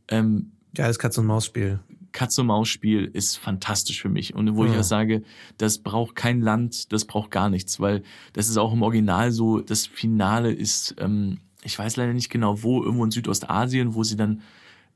ähm, 0.08 0.52
Geiles 0.74 0.98
Katz-und-Maus-Spiel. 0.98 1.80
Katz-und-Maus-Spiel 2.12 3.04
ist 3.04 3.36
fantastisch 3.36 4.02
für 4.02 4.08
mich. 4.08 4.34
Und 4.34 4.56
wo 4.56 4.64
ja. 4.64 4.72
ich 4.72 4.78
auch 4.78 4.84
sage, 4.84 5.22
das 5.58 5.78
braucht 5.78 6.16
kein 6.16 6.40
Land, 6.40 6.92
das 6.92 7.06
braucht 7.06 7.30
gar 7.30 7.48
nichts, 7.48 7.80
weil 7.80 8.02
das 8.32 8.48
ist 8.48 8.56
auch 8.56 8.74
im 8.74 8.82
Original 8.82 9.32
so, 9.32 9.60
das 9.60 9.86
Finale 9.86 10.52
ist, 10.52 10.96
ähm, 10.98 11.38
ich 11.62 11.78
weiß 11.78 11.96
leider 11.96 12.12
nicht 12.12 12.28
genau 12.28 12.62
wo, 12.62 12.82
irgendwo 12.82 13.04
in 13.04 13.10
Südostasien, 13.10 13.94
wo 13.94 14.02
sie 14.04 14.16
dann 14.16 14.42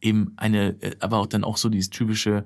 eben 0.00 0.32
eine, 0.36 0.76
äh, 0.82 0.96
aber 1.00 1.18
auch 1.18 1.26
dann 1.26 1.44
auch 1.44 1.56
so 1.56 1.68
dieses 1.68 1.90
typische, 1.90 2.44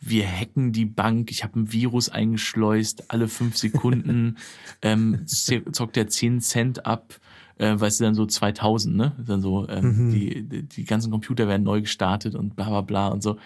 wir 0.00 0.26
hacken 0.26 0.72
die 0.72 0.84
Bank, 0.84 1.30
ich 1.30 1.44
habe 1.44 1.58
ein 1.58 1.72
Virus 1.72 2.08
eingeschleust, 2.08 3.10
alle 3.10 3.28
fünf 3.28 3.56
Sekunden 3.56 4.36
ähm, 4.82 5.26
zockt 5.26 5.96
der 5.96 6.08
10 6.08 6.40
Cent 6.40 6.86
ab 6.86 7.20
äh, 7.58 7.78
weißt 7.78 8.00
du, 8.00 8.04
dann 8.04 8.14
so 8.14 8.26
2000, 8.26 8.96
ne? 8.96 9.12
Dann 9.24 9.40
so, 9.40 9.68
ähm, 9.68 10.06
mhm. 10.06 10.10
die, 10.10 10.62
die 10.64 10.84
ganzen 10.84 11.10
Computer 11.10 11.46
werden 11.48 11.62
neu 11.62 11.82
gestartet 11.82 12.34
und 12.34 12.56
bla 12.56 12.68
bla 12.68 12.80
bla 12.80 13.08
und 13.08 13.22
so. 13.22 13.38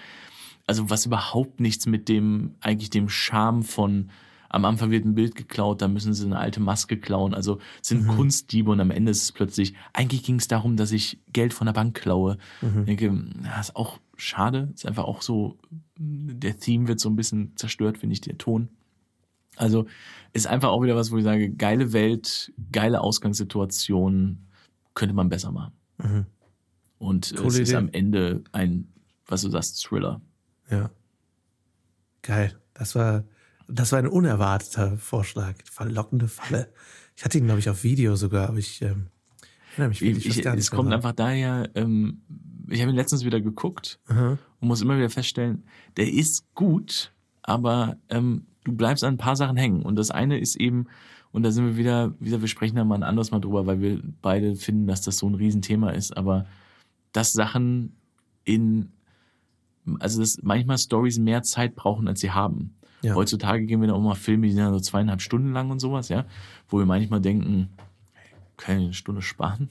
Also 0.67 0.91
was 0.91 1.07
überhaupt 1.07 1.61
nichts 1.61 1.87
mit 1.87 2.09
dem, 2.09 2.55
eigentlich 2.61 2.91
dem 2.91 3.09
Charme 3.09 3.63
von 3.63 4.11
am 4.51 4.65
Anfang 4.65 4.91
wird 4.91 5.05
ein 5.05 5.15
Bild 5.15 5.35
geklaut, 5.35 5.83
dann 5.83 5.93
müssen 5.93 6.15
sie 6.15 6.25
eine 6.25 6.39
alte 6.39 6.61
Maske 6.61 6.97
klauen. 6.97 7.35
Also 7.35 7.59
es 7.83 7.89
sind 7.89 8.07
Kunstdiebe 8.07 8.71
und 8.71 8.81
am 8.81 8.91
Ende 8.91 9.11
ist 9.11 9.23
es 9.23 9.33
plötzlich, 9.33 9.75
eigentlich 9.93 10.23
ging 10.23 10.37
es 10.37 10.49
darum, 10.49 10.79
dass 10.79 10.91
ich 10.91 11.19
Geld 11.35 11.53
von 11.53 11.67
der 11.67 11.75
Bank 11.75 11.95
klaue. 11.95 12.39
Ich 12.63 12.85
denke, 12.87 13.27
das 13.43 13.69
ist 13.69 13.77
auch 13.77 13.99
schade. 14.19 14.71
Ist 14.75 14.87
einfach 14.87 15.05
auch 15.05 15.23
so, 15.23 15.59
der 15.97 16.59
Theme 16.59 16.89
wird 16.89 17.01
so 17.01 17.09
ein 17.09 17.17
bisschen 17.17 17.57
zerstört, 17.57 17.99
finde 17.99 18.13
ich, 18.13 18.21
der 18.21 18.37
Ton. 18.37 18.69
Also 19.57 19.87
ist 20.33 20.47
einfach 20.47 20.69
auch 20.69 20.83
wieder 20.83 20.97
was, 20.97 21.11
wo 21.11 21.17
ich 21.17 21.25
sage, 21.25 21.51
geile 21.51 21.93
Welt, 21.93 22.53
geile 22.71 23.01
Ausgangssituation, 23.01 24.47
könnte 24.95 25.15
man 25.15 25.29
besser 25.29 25.53
machen. 25.53 25.73
Und 26.99 27.35
Coole 27.37 27.49
es 27.49 27.59
ist 27.59 27.69
Idee. 27.71 27.77
am 27.77 27.89
Ende 27.89 28.45
ein, 28.53 28.93
was 29.27 29.43
du 29.43 29.51
sagst, 29.51 29.85
Thriller. 29.85 30.21
Ja. 30.71 30.91
Geil. 32.23 32.59
Das 32.75 32.95
war, 32.95 33.25
das 33.69 33.93
war 33.93 33.99
ein 33.99 34.07
unerwarteter 34.07 34.99
Vorschlag. 34.99 35.55
Verlockende 35.65 36.29
Falle. 36.29 36.73
Ich 37.17 37.25
hatte 37.25 37.39
ihn, 37.39 37.47
glaube 37.47 37.61
ich, 37.61 37.69
auf 37.69 37.83
Video 37.83 38.17
sogar, 38.17 38.49
aber 38.49 38.59
ich 38.59 38.83
ähm, 38.83 39.09
wirklich 39.79 40.27
Ich, 40.27 40.37
nicht 40.37 40.47
es 40.47 40.71
kommt 40.71 40.93
einfach 40.93 41.13
daher, 41.13 41.71
ähm, 41.75 42.23
ich 42.69 42.81
habe 42.81 42.91
ihn 42.91 42.97
letztens 42.97 43.25
wieder 43.25 43.41
geguckt 43.41 43.99
dran. 44.09 44.39
und 44.61 44.69
muss 44.69 44.83
immer 44.83 44.97
wieder 44.97 45.11
feststellen, 45.11 45.65
der 45.97 46.13
ist 46.13 46.55
gut, 46.55 47.13
aber 47.43 47.97
ähm, 48.09 48.47
du 48.65 48.73
bleibst 48.73 49.05
an 49.05 49.15
ein 49.15 49.19
paar 49.19 49.37
Sachen 49.37 49.57
hängen. 49.57 49.83
Und 49.83 49.97
das 49.97 50.11
eine 50.11 50.39
ist 50.39 50.57
eben, 50.57 50.87
und 51.33 51.43
da 51.43 51.51
sind 51.51 51.65
wir 51.65 51.77
wieder, 51.77 52.15
wieder 52.21 52.41
wir 52.41 52.49
sprechen 52.49 52.77
da 52.77 52.85
mal 52.85 52.97
ein 52.97 53.03
anderes 53.03 53.31
Mal 53.31 53.41
drüber, 53.41 53.67
weil 53.67 53.81
wir 53.81 54.03
beide 54.23 54.57
finden, 54.57 54.87
dass 54.87 55.03
das 55.03 55.19
so 55.19 55.29
ein 55.29 55.35
Riesenthema 55.35 55.91
ist, 55.91 56.17
aber 56.17 56.47
dass 57.13 57.33
Sachen 57.33 57.97
in, 58.45 58.93
also 59.99 60.21
dass 60.21 60.39
manchmal 60.43 60.79
Stories 60.79 61.19
mehr 61.19 61.43
Zeit 61.43 61.75
brauchen, 61.75 62.09
als 62.09 62.21
sie 62.21 62.31
haben. 62.31 62.75
Ja. 63.03 63.15
Heutzutage 63.15 63.65
gehen 63.67 63.81
wir 63.81 63.89
da 63.89 63.95
auch 63.95 64.03
mal 64.03 64.15
Filme, 64.15 64.47
die 64.47 64.53
sind 64.53 64.61
ja 64.61 64.73
so 64.73 64.81
zweieinhalb 64.81 65.23
Stunden 65.23 65.53
lang 65.53 65.71
und 65.71 65.79
sowas, 65.79 66.09
ja, 66.09 66.25
wo 66.69 66.79
wir 66.79 66.87
manchmal 66.87 67.21
denken, 67.21 67.69
können 68.59 68.81
wir 68.81 68.85
eine 68.87 68.95
Stunde 68.95 69.23
sparen? 69.23 69.71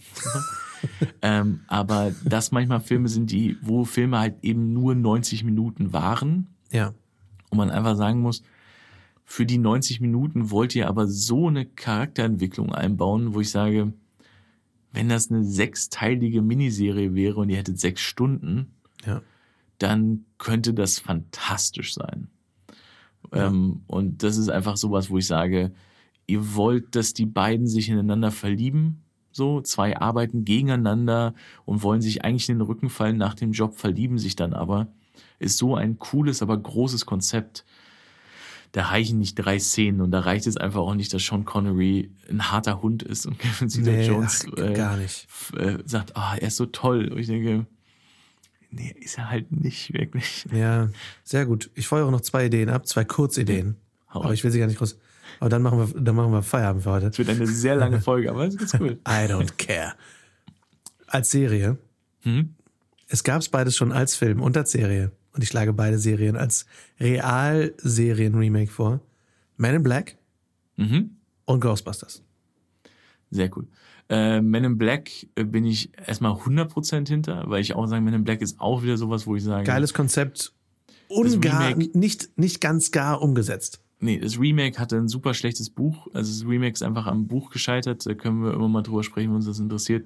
ähm, 1.22 1.62
aber 1.68 2.12
dass 2.26 2.52
manchmal 2.52 2.80
Filme 2.82 3.08
sind, 3.10 3.30
die, 3.32 3.58
wo 3.62 3.86
Filme 3.86 4.18
halt 4.20 4.44
eben 4.44 4.74
nur 4.74 4.96
90 4.96 5.44
Minuten 5.44 5.94
waren 5.94 6.48
Ja. 6.72 6.94
und 7.52 7.58
man 7.60 7.70
einfach 7.70 7.96
sagen 7.96 8.22
muss, 8.22 8.42
für 9.26 9.46
die 9.46 9.58
90 9.60 10.00
Minuten 10.02 10.50
wollt 10.52 10.74
ihr 10.76 10.88
aber 10.88 11.06
so 11.08 11.48
eine 11.48 11.66
Charakterentwicklung 11.66 12.74
einbauen, 12.74 13.34
wo 13.36 13.42
ich 13.42 13.52
sage, 13.52 13.94
wenn 14.94 15.10
das 15.10 15.30
eine 15.30 15.44
sechsteilige 15.44 16.42
Miniserie 16.42 17.14
wäre 17.14 17.36
und 17.42 17.50
ihr 17.50 17.58
hättet 17.58 17.78
sechs 17.80 18.02
Stunden, 18.02 18.72
Ja. 19.06 19.22
dann 19.80 20.26
könnte 20.38 20.74
das 20.74 20.98
fantastisch 21.00 21.94
sein. 21.94 22.30
Ähm, 23.34 23.82
und 23.88 24.24
das 24.24 24.38
ist 24.38 24.48
einfach 24.50 24.78
sowas, 24.78 25.10
wo 25.10 25.18
ich 25.18 25.28
sage, 25.28 25.74
ihr 26.28 26.56
wollt, 26.56 26.96
dass 26.96 27.14
die 27.14 27.26
beiden 27.26 27.68
sich 27.68 27.90
ineinander 27.90 28.32
verlieben, 28.32 29.02
so, 29.32 29.62
zwei 29.62 29.98
arbeiten 29.98 30.46
gegeneinander 30.46 31.34
und 31.66 31.84
wollen 31.84 32.02
sich 32.02 32.26
eigentlich 32.26 32.50
in 32.50 32.58
den 32.58 32.66
Rücken 32.66 32.90
fallen 32.90 33.18
nach 33.18 33.36
dem 33.36 33.52
Job, 33.52 33.76
verlieben 33.76 34.18
sich 34.18 34.36
dann 34.36 34.54
aber. 34.54 34.88
Ist 35.40 35.58
so 35.58 35.76
ein 35.76 36.00
cooles, 36.00 36.42
aber 36.42 36.58
großes 36.58 37.06
Konzept. 37.06 37.64
Da 38.72 38.84
reichen 38.88 39.20
nicht 39.20 39.36
drei 39.36 39.60
Szenen 39.60 40.02
und 40.02 40.12
da 40.12 40.22
reicht 40.22 40.48
es 40.48 40.58
einfach 40.58 40.82
auch 40.82 40.96
nicht, 40.96 41.14
dass 41.14 41.24
Sean 41.24 41.46
Connery 41.46 42.12
ein 42.30 42.52
harter 42.52 42.82
Hund 42.82 43.04
ist 43.04 43.26
und 43.28 43.38
Kevin 43.40 43.70
Zeta 43.70 43.92
Nee, 43.92 44.08
Jones 44.08 44.48
ach, 44.52 44.58
äh, 44.58 44.74
gar 44.74 44.98
nicht. 44.98 45.28
äh, 45.56 45.78
sagt, 45.86 46.18
ah, 46.18 46.36
er 46.36 46.48
ist 46.48 46.58
so 46.58 46.66
toll. 46.66 47.08
Und 47.10 47.20
ich 47.20 47.28
denke, 47.28 47.68
nee, 48.72 48.94
ist 49.00 49.18
er 49.20 49.30
halt 49.30 49.52
nicht 49.52 49.94
wirklich. 49.94 50.48
Ja, 50.52 50.90
sehr 51.24 51.46
gut. 51.46 51.70
Ich 51.76 51.88
feuere 51.88 52.12
noch 52.12 52.22
zwei 52.22 52.48
Ideen 52.48 52.70
ab, 52.70 52.88
zwei 52.88 53.06
Kurzideen. 53.06 53.78
Hau 54.14 54.24
Aber 54.24 54.34
ich 54.34 54.44
will 54.44 54.52
sie 54.52 54.60
gar 54.60 54.68
nicht 54.68 54.80
groß. 54.80 54.98
Aber 55.40 55.50
dann 55.50 55.62
machen 55.62 55.80
wir, 55.80 56.02
dann 56.02 56.16
machen 56.16 56.32
wir 56.32 56.42
Feierabend 56.44 56.84
für 56.84 56.92
heute. 56.92 57.08
Es 57.08 57.18
wird 57.18 57.30
eine 57.30 57.48
sehr 57.48 57.76
lange 57.76 58.02
Folge, 58.02 58.30
aber 58.32 58.46
es 58.48 58.56
ist 58.56 58.72
ganz 58.72 58.82
cool. 58.82 59.00
I 59.08 59.28
don't 59.32 59.56
care. 59.58 59.94
Als 61.08 61.30
Serie. 61.32 61.78
Mhm. 62.24 62.56
Es 63.08 63.24
gab 63.24 63.42
es 63.42 63.50
beides 63.50 63.76
schon 63.76 63.92
als 63.92 64.16
Film 64.16 64.42
und 64.42 64.58
als 64.58 64.72
Serie. 64.72 65.12
Und 65.34 65.44
ich 65.44 65.50
schlage 65.50 65.72
beide 65.74 65.98
Serien 66.00 66.36
als 66.36 66.66
Realserien-Remake 67.00 68.72
vor. 68.72 69.00
Man 69.58 69.76
in 69.76 69.84
Black 69.84 70.18
Mhm. 70.80 71.18
und 71.46 71.60
Ghostbusters. 71.60 72.22
Sehr 73.32 73.50
cool. 73.58 73.68
Äh, 74.10 74.42
Men 74.42 74.64
in 74.64 74.78
Black 74.78 75.10
äh, 75.36 75.44
bin 75.44 75.66
ich 75.66 75.92
erstmal 75.98 76.34
100% 76.34 77.08
hinter, 77.08 77.44
weil 77.48 77.62
ich 77.62 77.74
auch 77.74 77.88
sage, 77.88 78.02
Men 78.04 78.14
in 78.14 78.24
Black 78.24 78.42
ist 78.42 78.60
auch 78.60 78.84
wieder 78.84 78.96
sowas, 78.98 79.26
wo 79.26 79.36
ich 79.36 79.44
sage, 79.44 79.64
Geiles 79.66 79.94
Konzept. 79.94 80.54
Ungar, 81.10 81.76
nicht, 81.76 82.38
nicht 82.38 82.62
ganz 82.62 82.92
gar 82.92 83.22
umgesetzt. 83.22 83.82
Nee, 84.00 84.20
das 84.20 84.40
Remake 84.40 84.80
hatte 84.80 84.98
ein 84.98 85.08
super 85.08 85.34
schlechtes 85.34 85.70
Buch. 85.70 86.08
Also 86.14 86.32
das 86.32 86.50
Remake 86.50 86.74
ist 86.74 86.84
einfach 86.84 87.08
am 87.08 87.28
Buch 87.28 87.50
gescheitert. 87.50 88.06
Da 88.06 88.14
können 88.14 88.44
wir 88.44 88.54
immer 88.54 88.68
mal 88.68 88.82
drüber 88.84 89.04
sprechen, 89.04 89.30
wenn 89.30 89.36
uns 89.38 89.46
das 89.46 89.60
interessiert. 89.60 90.06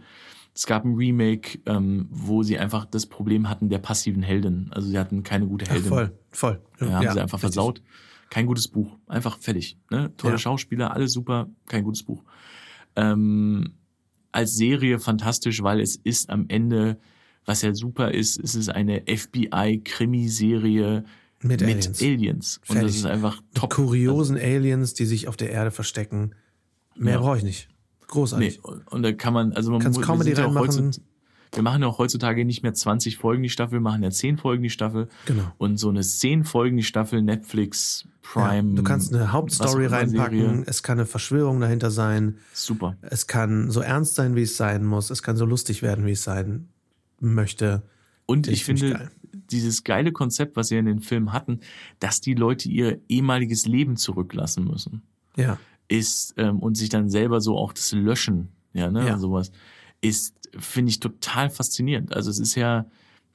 Es 0.54 0.66
gab 0.66 0.84
ein 0.84 0.96
Remake, 0.96 1.60
ähm, 1.66 2.08
wo 2.10 2.44
sie 2.44 2.58
einfach 2.58 2.86
das 2.86 3.06
Problem 3.06 3.48
hatten 3.50 3.70
der 3.70 3.80
passiven 3.80 4.22
Heldin. 4.22 4.70
Also 4.72 4.90
sie 4.90 4.98
hatten 5.00 5.24
keine 5.24 5.48
gute 5.48 5.66
Ach, 5.68 5.72
Heldin. 5.74 5.90
voll, 5.90 6.12
voll. 6.32 6.62
Ja, 6.80 6.88
haben 6.92 7.02
sie 7.04 7.22
einfach 7.22 7.38
richtig. 7.38 7.40
versaut. 7.40 7.82
Kein 8.30 8.46
gutes 8.46 8.68
Buch. 8.68 8.98
Einfach 9.08 9.40
fertig. 9.40 9.78
Ne? 9.90 10.12
Tolle 10.18 10.34
Ja. 10.34 10.38
Schauspieler, 10.40 10.92
alles 10.94 11.14
super, 11.14 11.50
kein 11.68 11.84
gutes 11.84 12.04
Buch. 12.04 12.24
Ähm, 12.96 13.74
als 14.34 14.56
Serie 14.56 15.00
fantastisch, 15.00 15.62
weil 15.64 15.80
es 15.82 15.96
ist 15.98 16.30
am 16.30 16.46
Ende, 16.48 16.98
was 17.46 17.62
ja 17.62 17.74
super 17.74 18.12
ist, 18.14 18.38
es 18.40 18.56
ist 18.56 18.70
eine 18.70 19.04
FBI-Krimiserie 19.06 21.04
Mit 21.42 21.62
mit 21.62 21.64
Aliens. 21.64 22.02
Aliens. 22.02 22.58
Und 22.68 22.76
Fertig. 22.76 22.84
das 22.88 22.96
ist 22.98 23.06
einfach 23.06 23.42
top. 23.54 23.74
kuriosen 23.74 24.38
Aliens, 24.38 24.94
die 24.94 25.06
sich 25.06 25.28
auf 25.28 25.38
der 25.38 25.50
Erde 25.52 25.72
verstecken. 25.72 26.36
Mehr 26.96 27.16
Ja. 27.16 27.20
brauche 27.22 27.38
ich 27.38 27.44
nicht. 27.44 27.68
Nee, 27.70 28.06
Großartig. 28.08 28.64
und 28.66 28.88
und 28.92 29.04
da 29.04 29.12
kann 29.14 29.34
man, 29.34 29.54
also 29.54 29.72
man 29.72 29.80
Kannst 29.80 30.00
muss, 30.00 30.06
Comedy 30.08 30.32
ja 30.32 30.46
auch 30.46 30.54
reinmachen. 30.56 30.92
wir 31.54 31.64
machen 31.64 31.82
ja 31.82 31.88
auch 31.88 31.98
heutzutage 31.98 32.44
nicht 32.46 32.62
mehr 32.62 32.74
20 32.74 33.18
Folgen 33.18 33.42
die 33.42 33.50
Staffel, 33.50 33.74
wir 33.74 33.80
machen 33.80 34.04
ja 34.04 34.12
10 34.12 34.38
Folgen 34.38 34.62
die 34.64 34.70
Staffel. 34.70 35.08
Genau. 35.26 35.44
Und 35.58 35.78
so 35.78 35.90
eine 35.90 36.02
10 36.02 36.44
Folgen 36.44 36.76
die 36.78 36.84
Staffel, 36.84 37.22
Netflix, 37.22 38.06
Prime. 38.22 38.70
Ja, 38.72 38.76
du 38.76 38.84
kannst 38.84 39.14
eine 39.16 39.32
Hauptstory 39.32 39.86
reinpacken, 39.88 40.40
Serie. 40.40 40.64
es 40.68 40.84
kann 40.84 41.00
eine 41.00 41.06
Verschwörung 41.08 41.60
dahinter 41.62 41.90
sein, 41.90 42.38
Super. 42.54 42.98
es 43.02 43.28
kann 43.28 43.72
so 43.72 43.80
ernst 43.80 44.16
sein, 44.16 44.36
wie 44.36 44.44
es 44.44 44.58
sein 44.58 44.86
muss, 44.86 45.10
es 45.10 45.24
kann 45.24 45.38
so 45.38 45.46
lustig 45.46 45.82
werden, 45.82 46.06
wie 46.06 46.12
es 46.12 46.24
sein 46.24 46.68
möchte. 47.20 47.82
Und 48.26 48.48
ich 48.48 48.54
ich 48.54 48.66
finde. 48.66 49.10
Dieses 49.52 49.84
geile 49.84 50.12
Konzept, 50.12 50.56
was 50.56 50.68
sie 50.70 50.78
in 50.78 50.86
den 50.86 51.00
Filmen 51.02 51.34
hatten, 51.34 51.60
dass 52.00 52.22
die 52.22 52.34
Leute 52.34 52.70
ihr 52.70 53.00
ehemaliges 53.10 53.66
Leben 53.66 53.98
zurücklassen 53.98 54.64
müssen, 54.66 55.02
Ja, 55.36 55.58
ist 55.88 56.34
ähm, 56.38 56.60
und 56.60 56.76
sich 56.76 56.90
dann 56.90 57.10
selber 57.10 57.42
so 57.42 57.58
auch 57.58 57.74
das 57.74 57.92
Löschen, 57.92 58.50
ja, 58.74 58.90
ne, 58.90 59.08
Ja. 59.08 59.14
und 59.16 59.20
sowas, 59.20 59.52
ist, 60.02 60.36
finde 60.58 60.90
ich 60.90 61.00
total 61.00 61.50
faszinierend. 61.50 62.14
Also 62.16 62.30
es 62.32 62.40
ist 62.40 62.56
ja, 62.56 62.86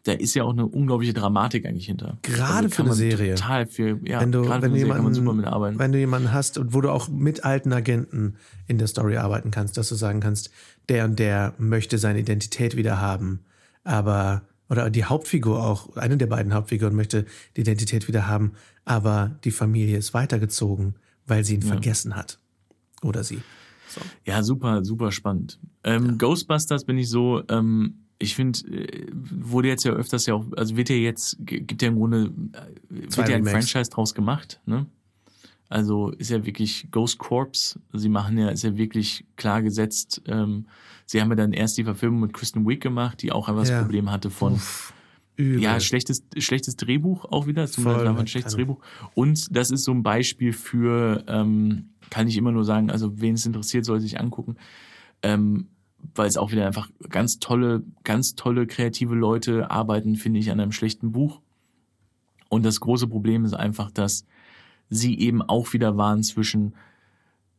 da 0.05 0.12
ist 0.12 0.35
ja 0.35 0.45
auch 0.45 0.53
eine 0.53 0.67
unglaubliche 0.67 1.12
Dramatik 1.12 1.67
eigentlich 1.67 1.87
hinter. 1.87 2.19
Gerade 2.23 2.67
also 2.67 2.69
für 2.71 2.83
eine 2.85 2.95
Serie. 2.95 3.35
Total 3.35 3.67
für, 3.67 4.01
ja, 4.05 4.21
wenn 4.21 4.33
du, 4.33 4.49
wenn 4.49 4.73
du 4.73 4.77
jemanden, 4.79 5.37
mitarbeiten. 5.37 5.79
wenn 5.79 5.93
du 5.93 5.99
jemanden 5.99 6.33
hast, 6.33 6.59
und 6.59 6.75
wo 6.75 6.81
du 6.81 6.91
auch 6.91 7.09
mit 7.09 7.45
alten 7.45 7.73
Agenten 7.73 8.37
in 8.67 8.79
der 8.79 8.87
Story 8.87 9.17
arbeiten 9.17 9.51
kannst, 9.51 9.77
dass 9.77 9.89
du 9.89 9.95
sagen 9.95 10.21
kannst, 10.21 10.51
der 10.89 11.05
und 11.05 11.19
der 11.19 11.55
möchte 11.59 11.99
seine 11.99 12.21
Identität 12.21 12.77
wieder 12.77 13.01
haben, 13.01 13.41
aber 13.85 14.43
oder 14.69 14.91
die 14.91 15.05
Hauptfigur 15.05 15.64
auch, 15.64 15.97
eine 15.97 16.17
der 16.17 16.27
beiden 16.27 16.55
Hauptfiguren 16.55 16.95
möchte 16.95 17.27
die 17.57 17.61
Identität 17.62 18.09
wieder 18.09 18.27
haben, 18.27 18.53
aber 18.85 19.39
die 19.45 19.51
Familie 19.51 19.99
ist 19.99 20.14
weitergezogen, 20.14 20.95
weil 21.27 21.45
sie 21.45 21.55
ihn 21.55 21.62
vergessen 21.62 22.17
hat. 22.17 22.39
Oder 23.03 23.25
sie. 23.25 23.43
So. 23.89 24.01
Ja, 24.25 24.43
super, 24.43 24.85
super 24.85 25.12
spannend. 25.12 25.59
Ähm, 25.85 26.19
Ghostbusters 26.19 26.85
bin 26.85 26.99
ich 26.99 27.09
so, 27.09 27.43
ähm, 27.49 28.07
ich 28.19 28.35
finde, 28.35 28.59
äh, 28.69 29.07
wurde 29.12 29.69
jetzt 29.69 29.85
ja 29.85 29.93
öfters 29.93 30.27
ja 30.27 30.35
auch, 30.35 30.45
also 30.57 30.77
wird 30.77 30.89
ja 30.89 30.97
jetzt, 30.97 31.37
gibt 31.41 31.83
ja 31.83 31.89
im 31.89 31.97
Grunde, 31.97 32.33
äh, 32.53 33.09
Zwei 33.09 33.19
wird 33.19 33.29
ja 33.29 33.37
ein 33.37 33.47
Remakes. 33.47 33.71
Franchise 33.71 33.91
draus 33.91 34.14
gemacht, 34.14 34.61
ne? 34.67 34.87
Also 35.69 36.11
ist 36.11 36.31
ja 36.31 36.47
wirklich 36.47 36.89
Ghost 36.93 37.19
Corps. 37.19 37.79
Sie 37.93 38.09
machen 38.09 38.39
ja, 38.39 38.51
ist 38.51 38.62
ja 38.62 38.77
wirklich 38.77 39.25
klar 39.35 39.62
gesetzt. 39.62 40.23
Ähm, 40.27 40.67
sie 41.07 41.21
haben 41.21 41.31
ja 41.31 41.37
dann 41.37 41.53
erst 41.53 41.79
die 41.79 41.85
Verfilmung 41.85 42.21
mit 42.21 42.33
Kristen 42.35 42.69
Wiig 42.69 42.81
gemacht, 42.83 43.23
die 43.23 43.33
auch 43.33 43.49
einfach 43.49 43.65
Ja. 43.65 43.71
das 43.77 43.83
Problem 43.83 44.11
hatte 44.11 44.29
von, 44.31 44.61
Übel. 45.37 45.61
ja, 45.63 45.79
schlechtes, 45.81 46.25
schlechtes 46.39 46.77
Drehbuch 46.77 47.25
auch 47.27 47.47
wieder, 47.47 47.69
Voll, 47.69 48.07
einfach 48.07 48.21
ein 48.21 48.27
schlechtes 48.27 48.55
Drehbuch. 48.55 48.81
Und 49.15 49.55
das 49.55 49.71
ist 49.71 49.85
so 49.85 49.93
ein 49.93 50.03
Beispiel 50.03 50.53
für, 50.53 51.25
ähm, 51.29 51.91
kann 52.11 52.27
ich 52.29 52.37
immer 52.37 52.53
nur 52.53 52.65
sagen, 52.65 52.91
also 52.91 53.21
wen 53.21 53.35
es 53.35 53.47
interessiert, 53.47 53.85
soll 53.85 54.01
sich 54.01 54.19
angucken, 54.19 54.57
ähm, 55.23 55.69
weil 56.15 56.27
es 56.29 56.37
auch 56.37 56.53
wieder 56.53 56.67
einfach 56.67 56.89
ganz 57.11 57.39
tolle, 57.39 57.83
ganz 58.05 58.35
tolle 58.35 58.67
kreative 58.67 59.15
Leute 59.15 59.71
arbeiten, 59.71 60.17
finde 60.17 60.41
ich, 60.41 60.51
an 60.51 60.61
einem 60.61 60.73
schlechten 60.73 61.13
Buch. 61.13 61.41
Und 62.49 62.65
das 62.65 62.81
große 62.81 63.09
Problem 63.09 63.45
ist 63.45 63.55
einfach, 63.55 63.91
dass 63.91 64.25
sie 64.89 65.19
eben 65.19 65.43
auch 65.43 65.73
wieder 65.73 65.97
waren 65.97 66.23
zwischen, 66.23 66.75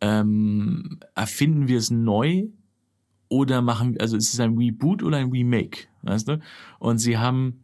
ähm, 0.02 1.00
erfinden 1.14 1.68
wir 1.68 1.78
es 1.78 1.92
neu 1.92 2.48
oder 3.30 3.62
machen, 3.62 3.98
also 4.00 4.16
ist 4.18 4.34
es 4.34 4.40
ein 4.40 4.58
Reboot 4.58 5.04
oder 5.04 5.18
ein 5.18 5.30
Remake, 5.32 5.88
weißt 6.04 6.28
du? 6.28 6.40
Und 6.80 7.00
sie 7.00 7.18
haben, 7.18 7.64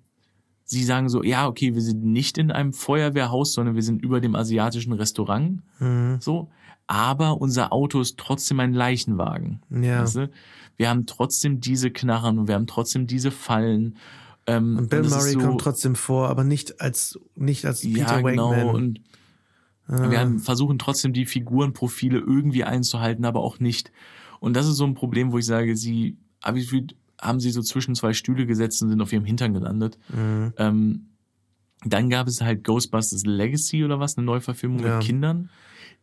sie 0.65 0.83
sagen 0.83 1.09
so, 1.09 1.23
ja, 1.23 1.47
okay, 1.47 1.73
wir 1.75 1.81
sind 1.81 2.03
nicht 2.03 2.37
in 2.37 2.51
einem 2.51 2.73
Feuerwehrhaus, 2.73 3.53
sondern 3.53 3.75
wir 3.75 3.83
sind 3.83 4.01
über 4.01 4.19
dem 4.21 4.35
asiatischen 4.35 4.93
Restaurant. 4.93 5.61
Mhm. 5.79 6.17
So. 6.19 6.49
Aber 6.87 7.39
unser 7.39 7.71
Auto 7.71 8.01
ist 8.01 8.17
trotzdem 8.17 8.59
ein 8.59 8.73
Leichenwagen. 8.73 9.61
Ja. 9.69 10.01
Weißt 10.01 10.17
du? 10.17 10.29
Wir 10.75 10.89
haben 10.89 11.05
trotzdem 11.05 11.61
diese 11.61 11.91
Knarren 11.91 12.39
und 12.39 12.47
wir 12.47 12.55
haben 12.55 12.67
trotzdem 12.67 13.07
diese 13.07 13.31
Fallen. 13.31 13.95
Ähm, 14.47 14.77
Und 14.77 14.89
Bill 14.89 15.01
ist 15.05 15.11
Murray 15.11 15.31
so- 15.33 15.39
kommt 15.39 15.61
trotzdem 15.61 15.95
vor, 15.95 16.27
aber 16.27 16.43
nicht 16.43 16.81
als, 16.81 17.17
nicht 17.35 17.65
als 17.65 17.81
Peter 17.81 17.99
ja, 17.99 18.21
genau. 18.21 18.49
Wakeman. 18.51 18.75
Und 18.75 19.01
Ah. 19.87 20.09
wir 20.09 20.19
haben, 20.19 20.39
versuchen 20.39 20.79
trotzdem 20.79 21.11
die 21.11 21.25
Figurenprofile 21.25 22.17
irgendwie 22.17 22.63
einzuhalten, 22.63 23.25
aber 23.25 23.41
auch 23.41 23.59
nicht. 23.59 23.91
Und 24.43 24.55
das 24.57 24.67
ist 24.67 24.75
so 24.75 24.83
ein 24.85 24.93
Problem, 24.93 25.31
wo 25.31 25.37
ich 25.37 25.45
sage, 25.45 25.77
sie 25.77 26.17
haben 26.41 27.39
sie 27.39 27.49
so 27.51 27.61
zwischen 27.61 27.95
zwei 27.95 28.11
Stühle 28.11 28.45
gesetzt 28.45 28.83
und 28.83 28.89
sind 28.89 28.99
auf 29.01 29.13
ihrem 29.13 29.23
Hintern 29.23 29.53
gelandet. 29.53 29.97
Mhm. 30.13 30.51
Ähm, 30.57 31.05
dann 31.85 32.09
gab 32.09 32.27
es 32.27 32.41
halt 32.41 32.65
Ghostbusters 32.65 33.25
Legacy 33.25 33.85
oder 33.85 34.01
was, 34.01 34.17
eine 34.17 34.25
Neuverfilmung 34.25 34.79
Ja. 34.83 34.97
mit 34.97 35.05
Kindern, 35.05 35.49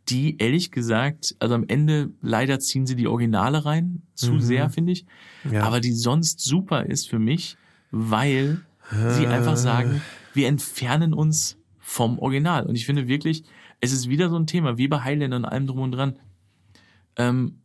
die 0.09 0.39
ehrlich 0.39 0.71
gesagt, 0.71 1.37
also 1.39 1.55
am 1.55 1.65
Ende 1.69 2.13
leider 2.23 2.59
ziehen 2.61 2.87
sie 2.87 2.97
die 2.97 3.09
Originale 3.09 3.67
rein, 3.67 4.03
zu 4.15 4.33
Mhm. 4.33 4.41
sehr, 4.41 4.71
finde 4.71 4.93
ich, 4.93 5.05
Ja. 5.51 5.65
aber 5.65 5.81
die 5.81 5.93
sonst 5.93 6.41
super 6.41 6.87
ist 6.87 7.11
für 7.11 7.19
mich, 7.19 7.59
weil 7.91 8.63
sie 8.91 9.25
Äh. 9.25 9.29
einfach 9.29 9.57
sagen, 9.59 10.01
wir 10.33 10.49
entfernen 10.49 11.13
uns 11.13 11.59
vom 11.79 12.19
Original. 12.19 12.65
Und 12.65 12.75
ich 12.75 12.87
finde 12.87 13.07
wirklich, 13.07 13.45
es 13.83 13.93
ist 13.93 14.09
wieder 14.09 14.31
so 14.31 14.37
ein 14.37 14.47
Thema, 14.47 14.79
wie 14.79 14.89
bei 14.89 15.01
Highlander 15.05 15.37
und 15.37 15.45
allem 15.45 15.67
drum 15.67 15.81
und 15.81 15.93
dran. 15.93 16.15
Ähm, 17.17 17.60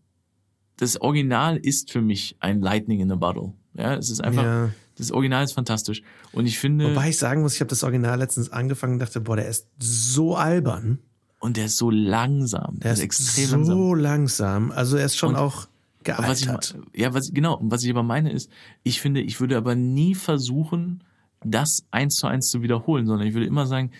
das 0.77 0.99
Original 1.01 1.57
ist 1.57 1.91
für 1.91 2.01
mich 2.01 2.35
ein 2.39 2.61
Lightning 2.61 2.99
in 2.99 3.11
a 3.11 3.15
Bottle. 3.15 3.53
Ja, 3.77 3.95
es 3.95 4.09
ist 4.09 4.21
einfach, 4.23 4.43
Ja. 4.43 4.69
das 4.97 5.11
Original 5.11 5.43
ist 5.43 5.53
fantastisch. 5.53 6.01
Und 6.31 6.45
ich 6.45 6.59
finde, 6.59 6.91
Wobei 6.91 7.09
ich 7.09 7.17
sagen 7.17 7.41
muss, 7.41 7.53
ich 7.55 7.59
habe 7.61 7.69
das 7.69 7.83
Original 7.83 8.17
letztens 8.19 8.51
angefangen 8.51 8.93
und 8.93 8.99
dachte, 8.99 9.21
boah, 9.21 9.35
der 9.35 9.47
ist 9.47 9.67
so 9.79 10.35
albern. 10.35 10.99
und 11.39 11.57
der 11.57 11.65
ist 11.65 11.77
so 11.77 11.91
langsam. 11.91 12.79
Der 12.79 12.93
ist 12.93 12.99
extrem 13.01 13.63
so 13.65 13.93
langsam. 13.93 14.69
langsam. 14.69 14.71
Also 14.71 14.97
er 14.97 15.05
ist 15.05 15.15
schon 15.17 15.29
Und- 15.35 15.35
auch 15.35 15.67
was 16.03 16.39
ich, 16.39 16.45
gealtert. 16.47 16.75
ja, 16.95 17.13
was, 17.13 17.31
genau. 17.33 17.57
Und 17.57 17.69
was 17.71 17.83
ich 17.83 17.89
aber 17.91 18.03
meine 18.03 18.31
ist, 18.31 18.49
ich 18.83 18.99
finde, 19.01 19.21
ich 19.21 19.39
würde 19.39 19.55
aber 19.57 19.75
nie 19.75 20.15
versuchen, 20.15 21.03
das 21.43 21.85
eins 21.91 22.15
zu 22.15 22.25
eins 22.27 22.49
zu 22.49 22.61
wiederholen, 22.63 23.05
sondern 23.05 23.27
ich 23.27 23.33
würde 23.35 23.45
immer 23.47 23.67
sagen, 23.67 23.91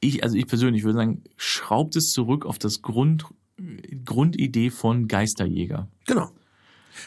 ich, 0.00 0.22
also 0.22 0.36
ich 0.36 0.46
persönlich 0.46 0.84
würde 0.84 0.98
sagen, 0.98 1.22
schraubt 1.36 1.96
es 1.96 2.12
zurück 2.12 2.46
auf 2.46 2.58
das 2.58 2.82
Grund, 2.82 3.24
Grundidee 4.04 4.70
von 4.70 5.08
Geisterjäger. 5.08 5.88
Genau. 6.06 6.30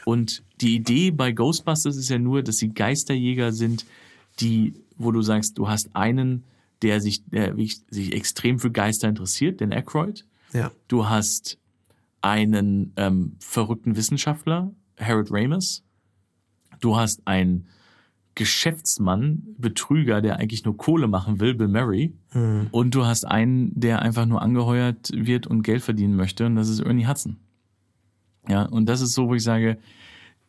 Und 0.06 0.44
die 0.62 0.76
Idee 0.76 1.12
bei 1.12 1.32
Ghostbusters 1.32 1.98
ist 1.98 2.10
ja 2.10 2.20
nur, 2.20 2.44
dass 2.44 2.58
sie 2.58 2.70
Geisterjäger 2.70 3.52
sind, 3.52 3.86
die, 4.40 4.74
wo 4.98 5.12
du 5.12 5.22
sagst, 5.22 5.58
du 5.58 5.68
hast 5.68 5.96
einen, 5.96 6.44
der 6.82 7.02
sich, 7.02 7.24
der 7.26 7.56
sich 7.56 8.14
extrem 8.14 8.60
für 8.60 8.72
Geister 8.72 9.08
interessiert, 9.10 9.60
den 9.60 9.74
Aykroyd. 9.74 10.26
Ja. 10.54 10.72
Du 10.88 11.08
hast 11.08 11.58
einen 12.22 12.94
ähm, 12.98 13.36
verrückten 13.40 13.96
Wissenschaftler, 13.96 14.74
Harold 15.00 15.30
Ramis. 15.32 15.84
Du 16.80 16.96
hast 16.96 17.22
einen 17.26 17.68
Geschäftsmann, 18.36 19.44
Betrüger, 19.58 20.22
der 20.22 20.38
eigentlich 20.38 20.64
nur 20.64 20.78
Kohle 20.78 21.08
machen 21.08 21.40
will, 21.40 21.54
Bill 21.54 21.68
Murray. 21.68 22.14
Hm. 22.30 22.68
Und 22.72 22.96
du 22.96 23.06
hast 23.06 23.26
einen, 23.26 23.78
der 23.78 24.02
einfach 24.02 24.26
nur 24.26 24.42
angeheuert 24.42 25.12
wird 25.14 25.48
und 25.48 25.64
Geld 25.64 25.82
verdienen 25.82 26.16
möchte, 26.16 26.46
und 26.46 26.56
das 26.56 26.70
ist 26.70 26.80
Ernie 26.80 27.08
Hudson. 27.08 27.38
Ja, 28.48 28.64
und 28.64 28.88
das 28.88 29.02
ist 29.02 29.14
so, 29.14 29.28
wo 29.28 29.36
ich 29.36 29.44
sage, 29.44 29.78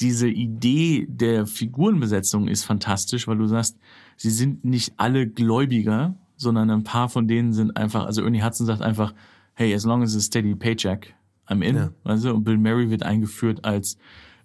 diese 0.00 0.28
Idee 0.28 1.06
der 1.08 1.46
Figurenbesetzung 1.46 2.48
ist 2.48 2.64
fantastisch, 2.64 3.28
weil 3.28 3.38
du 3.38 3.46
sagst, 3.46 3.78
sie 4.16 4.30
sind 4.30 4.64
nicht 4.64 4.94
alle 4.96 5.28
Gläubiger, 5.28 6.16
sondern 6.36 6.70
ein 6.70 6.84
paar 6.84 7.08
von 7.08 7.28
denen 7.28 7.52
sind 7.52 7.76
einfach, 7.76 8.06
also 8.06 8.22
Ernie 8.22 8.42
Hudson 8.42 8.66
sagt 8.66 8.82
einfach, 8.82 9.14
hey, 9.54 9.74
as 9.74 9.84
long 9.84 10.02
as 10.02 10.14
it's 10.14 10.24
a 10.24 10.26
steady 10.26 10.54
paycheck, 10.54 11.14
I'm 11.46 11.62
in. 11.62 11.76
Ja. 11.76 11.90
Weißt 12.04 12.24
du? 12.24 12.34
Und 12.34 12.44
Bill 12.44 12.58
Murray 12.58 12.90
wird 12.90 13.02
eingeführt 13.02 13.64
als, 13.64 13.98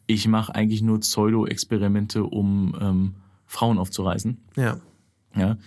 ich 0.05 0.27
mache 0.27 0.53
eigentlich 0.53 0.81
nur 0.81 0.99
Pseudo-Experimente, 0.99 2.23
um 2.23 2.75
ähm, 2.79 3.15
Frauen 3.47 3.77
aufzureißen. 3.79 4.37
Ja. 4.55 4.79
Ja. 5.35 5.57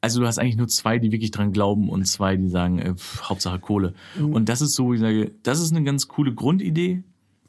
Also 0.00 0.20
du 0.20 0.26
hast 0.26 0.38
eigentlich 0.38 0.56
nur 0.56 0.68
zwei, 0.68 0.98
die 0.98 1.12
wirklich 1.12 1.30
dran 1.30 1.52
glauben 1.52 1.88
und 1.88 2.04
zwei, 2.06 2.36
die 2.36 2.48
sagen, 2.48 2.80
äh, 2.80 2.94
pf, 2.94 3.22
Hauptsache 3.22 3.60
Kohle. 3.60 3.94
Mhm. 4.18 4.32
Und 4.34 4.48
das 4.48 4.60
ist 4.60 4.74
so, 4.74 4.86
wo 4.86 4.94
ich 4.94 5.00
sage, 5.00 5.30
das 5.44 5.60
ist 5.60 5.70
eine 5.70 5.84
ganz 5.84 6.08
coole 6.08 6.34
Grundidee, 6.34 7.04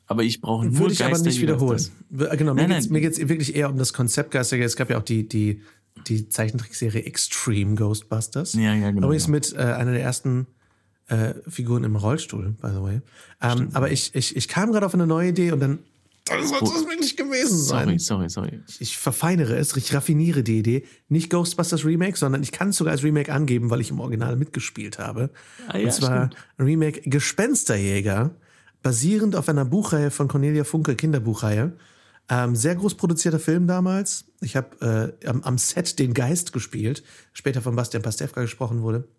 aber 0.05 0.23
ich 0.23 0.39
brauche 0.39 0.65
nur 0.65 0.77
Würde 0.77 0.93
ich 0.93 1.03
aber 1.03 1.17
nicht 1.17 1.41
wiederholen. 1.41 1.81
W- 2.09 2.37
Genau, 2.37 2.53
mir 2.53 2.67
mir 2.67 3.01
geht's 3.01 3.17
wirklich 3.17 3.55
eher 3.55 3.69
um 3.71 3.77
das 3.77 3.93
Konzept 3.93 4.31
Geisterjäger. 4.31 4.67
Es 4.67 4.75
gab 4.75 4.91
ja 4.91 4.99
auch 4.99 5.03
die, 5.03 5.27
die, 5.27 5.61
die 6.07 6.29
Zeichentrickserie 6.29 7.03
Extreme 7.05 7.73
Ghostbusters. 7.75 8.53
Ja, 8.53 8.75
ja, 8.75 8.91
genau. 8.91 9.07
Übrigens 9.07 9.27
mit 9.27 9.53
äh, 9.53 9.57
einer 9.57 9.93
der 9.93 10.01
ersten 10.03 10.45
äh, 11.07 11.33
Figuren 11.47 11.83
im 11.83 11.95
Rollstuhl, 11.95 12.55
by 12.61 12.67
the 12.67 12.81
way. 12.81 13.01
Ähm, 13.41 13.69
aber 13.73 13.89
ich, 13.91 14.13
ich, 14.13 14.35
ich 14.35 14.47
kam 14.47 14.71
gerade 14.71 14.85
auf 14.85 14.93
eine 14.93 15.07
neue 15.07 15.29
Idee 15.29 15.51
und 15.51 15.59
dann 15.59 15.79
das 16.25 16.49
sollte 16.49 16.65
es 16.65 16.87
wirklich 16.87 17.17
gewesen 17.17 17.57
sein. 17.57 17.99
Sorry, 17.99 18.29
sorry, 18.29 18.29
sorry. 18.29 18.63
Ich 18.79 18.97
verfeinere 18.97 19.57
es, 19.57 19.75
ich 19.75 19.93
raffiniere 19.93 20.43
die 20.43 20.59
Idee. 20.59 20.85
Nicht 21.09 21.29
Ghostbusters 21.29 21.83
Remake, 21.83 22.17
sondern 22.17 22.43
ich 22.43 22.51
kann 22.51 22.69
es 22.69 22.77
sogar 22.77 22.93
als 22.93 23.03
Remake 23.03 23.31
angeben, 23.33 23.69
weil 23.69 23.81
ich 23.81 23.89
im 23.89 23.99
Original 23.99 24.35
mitgespielt 24.37 24.99
habe. 24.99 25.31
Ah, 25.67 25.77
ja, 25.77 25.85
und 25.85 25.93
zwar 25.93 26.27
stimmt. 26.27 26.37
Remake 26.59 27.01
Gespensterjäger, 27.09 28.35
basierend 28.81 29.35
auf 29.35 29.49
einer 29.49 29.65
Buchreihe 29.65 30.11
von 30.11 30.29
Cornelia 30.29 30.63
Funke, 30.63 30.95
Kinderbuchreihe. 30.95 31.73
Ähm, 32.29 32.55
sehr 32.55 32.75
groß 32.75 32.95
produzierter 32.95 33.39
Film 33.39 33.67
damals. 33.67 34.25
Ich 34.39 34.55
habe 34.55 35.13
äh, 35.21 35.27
am, 35.27 35.43
am 35.43 35.57
Set 35.57 35.99
den 35.99 36.13
Geist 36.13 36.53
gespielt, 36.53 37.03
später 37.33 37.61
von 37.61 37.75
Bastian 37.75 38.01
Pastewka 38.01 38.41
gesprochen 38.41 38.81
wurde 38.81 39.09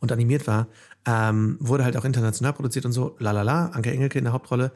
und 0.00 0.10
animiert 0.10 0.48
war. 0.48 0.66
Ähm, 1.06 1.56
wurde 1.60 1.84
halt 1.84 1.96
auch 1.96 2.04
international 2.04 2.52
produziert 2.52 2.84
und 2.84 2.92
so. 2.92 3.14
Lalala, 3.20 3.66
Anke 3.66 3.92
Engelke 3.92 4.18
in 4.18 4.24
der 4.24 4.32
Hauptrolle. 4.32 4.72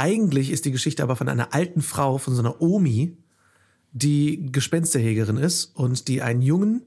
Eigentlich 0.00 0.50
ist 0.50 0.64
die 0.64 0.70
Geschichte 0.70 1.02
aber 1.02 1.14
von 1.14 1.28
einer 1.28 1.52
alten 1.52 1.82
Frau, 1.82 2.16
von 2.16 2.34
so 2.34 2.40
einer 2.40 2.62
Omi, 2.62 3.18
die 3.92 4.50
Gespensterjägerin 4.50 5.36
ist 5.36 5.76
und 5.76 6.08
die 6.08 6.22
einen 6.22 6.40
Jungen, 6.40 6.86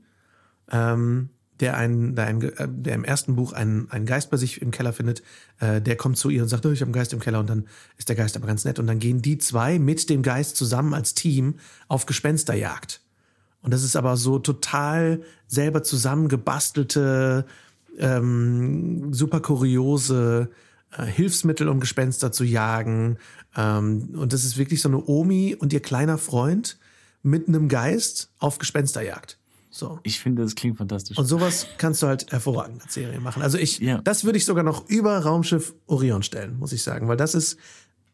ähm, 0.72 1.30
der, 1.60 1.78
einen, 1.78 2.16
der, 2.16 2.26
einen, 2.26 2.42
äh, 2.42 2.68
der 2.68 2.96
im 2.96 3.04
ersten 3.04 3.36
Buch 3.36 3.54
einen, 3.54 3.88
einen 3.92 4.08
Geist 4.08 4.32
bei 4.32 4.38
sich 4.38 4.64
im 4.64 4.72
Keller 4.72 4.94
findet, 4.94 5.22
äh, 5.60 5.80
der 5.80 5.96
kommt 5.96 6.18
zu 6.18 6.32
ihr 6.32 6.42
und 6.42 6.50
sagt, 6.50 6.66
oh, 6.66 6.72
ich 6.72 6.82
habe 6.82 6.88
einen 6.88 6.94
Geist 6.94 7.14
im 7.14 7.20
Keller 7.20 7.40
und 7.40 7.52
dann 7.52 7.68
ist 8.00 8.10
der 8.10 8.16
Geist 8.16 8.36
aber 8.36 8.48
ganz 8.48 8.66
nett 8.66 8.80
und 8.80 8.88
dann 8.88 8.98
gehen 8.98 9.22
die 9.22 9.38
zwei 9.38 9.78
mit 9.78 10.10
dem 10.10 10.24
Geist 10.24 10.56
zusammen 10.56 10.96
als 10.96 11.14
Team 11.14 11.60
auf 11.88 12.08
Gespensterjagd. 12.08 13.00
Und 13.62 13.76
das 13.76 13.84
ist 13.84 13.96
aber 13.96 14.18
so 14.18 14.40
total 14.40 15.22
selber 15.46 15.84
zusammengebastelte, 15.84 17.46
ähm, 18.00 19.14
super 19.14 19.40
kuriose 19.40 20.50
Hilfsmittel, 21.02 21.68
um 21.70 21.80
Gespenster 21.80 22.32
zu 22.32 22.44
jagen. 22.44 23.18
Ähm, 23.56 24.10
und 24.16 24.34
das 24.34 24.44
ist 24.44 24.58
wirklich 24.58 24.82
so 24.82 24.90
eine 24.90 25.04
Omi 25.06 25.56
und 25.58 25.74
ihr 25.74 25.80
kleiner 25.82 26.18
Freund 26.18 26.78
mit 27.24 27.48
einem 27.48 27.70
Geist 27.70 28.32
auf 28.40 28.58
Gespensterjagd. 28.60 29.40
So. 29.72 30.00
Ich 30.04 30.20
finde, 30.20 30.44
das 30.44 30.54
klingt 30.54 30.78
fantastisch. 30.78 31.18
Und 31.18 31.26
sowas 31.26 31.66
kannst 31.80 32.04
du 32.04 32.08
halt 32.08 32.32
hervorragend 32.32 32.84
als 32.84 32.94
Serie 32.94 33.20
machen. 33.20 33.42
Also 33.42 33.58
ich, 33.58 33.80
Ja. 33.80 34.02
das 34.04 34.24
würde 34.24 34.38
ich 34.38 34.46
sogar 34.46 34.64
noch 34.64 34.88
über 34.88 35.18
Raumschiff 35.20 35.74
Orion 35.88 36.22
stellen, 36.22 36.60
muss 36.60 36.74
ich 36.74 36.84
sagen, 36.84 37.08
weil 37.08 37.18
das 37.18 37.34
ist 37.34 37.58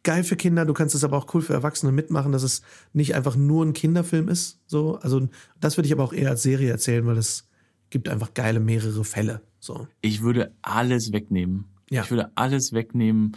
geil 0.04 0.24
für 0.24 0.38
Kinder. 0.38 0.64
Du 0.66 0.74
kannst 0.74 0.96
es 0.96 1.04
aber 1.04 1.18
auch 1.18 1.34
cool 1.34 1.42
für 1.42 1.52
Erwachsene 1.54 1.92
mitmachen, 1.92 2.32
dass 2.32 2.44
es 2.44 2.62
nicht 2.94 3.14
einfach 3.14 3.36
nur 3.36 3.66
ein 3.66 3.74
Kinderfilm 3.74 4.30
ist. 4.30 4.60
So, 4.68 4.96
also 5.00 5.28
das 5.60 5.76
würde 5.76 5.88
ich 5.88 5.92
aber 5.94 6.04
auch 6.06 6.14
eher 6.14 6.30
als 6.30 6.44
Serie 6.44 6.72
erzählen, 6.72 7.06
weil 7.06 7.18
es 7.18 7.46
gibt 7.90 8.08
einfach 8.08 8.34
geile 8.34 8.62
mehrere 8.62 9.04
Fälle. 9.04 9.42
So. 9.60 9.88
Ich 10.00 10.22
würde 10.22 10.54
alles 10.62 11.12
wegnehmen. 11.12 11.66
Ja. 11.90 12.04
Ich 12.04 12.12
würde 12.12 12.32
alles 12.36 12.74
wegnehmen. 12.74 13.34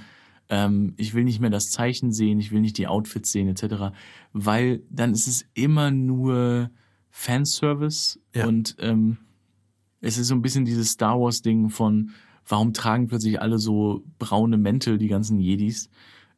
Ähm, 0.49 0.95
ich 0.97 1.15
will 1.15 1.25
nicht 1.25 1.41
mehr 1.41 1.51
das 1.51 1.71
Zeichen 1.71 2.13
sehen, 2.13 2.39
ich 2.41 2.53
will 2.53 2.61
nicht 2.61 2.77
die 2.79 2.87
Outfits 2.87 3.33
sehen, 3.33 3.49
etc. 3.49 3.95
Weil 4.33 4.83
dann 4.91 5.13
ist 5.13 5.27
es 5.27 5.47
immer 5.55 5.91
nur 5.91 6.71
Fanservice 7.11 8.19
Ja. 8.35 8.47
und 8.47 8.77
ähm, 8.81 9.19
es 10.01 10.19
ist 10.19 10.27
so 10.29 10.35
ein 10.35 10.43
bisschen 10.43 10.65
dieses 10.65 10.89
Star 10.91 11.19
Wars-Ding 11.21 11.71
von, 11.71 12.11
warum 12.47 12.73
tragen 12.73 13.07
plötzlich 13.07 13.41
alle 13.41 13.59
so 13.59 14.03
braune 14.19 14.59
Mäntel, 14.59 14.99
die 14.99 15.07
ganzen 15.09 15.39
Jedis? 15.39 15.89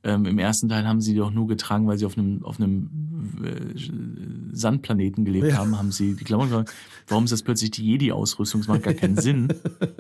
Ähm, 0.03 0.27
Im 0.27 0.39
ersten 0.39 0.69
Teil 0.69 0.87
haben 0.87 1.01
sie 1.01 1.13
die 1.15 1.19
doch 1.19 1.31
nur 1.31 1.47
getragen, 1.49 1.87
weil 1.87 1.97
sie 1.97 2.05
auf 2.05 2.19
einem, 2.19 2.45
auf 2.45 2.61
einem 2.61 2.91
äh, 3.43 3.75
Sandplaneten 4.53 5.25
gelebt 5.25 5.49
Ja. 5.49 5.57
haben, 5.57 5.79
haben 5.79 5.93
sie 5.93 6.15
die 6.15 6.25
Klamotten 6.25 6.51
getragen. 6.51 6.71
Warum 7.09 7.25
ist 7.25 7.31
das 7.33 7.43
plötzlich 7.43 7.71
die 7.71 7.85
Jedi-Ausrüstung? 7.87 8.61
Das 8.61 8.69
macht 8.69 8.83
gar 8.83 8.93
keinen 8.93 9.17
Sinn. 9.17 9.49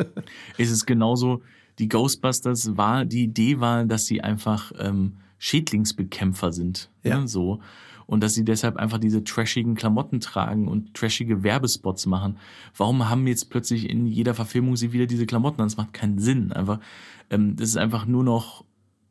ist 0.58 0.70
es 0.70 0.84
genauso, 0.84 1.40
die 1.78 1.88
Ghostbusters 1.88 2.76
war, 2.76 3.04
die 3.04 3.24
Idee 3.24 3.60
war, 3.60 3.84
dass 3.84 4.06
sie 4.06 4.20
einfach 4.22 4.72
ähm, 4.78 5.14
Schädlingsbekämpfer 5.38 6.52
sind. 6.52 6.90
Ja. 7.02 7.20
Ne, 7.20 7.28
so. 7.28 7.60
Und 8.06 8.22
dass 8.22 8.34
sie 8.34 8.44
deshalb 8.44 8.76
einfach 8.76 8.98
diese 8.98 9.24
trashigen 9.24 9.74
Klamotten 9.76 10.20
tragen 10.20 10.68
und 10.68 10.92
trashige 10.94 11.42
Werbespots 11.42 12.04
machen. 12.06 12.36
Warum 12.76 13.08
haben 13.08 13.26
jetzt 13.26 13.48
plötzlich 13.48 13.88
in 13.88 14.06
jeder 14.06 14.34
Verfilmung 14.34 14.76
sie 14.76 14.92
wieder 14.92 15.06
diese 15.06 15.24
Klamotten 15.24 15.60
an? 15.62 15.68
Das 15.68 15.78
macht 15.78 15.94
keinen 15.94 16.18
Sinn. 16.18 16.52
Einfach, 16.52 16.80
ähm, 17.30 17.56
das 17.56 17.70
ist 17.70 17.76
einfach 17.78 18.04
nur 18.04 18.22
noch, 18.22 18.64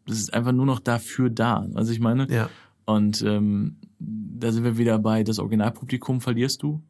das 0.05 0.19
ist 0.19 0.33
einfach 0.33 0.51
nur 0.51 0.67
noch 0.67 0.79
dafür 0.79 1.31
da. 1.31 1.65
Also 1.73 1.91
ich 1.91 1.99
meine, 1.99 2.27
Ja. 2.31 2.49
und 2.85 3.23
ähm, 3.23 3.77
da 3.99 4.51
sind 4.51 4.63
wir 4.63 4.77
wieder 4.77 4.99
bei, 4.99 5.23
das 5.23 5.39
Originalpublikum 5.39 6.21
verlierst 6.21 6.61
du. 6.61 6.81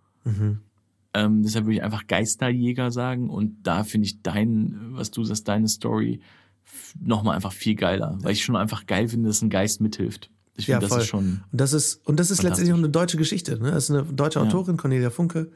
Ähm, 1.14 1.44
deshalb 1.44 1.66
würde 1.66 1.76
ich 1.76 1.84
einfach 1.84 2.08
Geisterjäger 2.08 2.92
sagen. 2.92 3.30
Und 3.30 3.58
da 3.64 3.84
finde 3.84 4.08
ich 4.08 4.22
dein, 4.22 4.76
was 4.92 5.12
du 5.12 5.24
sagst, 5.24 5.48
deine 5.48 5.68
Story 5.68 6.22
nochmal 7.00 7.36
einfach 7.36 7.54
viel 7.54 7.76
geiler. 7.76 8.18
Weil 8.22 8.32
ich 8.34 8.44
schon 8.44 8.56
einfach 8.56 8.86
geil 8.86 9.08
finde, 9.08 9.28
dass 9.30 9.42
ein 9.42 9.50
Geist 9.50 9.82
mithilft. 9.82 10.30
Ich 10.56 10.68
finde, 10.68 10.88
das 10.88 10.98
ist 10.98 11.08
schon. 11.08 11.44
Und 11.52 11.62
das 11.62 11.74
ist, 11.74 12.06
und 12.08 12.20
das 12.20 12.30
ist 12.32 12.44
letztendlich 12.44 12.74
auch 12.74 12.78
eine 12.78 12.90
deutsche 12.90 13.18
Geschichte. 13.18 13.58
Ne? 13.60 13.72
Das 13.72 13.86
ist 13.86 13.92
eine 13.92 14.04
deutsche 14.04 14.40
Autorin, 14.40 14.78
Cornelia 14.78 15.10
Funke. 15.10 15.50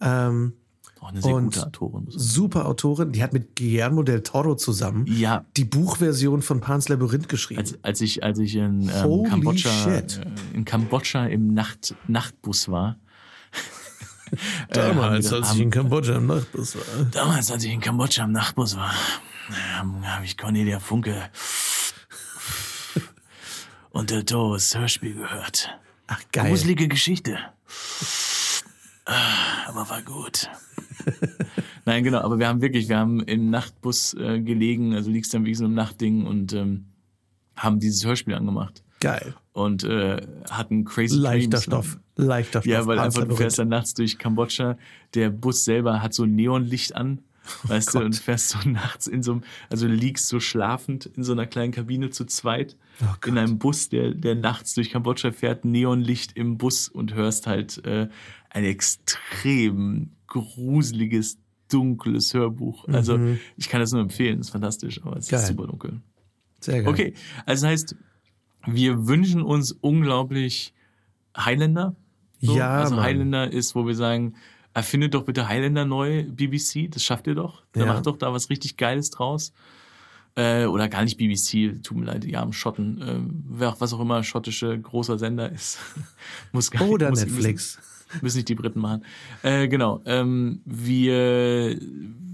Ähm, 0.00 0.52
Auch 1.00 1.08
eine 1.08 1.20
sehr 1.22 1.34
und 1.34 1.44
gute 1.46 1.66
Autorin. 1.66 2.06
super 2.08 2.66
Autorin. 2.66 3.10
Die 3.12 3.22
hat 3.22 3.32
mit 3.32 3.56
Guillermo 3.56 4.02
del 4.04 4.22
Toro 4.22 4.54
zusammen 4.54 5.06
Ja, 5.08 5.44
die 5.56 5.64
Buchversion 5.64 6.40
von 6.42 6.60
Pans 6.60 6.88
Labyrinth 6.88 7.28
geschrieben. 7.28 7.60
als, 7.60 7.78
als 7.82 8.00
ich, 8.00 8.22
als 8.22 8.38
ich 8.38 8.54
in 8.56 8.90
ähm, 8.94 9.24
Kambodscha, 9.24 9.70
shit. 9.70 10.20
äh, 10.24 10.56
in 10.56 10.64
Kambodscha 10.64 11.26
im 11.26 11.52
Nacht, 11.54 11.94
Nachtbus 12.06 12.68
war. 12.68 12.96
Äh, 14.32 14.36
Damals, 14.72 15.30
wir- 15.30 15.38
als 15.38 15.54
ich 15.54 15.60
in 15.60 15.70
Kambodscha 15.70 16.16
im 16.16 16.26
Nachtbus 16.26 16.76
war. 16.76 17.04
Damals, 17.12 17.50
als 17.50 17.64
ich 17.64 17.72
in 17.72 17.80
Kambodscha 17.80 18.24
im 18.24 18.32
Nachtbus 18.32 18.76
war, 18.76 18.92
ähm, 19.80 20.06
habe 20.06 20.24
ich 20.24 20.36
Cornelia 20.36 20.78
Funke 20.80 21.30
und 23.90 24.10
Del 24.10 24.24
Toros 24.24 24.76
Hörspiel 24.76 25.14
gehört. 25.14 25.70
Ach, 26.06 26.20
geil. 26.32 26.48
Gruselige 26.48 26.88
Geschichte. 26.88 27.38
Aber 29.66 29.88
war 29.88 30.02
gut. 30.02 30.48
Nein, 31.84 32.02
genau, 32.04 32.20
aber 32.20 32.38
wir 32.38 32.48
haben 32.48 32.62
wirklich, 32.62 32.88
wir 32.88 32.98
haben 32.98 33.20
im 33.20 33.50
Nachtbus 33.50 34.14
äh, 34.14 34.40
gelegen, 34.40 34.94
also 34.94 35.10
liegst 35.10 35.34
dann 35.34 35.44
wie 35.44 35.54
so 35.54 35.66
im 35.66 35.74
Nachtding 35.74 36.26
und 36.26 36.52
ähm, 36.54 36.86
haben 37.56 37.78
dieses 37.80 38.04
Hörspiel 38.04 38.34
angemacht 38.34 38.82
Geil. 39.04 39.34
und 39.52 39.84
äh, 39.84 40.20
hatten 40.50 40.84
crazy 40.84 41.16
Leichter 41.16 41.50
Dreams. 41.50 41.64
Stoff. 41.64 41.98
Leichter 42.16 42.60
Stoff. 42.62 42.66
Ja, 42.66 42.86
weil 42.86 42.96
Pans 42.96 43.16
einfach 43.16 43.28
du 43.28 43.36
fährst 43.36 43.58
dann 43.58 43.68
nachts 43.68 43.94
durch 43.94 44.18
Kambodscha, 44.18 44.76
der 45.14 45.30
Bus 45.30 45.64
selber 45.64 46.02
hat 46.02 46.12
so 46.14 46.24
ein 46.24 46.34
Neonlicht 46.34 46.94
an, 46.96 47.20
weißt 47.64 47.88
du, 47.88 47.98
Gott. 47.98 48.04
und 48.06 48.16
fährst 48.16 48.48
so 48.50 48.58
nachts 48.68 49.06
in 49.06 49.22
so 49.22 49.32
einem, 49.32 49.42
also 49.70 49.86
du 49.86 49.92
liegst 49.94 50.28
so 50.28 50.40
schlafend 50.40 51.06
in 51.06 51.22
so 51.24 51.32
einer 51.32 51.46
kleinen 51.46 51.72
Kabine 51.72 52.10
zu 52.10 52.24
zweit 52.24 52.76
Oh 53.00 53.06
in 53.26 53.36
einem 53.38 53.58
Bus, 53.58 53.88
der, 53.88 54.14
der 54.14 54.34
nachts 54.36 54.74
durch 54.74 54.90
Kambodscha 54.90 55.32
fährt, 55.32 55.64
Neonlicht 55.64 56.36
im 56.36 56.56
Bus 56.58 56.88
und 56.88 57.14
hörst 57.14 57.46
halt 57.48 57.84
äh, 57.84 58.08
ein 58.50 58.64
extrem 58.64 60.10
gruseliges, 60.28 61.38
dunkles 61.70 62.34
Hörbuch. 62.34 62.86
Also 62.88 63.18
ich 63.56 63.68
kann 63.68 63.80
das 63.80 63.92
nur 63.92 64.00
empfehlen, 64.00 64.40
ist 64.40 64.50
fantastisch, 64.50 65.00
aber 65.04 65.16
es 65.16 65.26
Mhm. 65.26 65.30
Geil. 65.30 65.40
ist 65.40 65.46
super 65.48 65.66
dunkel. 65.66 66.00
Sehr 66.60 66.82
geil. 66.82 66.88
Okay, 66.92 67.14
also 67.46 67.64
das 67.66 67.70
heißt, 67.72 67.96
wir 68.66 69.06
wünschen 69.06 69.42
uns 69.42 69.72
unglaublich 69.72 70.72
Highlander. 71.36 71.94
Ja, 72.40 72.70
Also 72.80 72.96
Mann. 72.96 73.04
Highlander 73.04 73.52
ist, 73.52 73.74
wo 73.74 73.86
wir 73.86 73.94
sagen, 73.94 74.34
erfindet 74.74 75.14
doch 75.14 75.24
bitte 75.24 75.48
Highlander 75.48 75.84
neu, 75.84 76.24
BBC, 76.24 76.88
das 76.90 77.02
schafft 77.04 77.26
ihr 77.26 77.34
doch. 77.34 77.62
Da 77.72 77.80
Ja. 77.80 77.86
macht 77.86 78.06
doch 78.06 78.16
da 78.16 78.32
was 78.32 78.50
richtig 78.50 78.76
Geiles 78.76 79.10
draus. 79.10 79.52
Äh, 80.36 80.66
oder 80.66 80.88
gar 80.88 81.04
nicht 81.04 81.16
BBC, 81.16 81.80
tut 81.82 81.96
mir 81.96 82.06
leid, 82.06 82.24
die 82.24 82.36
armen 82.36 82.52
Schotten, 82.52 83.00
äh, 83.00 83.20
wer- 83.48 83.76
was 83.78 83.92
auch 83.92 84.00
immer 84.00 84.24
schottische 84.24 84.76
großer 84.78 85.16
Sender 85.18 85.50
ist. 85.52 85.78
muss 86.52 86.70
gar 86.72 86.88
Oder 86.88 87.10
muss, 87.10 87.20
Netflix. 87.20 87.78
Müssen, 88.10 88.20
müssen 88.22 88.36
nicht 88.38 88.48
die 88.48 88.56
Briten 88.56 88.80
machen. 88.80 89.04
Äh, 89.44 89.68
genau, 89.68 90.00
ähm, 90.06 90.60
wir 90.64 91.78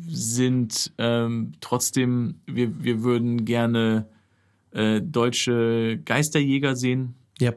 sind 0.09 0.93
ähm, 0.99 1.53
trotzdem, 1.61 2.37
wir, 2.47 2.83
wir 2.83 3.03
würden 3.03 3.45
gerne 3.45 4.07
äh, 4.73 5.01
deutsche 5.01 6.01
Geisterjäger 6.05 6.77
sehen. 6.77 7.15
Ja, 7.41 7.53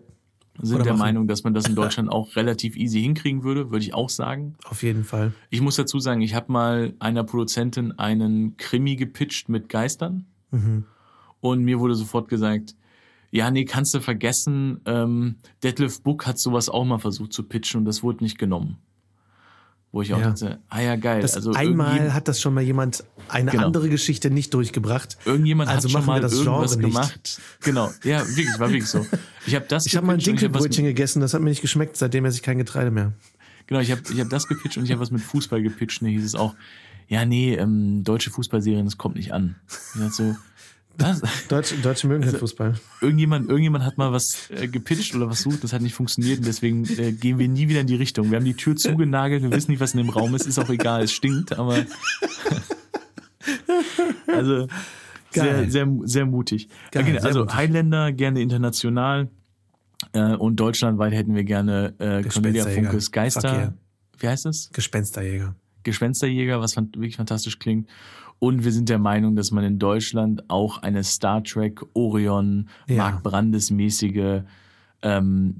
Sind 0.61 0.75
Oder 0.75 0.83
der 0.83 0.93
machen. 0.93 0.99
Meinung, 1.01 1.27
dass 1.27 1.43
man 1.43 1.53
das 1.53 1.67
in 1.67 1.75
Deutschland 1.75 2.11
auch 2.11 2.35
relativ 2.35 2.75
easy 2.75 3.01
hinkriegen 3.01 3.43
würde, 3.43 3.71
würde 3.71 3.83
ich 3.83 3.93
auch 3.93 4.09
sagen. 4.09 4.55
auf 4.65 4.83
jeden 4.83 5.03
Fall. 5.03 5.33
Ich 5.49 5.61
muss 5.61 5.75
dazu 5.75 5.99
sagen, 5.99 6.21
ich 6.21 6.35
habe 6.35 6.51
mal 6.51 6.93
einer 6.99 7.23
Produzentin 7.23 7.91
einen 7.93 8.55
Krimi 8.57 8.95
gepitcht 8.95 9.49
mit 9.49 9.67
Geistern 9.69 10.25
Mhm. 10.51 10.83
und 11.41 11.63
mir 11.63 11.79
wurde 11.79 11.95
sofort 11.95 12.29
gesagt, 12.29 12.75
ja, 13.31 13.49
nee, 13.49 13.65
kannst 13.65 13.95
du 13.95 13.99
vergessen, 13.99 14.79
ähm, 14.85 15.35
Detlef 15.63 16.03
Book 16.03 16.27
hat 16.27 16.37
sowas 16.37 16.69
auch 16.69 16.85
mal 16.85 16.99
versucht 16.99 17.33
zu 17.33 17.41
pitchen 17.43 17.79
und 17.79 17.85
das 17.85 18.03
wurde 18.03 18.23
nicht 18.23 18.37
genommen. 18.37 18.77
Wo 19.93 20.01
ich 20.01 20.11
auch 20.11 20.19
Ja. 20.19 20.31
dachte, 20.31 20.57
ah 20.69 20.81
ja, 20.81 20.95
geil. 20.95 21.21
Das 21.21 21.35
also 21.35 21.53
einmal 21.53 22.13
hat 22.15 22.27
das 22.27 22.41
schon 22.41 22.55
mal 22.55 22.61
jemand 22.63 23.03
eine 23.29 23.51
Genau. 23.51 23.67
andere 23.67 23.89
Geschichte 23.89 24.31
nicht 24.31 24.51
durchgebracht. 24.53 25.17
Irgendjemand 25.23 25.69
Also 25.69 25.87
hat 25.87 25.91
schon 25.91 26.05
mal 26.05 26.19
das 26.19 26.33
irgendwas 26.33 26.71
Genre 26.71 26.81
nicht. 26.81 26.93
gemacht. 26.95 27.41
Genau, 27.61 27.91
ja, 28.03 28.19
wirklich, 28.27 28.59
war 28.59 28.69
wirklich 28.71 28.87
so. 28.89 29.05
Ich 29.45 29.53
habe 29.53 29.65
das 29.67 29.85
Ich 29.85 29.95
habe 29.95 30.07
mal 30.07 30.13
ein 30.13 30.19
Dinkelbrötchen 30.19 30.83
gegessen, 30.85 31.19
das 31.21 31.35
hat 31.35 31.41
mir 31.41 31.49
nicht 31.51 31.61
geschmeckt, 31.61 31.95
seitdem 31.95 32.25
esse 32.25 32.37
ich 32.37 32.41
kein 32.43 32.57
Getreide 32.57 32.89
mehr. 32.89 33.13
Genau, 33.67 33.81
ich 33.81 33.91
habe 33.91 34.01
ich 34.11 34.19
hab 34.19 34.29
das 34.29 34.47
gepitcht 34.47 34.77
und 34.77 34.85
ich 34.85 34.91
habe 34.91 34.99
was 34.99 35.11
mit 35.11 35.21
Fußball 35.21 35.61
gepitcht. 35.61 36.01
Und 36.01 36.07
da 36.07 36.11
hieß 36.11 36.25
es 36.25 36.33
auch, 36.35 36.55
ja, 37.07 37.23
nee, 37.25 37.53
ähm, 37.53 38.03
deutsche 38.03 38.31
Fußballserien, 38.31 38.85
das 38.85 38.97
kommt 38.97 39.15
nicht 39.15 39.31
an. 39.31 39.55
Ich 39.93 40.01
dachte 40.01 40.11
so, 40.11 40.35
was? 40.97 41.21
Deutsche, 41.47 41.75
Deutsche 41.77 42.07
mögen 42.07 42.23
keinen 42.23 42.37
Fußball. 42.37 42.75
Irgendjemand, 43.01 43.49
irgendjemand 43.49 43.83
hat 43.83 43.97
mal 43.97 44.11
was 44.11 44.49
äh, 44.51 44.67
gepitcht 44.67 45.15
oder 45.15 45.29
was 45.29 45.41
sucht, 45.41 45.63
das 45.63 45.73
hat 45.73 45.81
nicht 45.81 45.95
funktioniert 45.95 46.39
und 46.39 46.45
deswegen 46.45 46.85
äh, 46.99 47.11
gehen 47.11 47.39
wir 47.39 47.47
nie 47.47 47.67
wieder 47.67 47.81
in 47.81 47.87
die 47.87 47.95
Richtung. 47.95 48.29
Wir 48.29 48.37
haben 48.37 48.45
die 48.45 48.55
Tür 48.55 48.75
zugenagelt, 48.75 49.41
wir 49.43 49.51
wissen 49.51 49.71
nicht, 49.71 49.79
was 49.79 49.93
in 49.93 49.97
dem 49.99 50.09
Raum 50.09 50.35
ist, 50.35 50.45
ist 50.45 50.59
auch 50.59 50.69
egal, 50.69 51.03
es 51.03 51.11
stinkt, 51.11 51.57
aber 51.57 51.77
also 54.27 54.67
sehr, 55.31 55.45
Geil. 55.45 55.71
sehr, 55.71 55.87
sehr 56.03 56.25
mutig. 56.25 56.69
Geil, 56.91 57.03
okay, 57.03 57.13
sehr 57.13 57.25
also 57.25 57.39
mutig. 57.41 57.55
Highlander 57.55 58.11
gerne 58.11 58.41
international 58.41 59.29
äh, 60.13 60.35
und 60.35 60.57
deutschlandweit 60.59 61.13
hätten 61.13 61.35
wir 61.35 61.43
gerne 61.43 61.95
äh, 61.99 62.23
Cornelia. 62.23 62.65
Funkes 62.65 63.11
Geister. 63.11 63.73
Wie 64.19 64.27
heißt 64.27 64.45
es? 64.45 64.69
Gespensterjäger. 64.71 65.55
Gespensterjäger, 65.83 66.61
was 66.61 66.75
wirklich 66.77 67.17
fantastisch 67.17 67.59
klingt. 67.59 67.89
Und 68.43 68.65
wir 68.65 68.73
sind 68.73 68.89
der 68.89 68.99
Meinung, 68.99 69.37
dass 69.37 69.51
man 69.51 69.63
in 69.63 69.79
Deutschland 69.79 70.49
auch 70.49 70.79
eine 70.79 71.05
Star 71.05 71.45
Trek, 71.45 71.79
Orion, 71.93 72.67
Ja. 72.89 72.97
Mark 72.97 73.23
Brandes 73.23 73.71
mäßige 73.71 74.41
ähm, 75.01 75.55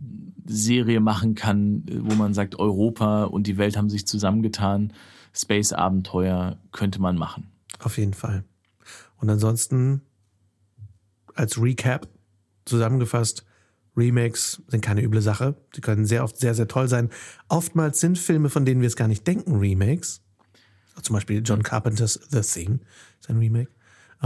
Serie 0.46 1.00
machen 1.00 1.34
kann, 1.34 1.86
wo 2.02 2.14
man 2.16 2.34
sagt, 2.34 2.60
Europa 2.60 3.24
und 3.24 3.48
die 3.48 3.58
Welt 3.58 3.78
haben 3.78 3.90
sich 3.90 4.06
zusammengetan. 4.06 4.92
Space-Abenteuer 5.34 6.58
könnte 6.74 7.00
man 7.00 7.16
machen. 7.18 7.48
Auf 7.80 7.98
jeden 7.98 8.14
Fall. 8.14 8.44
Und 9.16 9.30
ansonsten 9.30 10.02
als 11.36 11.58
Recap 11.62 12.10
zusammengefasst, 12.66 13.46
Remakes 13.96 14.62
sind 14.68 14.82
keine 14.82 15.04
üble 15.04 15.22
Sache. 15.22 15.56
Sie 15.74 15.80
können 15.80 16.06
sehr 16.06 16.22
oft 16.22 16.36
sehr, 16.38 16.54
sehr 16.54 16.68
toll 16.68 16.90
sein. 16.90 17.12
Oftmals 17.48 18.02
sind 18.02 18.18
Filme, 18.18 18.50
von 18.50 18.66
denen 18.66 18.82
wir 18.82 18.88
es 18.88 18.98
gar 18.98 19.08
nicht 19.08 19.26
denken, 19.26 19.56
Remakes. 19.56 20.23
Zum 21.02 21.14
Beispiel 21.14 21.42
John 21.44 21.64
Carpenters 21.64 22.20
The 22.30 22.42
Thing 22.42 22.80
ist 23.20 23.30
ein 23.30 23.38
Remake. 23.38 23.70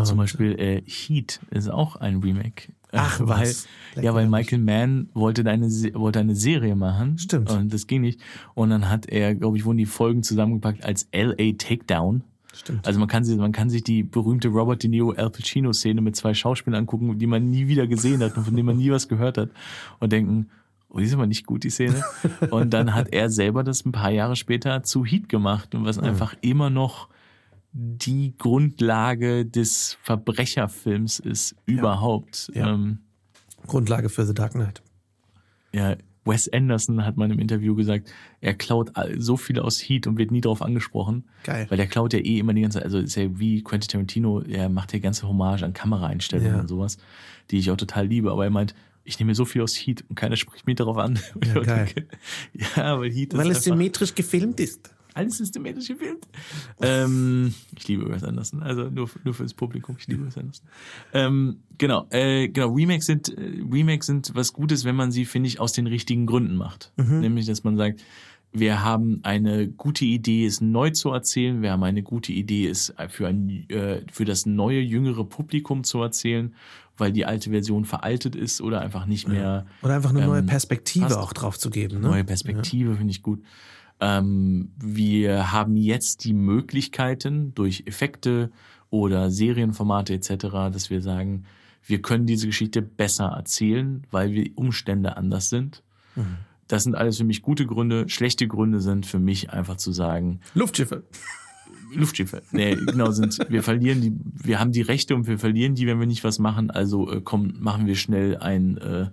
Zum 0.03 0.17
Beispiel 0.17 0.59
äh, 0.59 0.83
Heat 0.85 1.39
ist 1.49 1.69
auch 1.69 1.95
ein 1.95 2.17
Remake. 2.17 2.71
Äh, 2.91 2.97
Ach, 2.97 3.19
weil, 3.19 3.47
was? 3.47 3.67
Ja, 3.99 4.13
weil 4.13 4.27
Michael 4.27 4.59
Mann 4.59 5.09
wollte 5.13 5.43
eine, 5.49 5.67
wollte 5.95 6.19
eine 6.19 6.35
Serie 6.35 6.75
machen. 6.75 7.17
Stimmt. 7.17 7.49
Und 7.49 7.73
das 7.73 7.87
ging 7.87 8.01
nicht. 8.01 8.21
Und 8.53 8.69
dann 8.69 8.89
hat 8.89 9.07
er, 9.07 9.33
glaube 9.33 9.57
ich, 9.57 9.65
wurden 9.65 9.77
die 9.77 9.85
Folgen 9.85 10.23
zusammengepackt 10.23 10.85
als 10.85 11.07
LA 11.11 11.53
Takedown. 11.57 12.23
Stimmt. 12.53 12.87
Also 12.87 12.99
man 12.99 13.07
kann, 13.07 13.23
sich, 13.23 13.37
man 13.37 13.51
kann 13.51 13.69
sich 13.69 13.83
die 13.83 14.03
berühmte 14.03 14.47
Robert 14.49 14.83
De 14.83 14.89
Niro 14.89 15.11
Al 15.11 15.29
Pacino 15.29 15.73
Szene 15.73 16.01
mit 16.01 16.15
zwei 16.15 16.33
Schauspielern 16.33 16.81
angucken, 16.81 17.17
die 17.17 17.27
man 17.27 17.49
nie 17.49 17.67
wieder 17.67 17.87
gesehen 17.87 18.21
hat 18.21 18.37
und 18.37 18.45
von 18.45 18.55
denen 18.55 18.65
man 18.65 18.77
nie 18.77 18.91
was 18.91 19.07
gehört 19.07 19.37
hat 19.37 19.49
und 19.99 20.11
denken, 20.11 20.49
oh, 20.89 20.99
die 20.99 21.05
ist 21.05 21.13
aber 21.13 21.27
nicht 21.27 21.45
gut, 21.45 21.63
die 21.63 21.69
Szene. 21.69 22.03
Und 22.51 22.71
dann 22.73 22.93
hat 22.95 23.09
er 23.13 23.29
selber 23.29 23.63
das 23.63 23.85
ein 23.85 23.91
paar 23.91 24.11
Jahre 24.11 24.35
später 24.35 24.83
zu 24.83 25.05
Heat 25.05 25.29
gemacht 25.29 25.75
und 25.75 25.85
was 25.85 25.99
einfach 25.99 26.35
immer 26.41 26.69
noch 26.69 27.09
die 27.73 28.35
Grundlage 28.37 29.45
des 29.45 29.97
Verbrecherfilms 30.03 31.19
ist 31.19 31.55
überhaupt. 31.65 32.49
Ja. 32.53 32.73
Ähm, 32.73 32.99
Grundlage 33.67 34.09
für 34.09 34.25
The 34.25 34.33
Dark 34.33 34.53
Knight. 34.53 34.81
ja, 35.73 35.95
Wes 36.25 36.51
Anderson 36.51 37.05
hat 37.05 37.15
mal 37.15 37.25
in 37.25 37.31
einem 37.31 37.39
Interview 37.39 37.73
gesagt, 37.73 38.11
er 38.41 38.53
klaut 38.53 38.91
so 39.17 39.37
viel 39.37 39.59
aus 39.59 39.79
Heat 39.79 40.07
und 40.07 40.17
wird 40.17 40.29
nie 40.31 40.41
darauf 40.41 40.61
angesprochen. 40.61 41.23
Geil. 41.43 41.67
Weil 41.69 41.77
der 41.77 41.87
klaut 41.87 42.11
ja 42.11 42.19
eh 42.19 42.39
immer 42.39 42.53
die 42.53 42.61
ganze 42.63 42.79
Zeit, 42.79 42.83
also 42.85 42.97
ist 42.99 43.15
ja 43.15 43.39
wie 43.39 43.63
Quentin 43.63 43.87
Tarantino, 43.89 44.41
er 44.41 44.67
macht 44.67 44.91
ja 44.91 44.99
ganze 44.99 45.25
Hommage 45.27 45.63
an 45.63 45.71
Kameraeinstellungen 45.71 46.53
Ja. 46.55 46.59
und 46.59 46.67
sowas, 46.67 46.97
die 47.49 47.57
ich 47.59 47.71
auch 47.71 47.77
total 47.77 48.07
liebe. 48.07 48.29
Aber 48.31 48.43
er 48.43 48.49
meint, 48.49 48.75
ich 49.07 49.19
nehme 49.19 49.29
mir 49.31 49.35
so 49.35 49.45
viel 49.45 49.61
aus 49.61 49.73
Heat 49.75 50.03
und 50.09 50.15
keiner 50.15 50.35
spricht 50.35 50.67
mich 50.67 50.75
darauf 50.75 50.97
an. 50.97 51.19
Ja, 51.45 51.61
geil. 51.61 51.87
ja, 52.53 52.99
weil 52.99 53.11
Heat 53.11 53.33
ist 53.33 53.39
Weil 53.39 53.51
es 53.51 53.63
symmetrisch 53.63 54.13
gefilmt 54.13 54.59
ist. 54.59 54.93
alles 55.13 55.37
systematisch 55.37 55.87
gefilmt. 55.87 56.27
Ähm, 56.81 57.53
ich 57.75 57.87
liebe 57.87 58.07
Wes 58.09 58.23
Anderson, 58.23 58.61
also 58.61 58.89
nur, 58.89 59.09
nur 59.23 59.33
fürs 59.33 59.53
Publikum, 59.53 59.95
ich 59.97 60.07
liebe 60.07 60.25
Wes 60.27 60.37
Anderson. 60.37 60.67
Ähm, 61.13 61.57
genau, 61.77 62.05
äh, 62.11 62.49
genau, 62.49 62.73
Remakes 62.73 63.05
sind, 63.07 63.29
äh, 63.29 63.63
Remakes 63.71 64.05
sind 64.07 64.31
was 64.35 64.53
Gutes, 64.53 64.83
wenn 64.85 64.95
man 64.95 65.11
sie, 65.11 65.25
finde 65.25 65.47
ich, 65.47 65.59
aus 65.59 65.71
den 65.73 65.87
richtigen 65.87 66.25
Gründen 66.27 66.55
macht. 66.55 66.91
Nämlich, 66.97 67.45
dass 67.47 67.63
man 67.63 67.77
sagt, 67.77 68.03
wir 68.59 68.83
haben 68.83 69.19
eine 69.23 69.67
gute 69.67 70.05
Idee, 70.05 70.45
es 70.45 70.61
neu 70.61 70.91
zu 70.91 71.11
erzählen. 71.11 71.61
Wir 71.61 71.71
haben 71.71 71.83
eine 71.83 72.03
gute 72.03 72.31
Idee, 72.33 72.67
es 72.67 72.93
für, 73.09 73.27
ein, 73.27 73.69
äh, 73.69 74.01
für 74.11 74.25
das 74.25 74.45
neue, 74.45 74.79
jüngere 74.79 75.23
Publikum 75.23 75.83
zu 75.83 76.01
erzählen, 76.01 76.53
weil 76.97 77.11
die 77.11 77.25
alte 77.25 77.51
Version 77.51 77.85
veraltet 77.85 78.35
ist 78.35 78.61
oder 78.61 78.81
einfach 78.81 79.05
nicht 79.05 79.27
mehr 79.27 79.65
Oder 79.81 79.95
einfach 79.95 80.09
eine 80.09 80.25
neue 80.25 80.39
Ähm, 80.39 80.45
Perspektive 80.45 81.05
passt. 81.05 81.17
auch 81.17 81.33
drauf 81.33 81.57
zu 81.57 81.69
geben. 81.69 82.01
Ne? 82.01 82.07
neue 82.07 82.23
Perspektive, 82.23 82.95
finde 82.95 83.11
ich 83.11 83.21
gut. 83.21 83.41
Ähm, 83.99 84.71
wir 84.77 85.51
haben 85.51 85.75
jetzt 85.75 86.23
die 86.23 86.33
Möglichkeiten 86.33 87.53
durch 87.55 87.83
Effekte 87.85 88.51
oder 88.89 89.31
Serienformate 89.31 90.13
etc., 90.13 90.29
dass 90.71 90.89
wir 90.89 91.01
sagen, 91.01 91.45
wir 91.85 92.01
können 92.01 92.25
diese 92.25 92.47
Geschichte 92.47 92.81
besser 92.81 93.25
erzählen, 93.27 94.05
weil 94.11 94.31
die 94.31 94.53
Umstände 94.55 95.17
anders 95.17 95.49
sind. 95.49 95.83
Mhm. 96.15 96.37
Das 96.67 96.83
sind 96.83 96.95
alles 96.95 97.17
für 97.17 97.23
mich 97.23 97.41
gute 97.41 97.65
Gründe. 97.65 98.09
Schlechte 98.09 98.47
Gründe 98.47 98.81
sind 98.81 99.05
für 99.05 99.19
mich 99.19 99.51
einfach 99.51 99.77
zu 99.77 99.91
sagen. 99.91 100.41
Luftschiffe. 100.53 101.03
Luftschiffe. 101.93 102.41
Nee, 102.51 102.75
genau, 102.75 103.11
sind, 103.11 103.39
wir 103.49 103.63
verlieren 103.63 104.01
die, 104.01 104.13
wir 104.43 104.59
haben 104.59 104.71
die 104.71 104.81
Rechte 104.81 105.15
und 105.15 105.27
wir 105.27 105.39
verlieren 105.39 105.75
die, 105.75 105.87
wenn 105.87 105.99
wir 105.99 106.07
nicht 106.07 106.23
was 106.23 106.39
machen. 106.39 106.69
Also 106.69 107.11
äh, 107.11 107.21
komm, 107.23 107.55
machen 107.59 107.85
wir 107.85 107.95
schnell 107.95 108.37
ein 108.37 108.77
äh, 108.77 109.07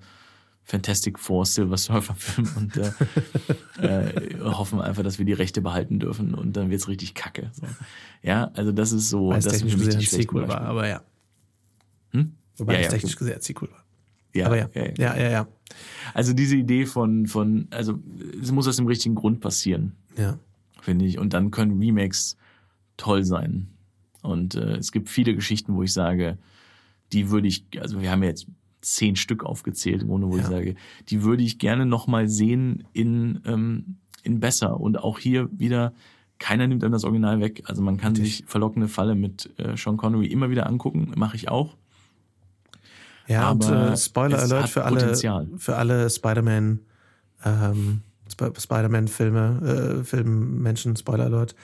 Fantastic 0.65 1.19
Four 1.19 1.47
Silver 1.47 1.77
Surfer 1.77 2.15
Film 2.15 2.49
und 2.57 2.77
äh, 2.77 4.09
äh, 4.09 4.41
hoffen 4.41 4.81
einfach, 4.81 5.03
dass 5.03 5.19
wir 5.19 5.25
die 5.25 5.33
Rechte 5.35 5.61
behalten 5.61 5.99
dürfen 6.01 6.35
und 6.35 6.57
dann 6.57 6.71
wird's 6.71 6.89
richtig 6.89 7.15
kacke. 7.15 7.51
So. 7.53 7.67
Ja, 8.23 8.51
also 8.55 8.73
das 8.73 8.93
ist 8.93 9.09
so, 9.09 9.29
Weil 9.29 9.39
es 9.39 9.45
das 9.45 9.55
ist 9.55 9.59
technisch 9.61 9.77
für 9.77 9.87
mich 9.87 9.97
die 9.97 10.07
Sequel 10.07 10.49
war, 10.49 10.63
aber 10.63 10.89
ja. 10.89 11.03
Hm? 12.11 12.35
Wobei 12.57 12.75
Ja, 12.75 12.79
es 12.81 12.87
ja, 12.87 12.93
technisch 12.93 13.17
gesehen 13.17 13.35
ein 13.35 13.41
Sequel 13.43 13.71
war. 13.71 13.84
Ja, 14.35 14.47
aber 14.47 14.59
ja. 14.59 14.69
ja, 14.75 14.85
ja. 14.99 15.17
Ja, 15.17 15.31
ja. 15.31 15.49
Also 16.13 16.33
diese 16.33 16.57
Idee 16.57 16.87
von, 16.87 17.27
von, 17.27 17.67
also 17.71 17.99
es 18.43 18.51
muss 18.53 18.69
aus 18.69 18.77
dem 18.77 18.87
richtigen 18.87 19.15
Grund 19.15 19.41
passieren, 19.41 19.93
Ja. 20.17 20.39
finde 20.81 21.05
ich. 21.07 21.19
Und 21.19 21.33
dann 21.33 21.51
können 21.51 21.79
Remakes 21.81 22.37
toll 22.97 23.25
sein. 23.25 23.69
Und 24.23 24.55
äh, 24.55 24.77
es 24.77 24.93
gibt 24.93 25.09
viele 25.09 25.35
Geschichten, 25.35 25.75
wo 25.75 25.83
ich 25.83 25.93
sage, 25.93 26.39
die 27.13 27.31
würde 27.31 27.49
ich, 27.49 27.65
also 27.81 28.01
wir 28.01 28.11
haben 28.11 28.23
ja 28.23 28.31
jetzt 28.31 28.47
zehn 28.81 29.17
Stück 29.17 29.45
aufgezählt, 29.45 30.03
im 30.03 30.09
Grunde, 30.09 30.29
wo 30.29 30.37
ich 30.37 30.43
Ja. 30.43 30.51
sage, 30.51 30.75
die 31.09 31.23
würde 31.23 31.43
ich 31.43 31.59
gerne 31.59 31.87
nochmal 31.87 32.29
sehen 32.29 32.85
in, 32.93 33.41
ähm, 33.47 33.97
in 34.23 34.41
besser. 34.41 34.81
Und 34.81 34.99
auch 34.99 35.19
hier 35.19 35.49
wieder, 35.53 35.93
keiner 36.39 36.67
nimmt 36.67 36.83
einem 36.85 36.93
das 36.93 37.05
Original 37.05 37.41
weg. 37.41 37.63
Also 37.67 37.83
man 37.83 37.97
kann 37.97 38.15
Richtig. 38.15 38.39
sich 38.39 38.47
verlockende 38.47 38.89
Falle 38.89 39.15
mit 39.15 39.51
äh, 39.59 39.77
Sean 39.77 39.97
Connery 39.97 40.27
immer 40.27 40.51
wieder 40.51 40.67
angucken, 40.67 41.13
mache 41.17 41.37
ich 41.37 41.49
auch. 41.49 41.77
Ja, 43.27 43.51
und 43.51 43.65
Aber 43.65 43.93
äh, 43.93 43.97
Spoiler 43.97 44.39
Alert 44.39 44.69
für 44.69 44.85
alle, 44.85 45.01
Potenzial. 45.01 45.49
für 45.57 45.77
alle 45.77 46.11
Spider-Man, 46.11 46.81
ähm, 47.45 48.03
Sp 48.29 48.53
Spider-Man-Filme, 48.59 50.01
äh, 50.01 50.05
Filmmenschen, 50.05 50.97
Spoiler 50.97 51.25
Alert. 51.25 51.55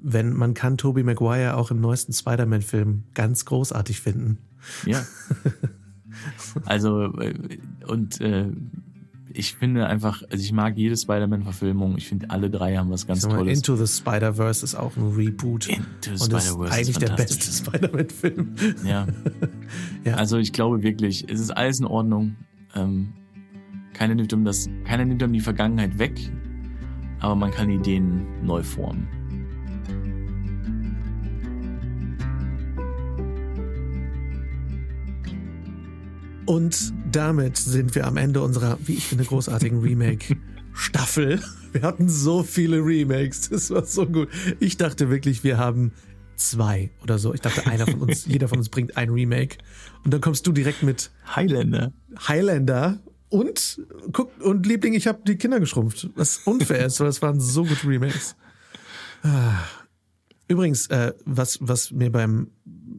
Wenn 0.00 0.32
man 0.32 0.54
kann 0.54 0.76
Tobey 0.76 1.02
Maguire 1.02 1.56
auch 1.56 1.70
im 1.70 1.80
neuesten 1.80 2.12
Spider-Man-Film 2.12 3.04
ganz 3.14 3.44
großartig 3.44 4.00
finden. 4.00 4.38
Ja. 4.86 5.04
also, 6.66 7.12
äh, 7.18 7.58
und 7.86 8.20
äh, 8.20 8.46
ich 9.38 9.54
finde 9.54 9.86
einfach, 9.86 10.24
also 10.30 10.42
ich 10.42 10.52
mag 10.52 10.76
jede 10.76 10.96
Spider-Man-Verfilmung. 10.96 11.96
Ich 11.96 12.08
finde, 12.08 12.28
alle 12.30 12.50
drei 12.50 12.76
haben 12.76 12.90
was 12.90 13.06
ganz 13.06 13.20
sag 13.20 13.30
mal, 13.30 13.38
Tolles. 13.38 13.58
Into 13.58 13.76
the 13.76 13.86
Spider-Verse 13.86 14.64
ist 14.64 14.74
auch 14.74 14.96
ein 14.96 15.12
Reboot. 15.14 15.68
Into 15.68 15.84
the 16.02 16.10
ist 16.10 16.24
Spider-Verse 16.24 16.64
ist 16.64 16.72
eigentlich 16.72 16.98
der 16.98 17.08
fantastisch. 17.10 17.46
beste 17.46 17.64
Spider-Man-Film. 17.64 18.54
Ja. 18.84 19.06
Ja. 20.04 20.14
Also 20.14 20.38
ich 20.38 20.52
glaube 20.52 20.82
wirklich, 20.82 21.26
es 21.28 21.38
ist 21.38 21.50
alles 21.50 21.80
in 21.80 21.86
Ordnung. 21.86 22.36
Ähm, 22.74 23.12
keiner 23.92 24.14
nimmt 24.14 24.32
um 24.32 24.44
das, 24.44 24.68
keiner 24.84 25.04
nimmt 25.04 25.22
um 25.22 25.32
die 25.32 25.40
Vergangenheit 25.40 25.98
weg, 25.98 26.18
aber 27.20 27.34
man 27.34 27.50
kann 27.50 27.68
Ideen 27.68 28.22
neu 28.42 28.62
formen. 28.62 29.06
Und 36.46 36.94
damit 37.12 37.56
sind 37.56 37.94
wir 37.94 38.06
am 38.06 38.16
Ende 38.16 38.42
unserer, 38.42 38.78
wie 38.84 38.94
ich 38.94 39.06
finde, 39.06 39.24
großartigen 39.24 39.80
Remake-Staffel. 39.80 41.42
Wir 41.72 41.82
hatten 41.82 42.08
so 42.08 42.42
viele 42.42 42.78
Remakes, 42.78 43.50
das 43.50 43.70
war 43.70 43.84
so 43.84 44.06
gut. 44.06 44.30
Ich 44.58 44.78
dachte 44.78 45.10
wirklich, 45.10 45.44
wir 45.44 45.58
haben 45.58 45.92
zwei 46.36 46.90
oder 47.02 47.18
so. 47.18 47.34
Ich 47.34 47.42
dachte, 47.42 47.66
einer 47.66 47.86
von 47.86 48.00
uns, 48.00 48.24
jeder 48.26 48.48
von 48.48 48.56
uns 48.56 48.70
bringt 48.70 48.96
ein 48.96 49.10
Remake. 49.10 49.58
Und 50.02 50.14
dann 50.14 50.22
kommst 50.22 50.46
du 50.46 50.52
direkt 50.52 50.82
mit 50.82 51.10
Highlander. 51.36 51.92
Highlander 52.26 53.00
und 53.28 53.82
guck 54.12 54.40
und 54.40 54.64
Liebling, 54.64 54.94
ich 54.94 55.06
habe 55.06 55.20
die 55.26 55.36
Kinder 55.36 55.60
geschrumpft. 55.60 56.08
Was 56.14 56.38
unfair 56.46 56.86
ist, 56.86 57.00
weil 57.00 57.08
es 57.08 57.20
waren 57.20 57.38
so 57.38 57.64
gute 57.64 57.86
Remakes. 57.86 58.34
Ah. 59.22 59.58
Übrigens, 60.48 60.86
äh, 60.86 61.12
was, 61.26 61.58
was 61.60 61.90
mir 61.90 62.10
beim 62.10 62.50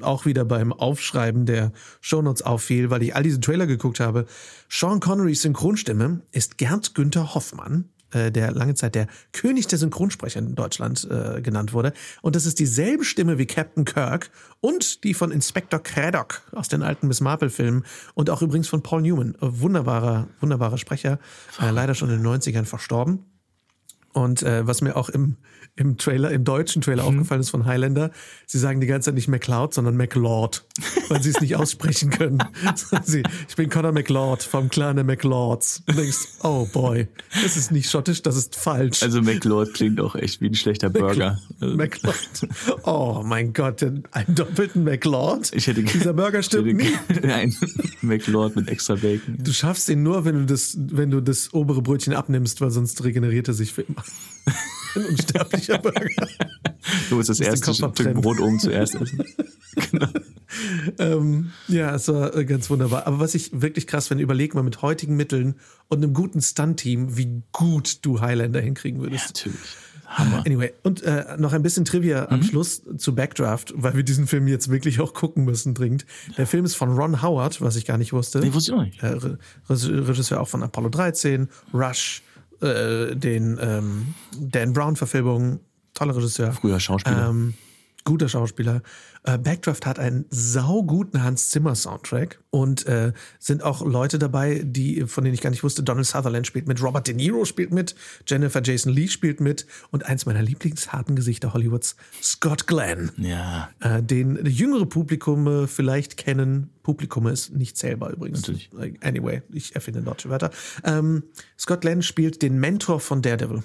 auch 0.04 0.26
wieder 0.26 0.46
beim 0.46 0.74
Aufschreiben 0.74 1.46
der 1.46 1.72
Shownotes 2.02 2.42
auffiel, 2.42 2.90
weil 2.90 3.04
ich 3.04 3.16
all 3.16 3.24
diese 3.24 3.40
Trailer 3.40 3.68
geguckt 3.68 4.00
habe, 4.00 4.26
Sean 4.70 5.00
Connerys 5.00 5.42
Synchronstimme 5.42 6.22
ist 6.32 6.58
Gerd 6.58 6.96
Günther 6.96 7.34
Hoffmann, 7.34 7.90
äh, 8.12 8.32
der 8.32 8.52
lange 8.52 8.76
Zeit 8.76 8.96
der 8.96 9.08
König 9.34 9.68
der 9.68 9.80
Synchronsprecher 9.80 10.40
in 10.40 10.56
Deutschland 10.56 11.08
äh, 11.10 11.42
genannt 11.42 11.74
wurde. 11.74 11.94
Und 12.22 12.36
das 12.36 12.46
ist 12.46 12.60
dieselbe 12.60 13.04
Stimme 13.04 13.38
wie 13.38 13.46
Captain 13.46 13.86
Kirk 13.86 14.32
und 14.62 15.04
die 15.04 15.14
von 15.14 15.32
Inspector 15.32 15.80
Craddock 15.80 16.42
aus 16.52 16.68
den 16.68 16.82
alten 16.82 17.08
Miss 17.08 17.22
Marple-Filmen 17.22 17.86
und 18.16 18.30
auch 18.30 18.42
übrigens 18.42 18.68
von 18.68 18.84
Paul 18.84 19.02
Newman. 19.02 19.36
Äh, 19.36 19.38
Wunderbarer, 19.42 20.28
wunderbarer 20.40 20.78
Sprecher, 20.78 21.20
äh, 21.62 21.72
leider 21.72 21.96
schon 21.96 22.10
in 22.10 22.18
den 22.18 22.26
90ern 22.26 22.66
verstorben. 22.66 23.26
Und 24.14 24.44
äh, 24.44 24.66
was 24.66 24.82
mir 24.82 24.96
auch 24.96 25.10
im, 25.10 25.38
im 25.76 25.98
Trailer, 25.98 26.32
im 26.32 26.44
deutschen 26.44 26.82
Trailer 26.82 27.04
aufgefallen 27.04 27.42
ist 27.42 27.52
von 27.52 27.66
Highlander, 27.66 28.12
sie 28.48 28.58
sagen 28.58 28.82
die 28.82 28.88
ganze 28.88 29.08
Zeit 29.08 29.16
nicht 29.16 29.28
McCloud, 29.28 29.74
sondern 29.74 29.96
McLeod, 29.98 30.66
weil 31.10 31.22
sie 31.22 31.30
es 31.30 31.42
nicht 31.42 31.56
aussprechen 31.58 32.10
können. 32.10 32.44
Sie, 33.04 33.24
ich 33.48 33.56
bin 33.56 33.70
Conor 33.70 33.92
McLeod 33.92 34.44
vom 34.44 34.70
Clan 34.70 34.96
der 34.96 35.06
McLeods. 35.06 35.84
Und 35.88 35.96
du 35.98 36.02
denkst, 36.02 36.28
oh 36.44 36.68
boy, 36.72 37.08
das 37.44 37.56
ist 37.56 37.72
nicht 37.72 37.90
schottisch, 37.90 38.22
das 38.22 38.36
ist 38.36 38.56
falsch. 38.56 39.04
Also 39.04 39.22
McLeod 39.22 39.74
klingt 39.74 40.00
auch 40.00 40.16
echt 40.16 40.42
wie 40.42 40.48
ein 40.48 40.56
schlechter 40.56 40.90
Burger. 40.90 41.40
Also, 41.60 41.76
McLeod. 41.76 42.16
Oh 42.84 43.22
mein 43.24 43.54
Gott, 43.54 43.84
einen 43.84 44.36
doppelten 44.36 44.84
McLeod. 44.84 45.52
ich 45.54 45.68
hätte 45.68 45.84
Dieser 45.84 46.14
Burger 46.14 46.44
stimmt 46.44 46.82
hätte, 46.82 47.28
Nein, 47.28 47.56
McLeod 48.02 48.56
mit 48.56 48.68
extra 48.68 48.96
Bacon. 48.96 49.38
Du 49.38 49.54
schaffst 49.54 49.90
ihn 49.90 50.04
nur, 50.04 50.26
wenn 50.26 50.36
du 50.36 50.46
das, 50.46 50.78
wenn 50.80 51.12
du 51.12 51.22
das 51.22 51.54
obere 51.54 51.82
Brötchen 51.82 52.14
abnimmst, 52.14 52.62
weil 52.62 52.72
sonst 52.72 53.04
regeneriert 53.04 53.48
er 53.48 53.54
sich 53.54 53.74
für 53.74 53.84
immer. 53.84 53.99
Ein 54.96 55.06
unsterblicher 55.06 55.78
Burger. 55.78 56.28
Du 57.10 57.16
musst 57.16 57.30
das 57.30 57.40
erste 57.40 57.74
Stück 57.74 57.86
abtrennen. 57.86 58.22
Brot 58.22 58.40
oben 58.40 58.60
zuerst 58.60 58.96
essen. 58.96 59.24
Ähm, 60.98 61.52
ja, 61.68 61.94
es 61.94 62.08
war 62.08 62.36
äh, 62.36 62.44
ganz 62.44 62.70
wunderbar. 62.72 63.06
Aber 63.06 63.20
was 63.20 63.36
ich 63.36 63.52
wirklich 63.62 63.86
krass 63.86 64.08
finde, 64.08 64.24
überleg 64.24 64.56
mal 64.56 64.64
mit 64.64 64.82
heutigen 64.82 65.16
Mitteln 65.16 65.56
und 65.90 66.00
einem 66.04 66.14
guten 66.14 66.42
Stunt-Team, 66.42 67.16
wie 67.18 67.44
gut 67.52 68.00
du 68.04 68.20
Highlander 68.20 68.60
hinkriegen 68.60 69.00
würdest. 69.00 69.28
Natürlich. 69.46 69.60
Hammer. 70.08 70.40
Anyway, 70.46 70.74
und 70.82 71.04
äh, 71.04 71.36
noch 71.38 71.54
ein 71.54 71.62
bisschen 71.62 71.86
Trivia 71.86 72.22
Mhm. 72.24 72.28
am 72.34 72.44
Schluss 72.44 72.82
zu 72.98 73.14
Backdraft, 73.14 73.74
weil 73.76 73.96
wir 73.96 74.02
diesen 74.04 74.26
Film 74.26 74.48
jetzt 74.48 74.70
wirklich 74.72 75.00
auch 75.00 75.14
gucken 75.14 75.46
müssen 75.46 75.76
dringend. 75.76 76.08
Der 76.36 76.48
Film 76.48 76.66
ist 76.66 76.74
von 76.76 76.90
Ron 76.98 77.22
Howard, 77.22 77.62
was 77.62 77.76
ich 77.76 77.86
gar 77.86 78.00
nicht 78.00 78.12
wusste. 78.12 78.40
Nee, 78.40 78.52
wusste 78.52 78.72
ich 78.72 78.78
auch 78.78 78.84
nicht. 78.84 79.04
äh, 79.04 79.08
Re- 79.08 79.38
Re- 79.70 80.08
Regisseur 80.08 80.42
auch 80.42 80.48
von 80.48 80.64
Apollo 80.64 80.90
13, 80.90 81.48
Rush, 81.76 82.24
äh, 82.62 83.16
den 83.16 83.58
ähm, 83.62 84.14
Dan 84.38 84.74
Brown-Verfilmungen, 84.74 85.60
toller 85.94 86.16
Regisseur. 86.16 86.52
Früher 86.52 86.80
Schauspieler. 86.80 87.30
Ähm, 87.30 87.54
guter 88.04 88.30
Schauspieler. 88.30 88.82
Äh, 89.24 89.38
Backdraft 89.38 89.86
hat 89.86 90.00
einen 90.00 90.26
sauguten 90.30 91.24
Hans 91.24 91.50
Zimmer 91.50 91.76
Soundtrack 91.76 92.40
und 92.50 92.86
äh, 92.88 93.14
sind 93.40 93.64
auch 93.64 93.86
Leute 93.86 94.20
dabei, 94.20 94.62
die 94.64 95.06
von 95.08 95.24
denen 95.24 95.34
ich 95.34 95.42
gar 95.42 95.50
nicht 95.50 95.64
wusste. 95.64 95.84
Donald 95.84 96.08
Sutherland 96.08 96.48
spielt 96.48 96.68
mit, 96.68 96.82
Robert 96.82 97.08
De 97.08 97.14
Niro 97.14 97.46
spielt 97.46 97.72
mit, 97.72 97.96
Jennifer 98.26 98.62
Jason 98.64 98.92
Lee 98.94 99.08
spielt 99.08 99.40
mit 99.40 99.66
und 99.92 100.06
eins 100.06 100.26
meiner 100.26 100.42
Lieblingsharten 100.42 101.16
Gesichter 101.16 101.54
Hollywoods, 101.54 101.96
Scott 102.22 102.68
Glenn. 102.68 103.12
ja. 103.18 103.70
Äh, 103.82 104.02
den 104.04 104.46
jüngere 104.46 104.86
Publikum 104.86 105.48
äh, 105.48 105.68
vielleicht 105.68 106.18
kennen. 106.18 106.70
Publikum 106.84 107.28
ist 107.28 107.54
nicht 107.54 107.78
zählbar 107.78 108.12
übrigens. 108.12 108.42
Natürlich. 108.42 108.70
Anyway, 109.02 109.42
ich 109.52 109.76
erfinde 109.76 110.02
deutsche 110.02 110.30
Wörter. 110.30 110.50
Ähm, 110.84 111.24
Scott 111.58 111.82
Glenn 111.82 112.02
spielt 112.02 112.42
den 112.42 112.60
Mentor 112.60 113.00
von 113.00 113.22
Daredevil 113.22 113.64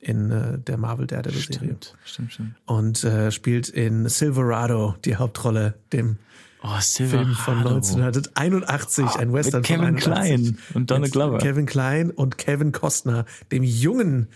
in 0.00 0.30
äh, 0.30 0.58
der 0.58 0.76
Marvel 0.76 1.06
Daredevil-Serie 1.06 1.56
Stimmt, 1.80 1.94
stimmt, 2.04 2.32
stimmt. 2.32 2.54
und 2.66 3.04
äh, 3.04 3.30
spielt 3.30 3.68
in 3.68 4.08
Silverado 4.08 4.94
die 5.04 5.16
Hauptrolle, 5.16 5.74
dem 5.92 6.18
Oh, 6.62 6.80
Film 6.80 7.34
von 7.34 7.58
Silverado. 7.58 7.74
1981, 7.76 9.06
ein 9.16 9.32
Western 9.32 9.60
mit 9.60 9.66
Kevin 9.66 9.98
von 9.98 10.12
81. 10.14 10.56
Kline 10.56 10.58
und 10.74 10.90
Donald 10.90 11.12
Glover. 11.12 11.38
Kevin 11.38 11.66
Klein 11.66 12.10
und 12.10 12.38
Kevin 12.38 12.72
Costner, 12.72 13.24
dem 13.52 13.62
jungen 13.62 14.28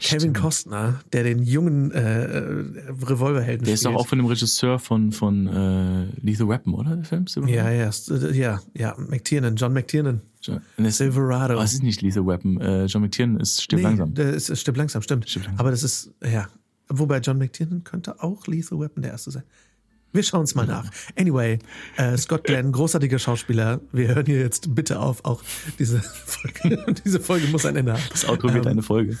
Kevin 0.00 0.32
Costner, 0.32 1.00
der 1.12 1.22
den 1.24 1.42
jungen 1.42 1.92
äh, 1.92 2.24
äh, 2.24 2.64
Revolverhelden 3.04 3.64
Der 3.64 3.74
ist 3.74 3.84
doch 3.86 3.94
auch 3.94 4.06
von 4.06 4.18
dem 4.18 4.26
Regisseur 4.26 4.78
von, 4.78 5.12
von 5.12 5.46
äh, 5.46 6.06
Lethal 6.22 6.48
Weapon, 6.48 6.74
oder? 6.74 6.96
Der 6.96 7.04
Film? 7.04 7.26
Ja, 7.46 7.70
ja, 7.70 7.90
äh, 8.10 8.36
ja, 8.36 8.60
ja, 8.74 8.94
McTiernan, 8.98 9.56
John 9.56 9.72
McTiernan. 9.72 10.20
John, 10.42 10.60
nee, 10.76 10.88
es- 10.88 10.98
Silverado. 10.98 11.56
Oh, 11.58 11.62
es 11.62 11.74
ist 11.74 11.82
nicht 11.82 12.02
Lethal 12.02 12.26
Weapon. 12.26 12.60
Äh, 12.60 12.86
John 12.86 13.02
McTiernan 13.02 13.40
ist 13.40 13.62
stimmt 13.62 13.82
langsam. 13.82 14.14
Der 14.14 14.30
ist, 14.34 14.56
stimmt 14.58 14.78
langsam, 14.78 15.02
stimmt. 15.02 15.28
Stimmt 15.28 15.46
langsam. 15.46 15.60
Aber 15.60 15.70
das 15.70 15.82
ist, 15.82 16.10
ja. 16.24 16.48
Wobei 16.88 17.18
John 17.18 17.38
McTiernan 17.38 17.82
könnte 17.84 18.22
auch 18.22 18.46
Lethal 18.46 18.78
Weapon 18.80 19.02
der 19.02 19.12
erste 19.12 19.30
sein. 19.30 19.42
Wir 20.12 20.22
schauen 20.22 20.44
es 20.44 20.54
mal 20.54 20.66
nach. 20.66 20.88
Anyway, 21.18 21.58
äh, 21.96 22.16
Scott 22.16 22.44
Glenn, 22.44 22.72
großartiger 22.72 23.18
Schauspieler. 23.18 23.80
Wir 23.92 24.08
hören 24.14 24.24
hier 24.24 24.38
jetzt 24.38 24.74
bitte 24.74 24.98
auf. 25.00 25.24
Auch 25.24 25.42
diese 25.78 26.00
Folge, 26.24 26.94
diese 27.04 27.20
Folge 27.20 27.48
muss 27.48 27.66
ein 27.66 27.76
Ende 27.76 27.92
haben. 27.92 28.02
Das 28.10 28.26
Outro 28.26 28.52
wird 28.54 28.64
Ähm, 28.64 28.72
eine 28.72 28.82
Folge. 28.82 29.18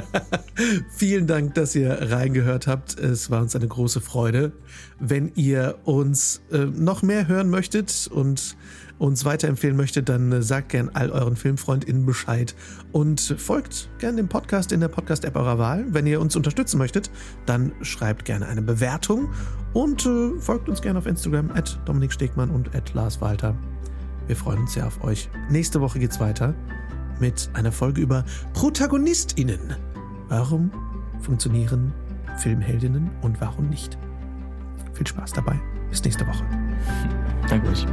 Vielen 0.90 1.26
Dank, 1.26 1.54
dass 1.54 1.74
ihr 1.74 2.10
reingehört 2.10 2.66
habt. 2.66 2.98
Es 2.98 3.30
war 3.30 3.42
uns 3.42 3.54
eine 3.56 3.68
große 3.68 4.00
Freude. 4.00 4.52
Wenn 4.98 5.32
ihr 5.34 5.78
uns 5.84 6.42
äh, 6.50 6.58
noch 6.58 7.02
mehr 7.02 7.28
hören 7.28 7.50
möchtet 7.50 8.08
und 8.12 8.56
uns 8.98 9.24
weiterempfehlen 9.24 9.76
möchtet, 9.76 10.08
dann 10.08 10.30
äh, 10.32 10.42
sagt 10.42 10.70
gern 10.70 10.90
all 10.90 11.10
euren 11.10 11.36
FilmfreundInnen 11.36 12.06
Bescheid 12.06 12.54
und 12.92 13.20
folgt 13.20 13.90
gern 13.98 14.16
dem 14.16 14.28
Podcast 14.28 14.72
in 14.72 14.80
der 14.80 14.88
Podcast-App 14.88 15.36
eurer 15.36 15.58
Wahl. 15.58 15.84
Wenn 15.88 16.06
ihr 16.06 16.20
uns 16.20 16.36
unterstützen 16.36 16.78
möchtet, 16.78 17.10
dann 17.46 17.72
schreibt 17.82 18.24
gerne 18.24 18.46
eine 18.46 18.62
Bewertung 18.62 19.28
und 19.72 20.06
äh, 20.06 20.38
folgt 20.38 20.68
uns 20.68 20.82
gerne 20.82 20.98
auf 20.98 21.06
Instagram 21.06 21.50
at 21.50 21.78
Dominik 21.84 22.12
Stegmann 22.12 22.50
und 22.50 22.74
at 22.74 22.94
Lars 22.94 23.20
Walter. 23.20 23.56
Wir 24.28 24.36
freuen 24.36 24.60
uns 24.60 24.74
sehr 24.74 24.86
auf 24.86 25.02
euch. 25.02 25.28
Nächste 25.50 25.80
Woche 25.80 25.98
geht's 25.98 26.20
weiter 26.20 26.54
mit 27.22 27.48
einer 27.54 27.70
Folge 27.70 28.02
über 28.02 28.24
ProtagonistInnen. 28.52 29.76
Warum 30.28 30.72
funktionieren 31.20 31.94
Filmheldinnen 32.38 33.10
und 33.22 33.40
warum 33.40 33.68
nicht? 33.68 33.96
Viel 34.92 35.06
Spaß 35.06 35.32
dabei. 35.32 35.58
Bis 35.88 36.02
nächste 36.02 36.26
Woche. 36.26 36.44
Danke 37.48 37.68
euch. 37.68 37.86